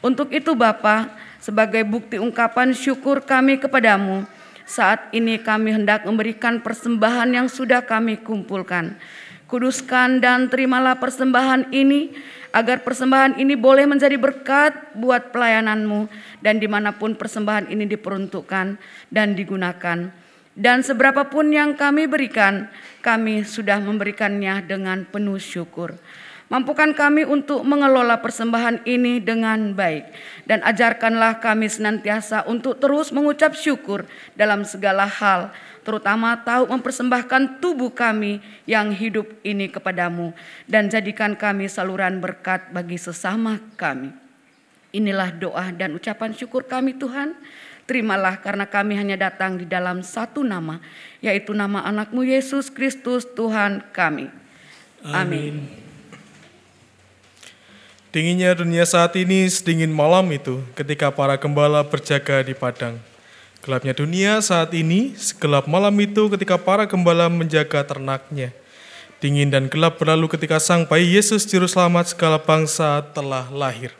Untuk 0.06 0.30
itu 0.30 0.54
Bapa, 0.54 1.10
sebagai 1.42 1.82
bukti 1.90 2.22
ungkapan 2.22 2.70
syukur 2.78 3.26
kami 3.26 3.58
kepadamu, 3.58 4.30
saat 4.64 5.12
ini 5.12 5.42
kami 5.42 5.76
hendak 5.76 6.06
memberikan 6.06 6.62
persembahan 6.62 7.34
yang 7.34 7.48
sudah 7.50 7.82
kami 7.82 8.22
kumpulkan. 8.22 8.96
Kuduskan 9.54 10.18
dan 10.18 10.50
terimalah 10.50 10.98
persembahan 10.98 11.70
ini 11.70 12.10
agar 12.58 12.82
persembahan 12.82 13.38
ini 13.38 13.54
boleh 13.54 13.86
menjadi 13.86 14.18
berkat 14.18 14.98
buat 14.98 15.30
pelayananmu 15.30 16.10
dan 16.42 16.58
di 16.58 16.66
mana 16.66 16.98
pun 16.98 17.14
persembahan 17.14 17.70
ini 17.70 17.86
diperuntukkan 17.86 18.82
dan 19.14 19.28
digunakan. 19.38 20.10
Dan 20.58 20.82
seberapapun 20.82 21.54
yang 21.54 21.78
kami 21.78 22.10
berikan, 22.10 22.66
kami 23.06 23.46
sudah 23.46 23.78
memberikannya 23.78 24.66
dengan 24.66 25.06
penuh 25.06 25.38
syukur. 25.38 26.02
Mampukan 26.50 26.94
kami 26.94 27.26
untuk 27.26 27.62
mengelola 27.62 28.22
persembahan 28.22 28.86
ini 28.90 29.18
dengan 29.18 29.74
baik. 29.74 30.10
Dan 30.50 30.62
ajarkanlah 30.62 31.42
kami 31.42 31.66
senantiasa 31.66 32.50
untuk 32.50 32.78
terus 32.78 33.10
mengucap 33.10 33.58
syukur 33.58 34.10
dalam 34.38 34.62
segala 34.62 35.10
hal. 35.10 35.50
Terutama 35.84 36.40
tahu 36.42 36.72
mempersembahkan 36.72 37.60
tubuh 37.60 37.92
kami 37.92 38.40
yang 38.64 38.96
hidup 38.96 39.28
ini 39.44 39.68
kepadamu. 39.68 40.32
Dan 40.64 40.88
jadikan 40.88 41.36
kami 41.36 41.68
saluran 41.68 42.24
berkat 42.24 42.72
bagi 42.72 42.96
sesama 42.96 43.60
kami. 43.76 44.16
Inilah 44.96 45.36
doa 45.36 45.70
dan 45.76 45.94
ucapan 45.94 46.32
syukur 46.32 46.64
kami 46.66 46.96
Tuhan. 46.96 47.36
Terimalah 47.84 48.40
karena 48.40 48.64
kami 48.64 48.96
hanya 48.96 49.20
datang 49.20 49.60
di 49.60 49.68
dalam 49.68 50.00
satu 50.08 50.40
nama, 50.40 50.80
yaitu 51.20 51.52
nama 51.52 51.84
anakmu 51.84 52.24
Yesus 52.24 52.72
Kristus 52.72 53.28
Tuhan 53.36 53.84
kami. 53.92 54.32
Amin. 55.04 55.68
Dinginnya 58.14 58.56
dunia 58.56 58.88
saat 58.88 59.18
ini 59.20 59.50
sedingin 59.50 59.92
malam 59.92 60.30
itu 60.32 60.64
ketika 60.78 61.12
para 61.12 61.36
gembala 61.36 61.84
berjaga 61.84 62.46
di 62.46 62.56
padang. 62.56 62.96
Gelapnya 63.64 63.96
dunia 63.96 64.44
saat 64.44 64.76
ini 64.76 65.16
segelap 65.16 65.72
malam 65.72 65.96
itu 65.96 66.28
ketika 66.28 66.60
para 66.60 66.84
gembala 66.84 67.32
menjaga 67.32 67.80
ternaknya. 67.88 68.52
Dingin 69.24 69.48
dan 69.48 69.72
gelap 69.72 70.04
berlalu 70.04 70.28
ketika 70.36 70.60
sang 70.60 70.84
bayi 70.84 71.16
Yesus 71.16 71.48
Juru 71.48 71.64
Selamat 71.64 72.12
segala 72.12 72.44
bangsa 72.44 73.00
telah 73.16 73.48
lahir. 73.48 73.96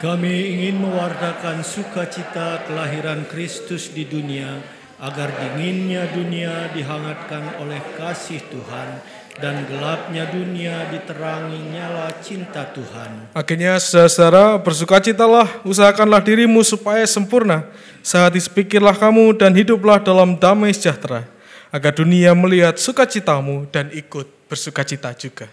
Kami 0.00 0.32
ingin 0.32 0.80
mewartakan 0.80 1.60
sukacita 1.60 2.64
kelahiran 2.64 3.28
Kristus 3.28 3.92
di 3.92 4.08
dunia, 4.08 4.64
agar 5.00 5.32
dinginnya 5.32 6.12
dunia 6.12 6.68
dihangatkan 6.76 7.56
oleh 7.64 7.80
kasih 7.96 8.44
Tuhan, 8.52 9.00
dan 9.40 9.64
gelapnya 9.64 10.28
dunia 10.28 10.92
diterangi 10.92 11.72
nyala 11.72 12.12
cinta 12.20 12.68
Tuhan. 12.76 13.32
Akhirnya 13.32 13.80
saudara-saudara 13.80 14.60
bersukacitalah, 14.60 15.64
usahakanlah 15.64 16.20
dirimu 16.20 16.60
supaya 16.60 17.02
sempurna. 17.08 17.64
Sehati 18.04 18.36
sepikirlah 18.36 18.92
kamu 18.92 19.40
dan 19.40 19.56
hiduplah 19.56 19.96
dalam 19.96 20.36
damai 20.36 20.76
sejahtera. 20.76 21.24
Agar 21.72 21.96
dunia 21.96 22.36
melihat 22.36 22.76
sukacitamu 22.76 23.64
dan 23.72 23.88
ikut 23.96 24.28
bersukacita 24.50 25.16
juga. 25.16 25.48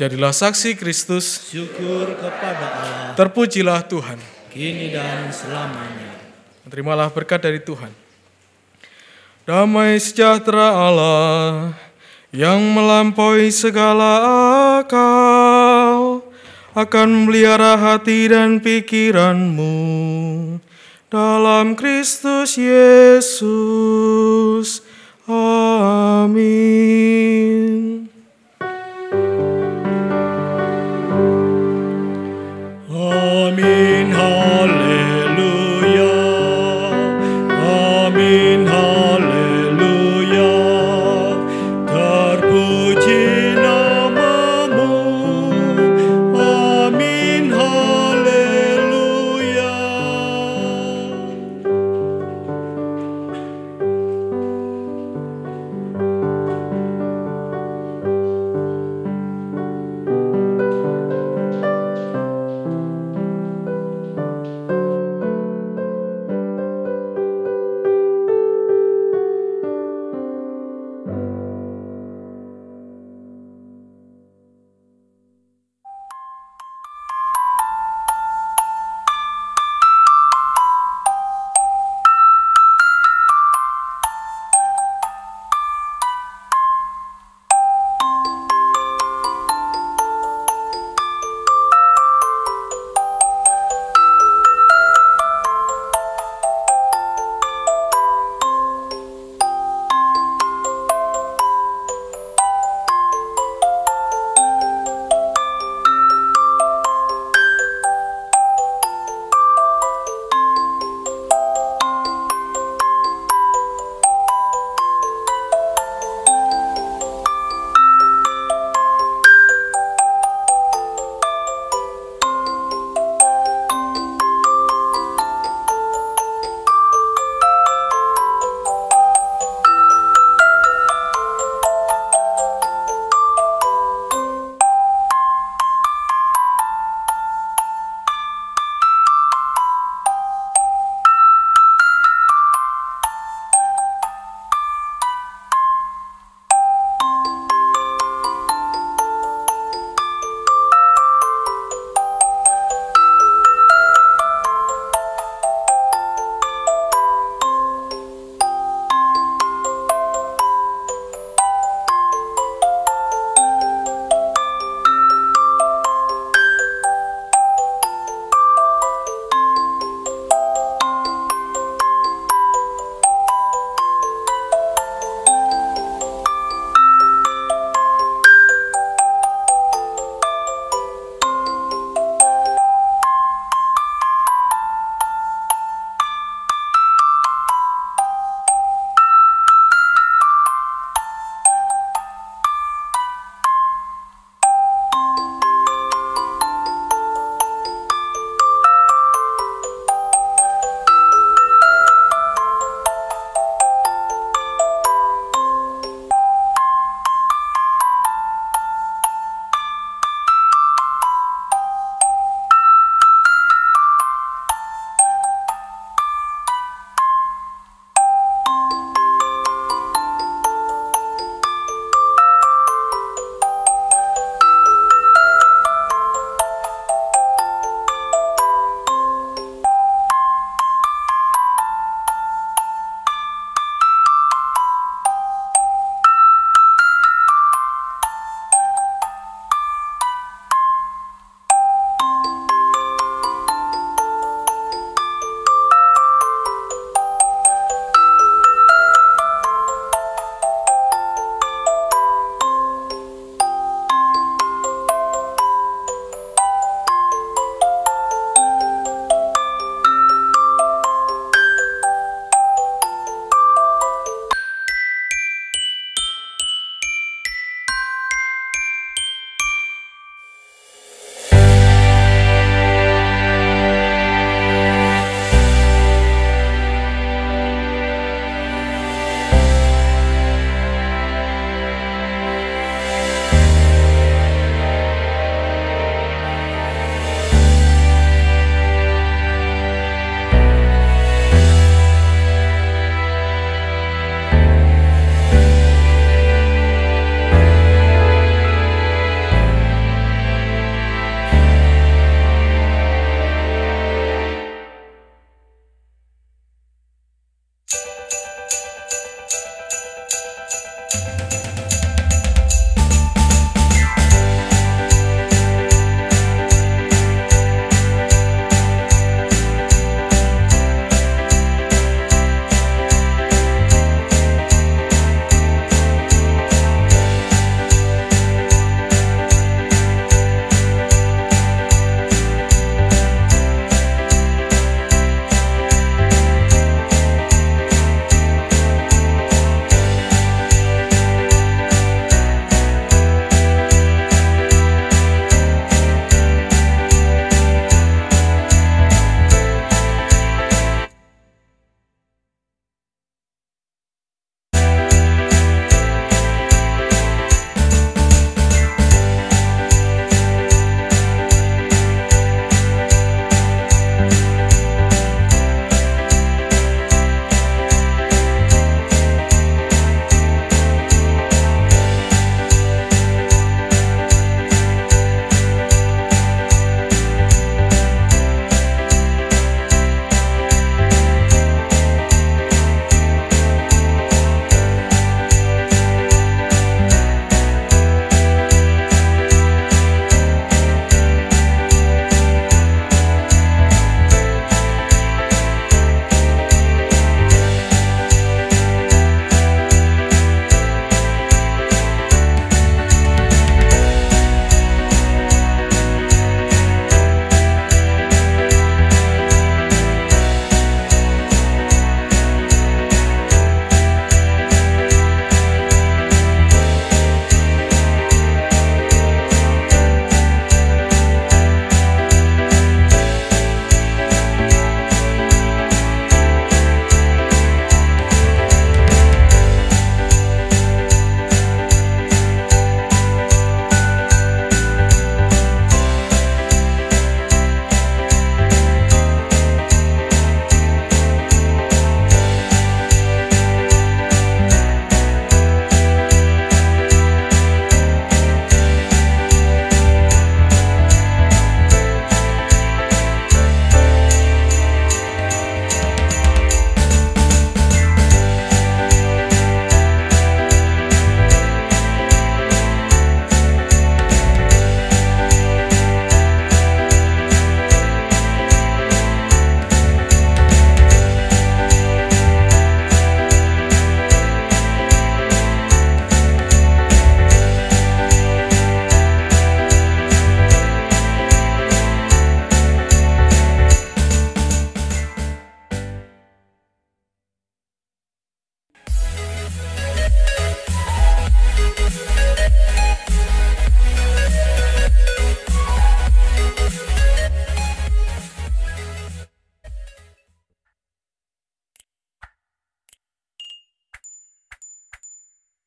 Jadilah 0.00 0.32
saksi 0.32 0.80
Kristus. 0.80 1.52
Syukur 1.52 2.16
kepada 2.16 2.66
Allah. 2.72 3.12
Terpujilah 3.20 3.84
Tuhan. 3.84 4.16
Kini 4.48 4.96
dan 4.96 5.28
selamanya. 5.28 6.16
Terimalah 6.72 7.12
berkat 7.12 7.44
dari 7.44 7.60
Tuhan. 7.60 7.92
Damai 9.44 10.00
sejahtera 10.00 10.72
Allah 10.72 11.76
yang 12.32 12.64
melampaui 12.72 13.52
segala 13.52 14.24
akal 14.80 16.24
akan 16.72 17.28
melihara 17.28 17.76
hati 17.76 18.32
dan 18.32 18.56
pikiranmu 18.56 19.76
dalam 21.12 21.76
Kristus 21.76 22.56
Yesus. 22.56 23.20
Amin. 25.28 26.70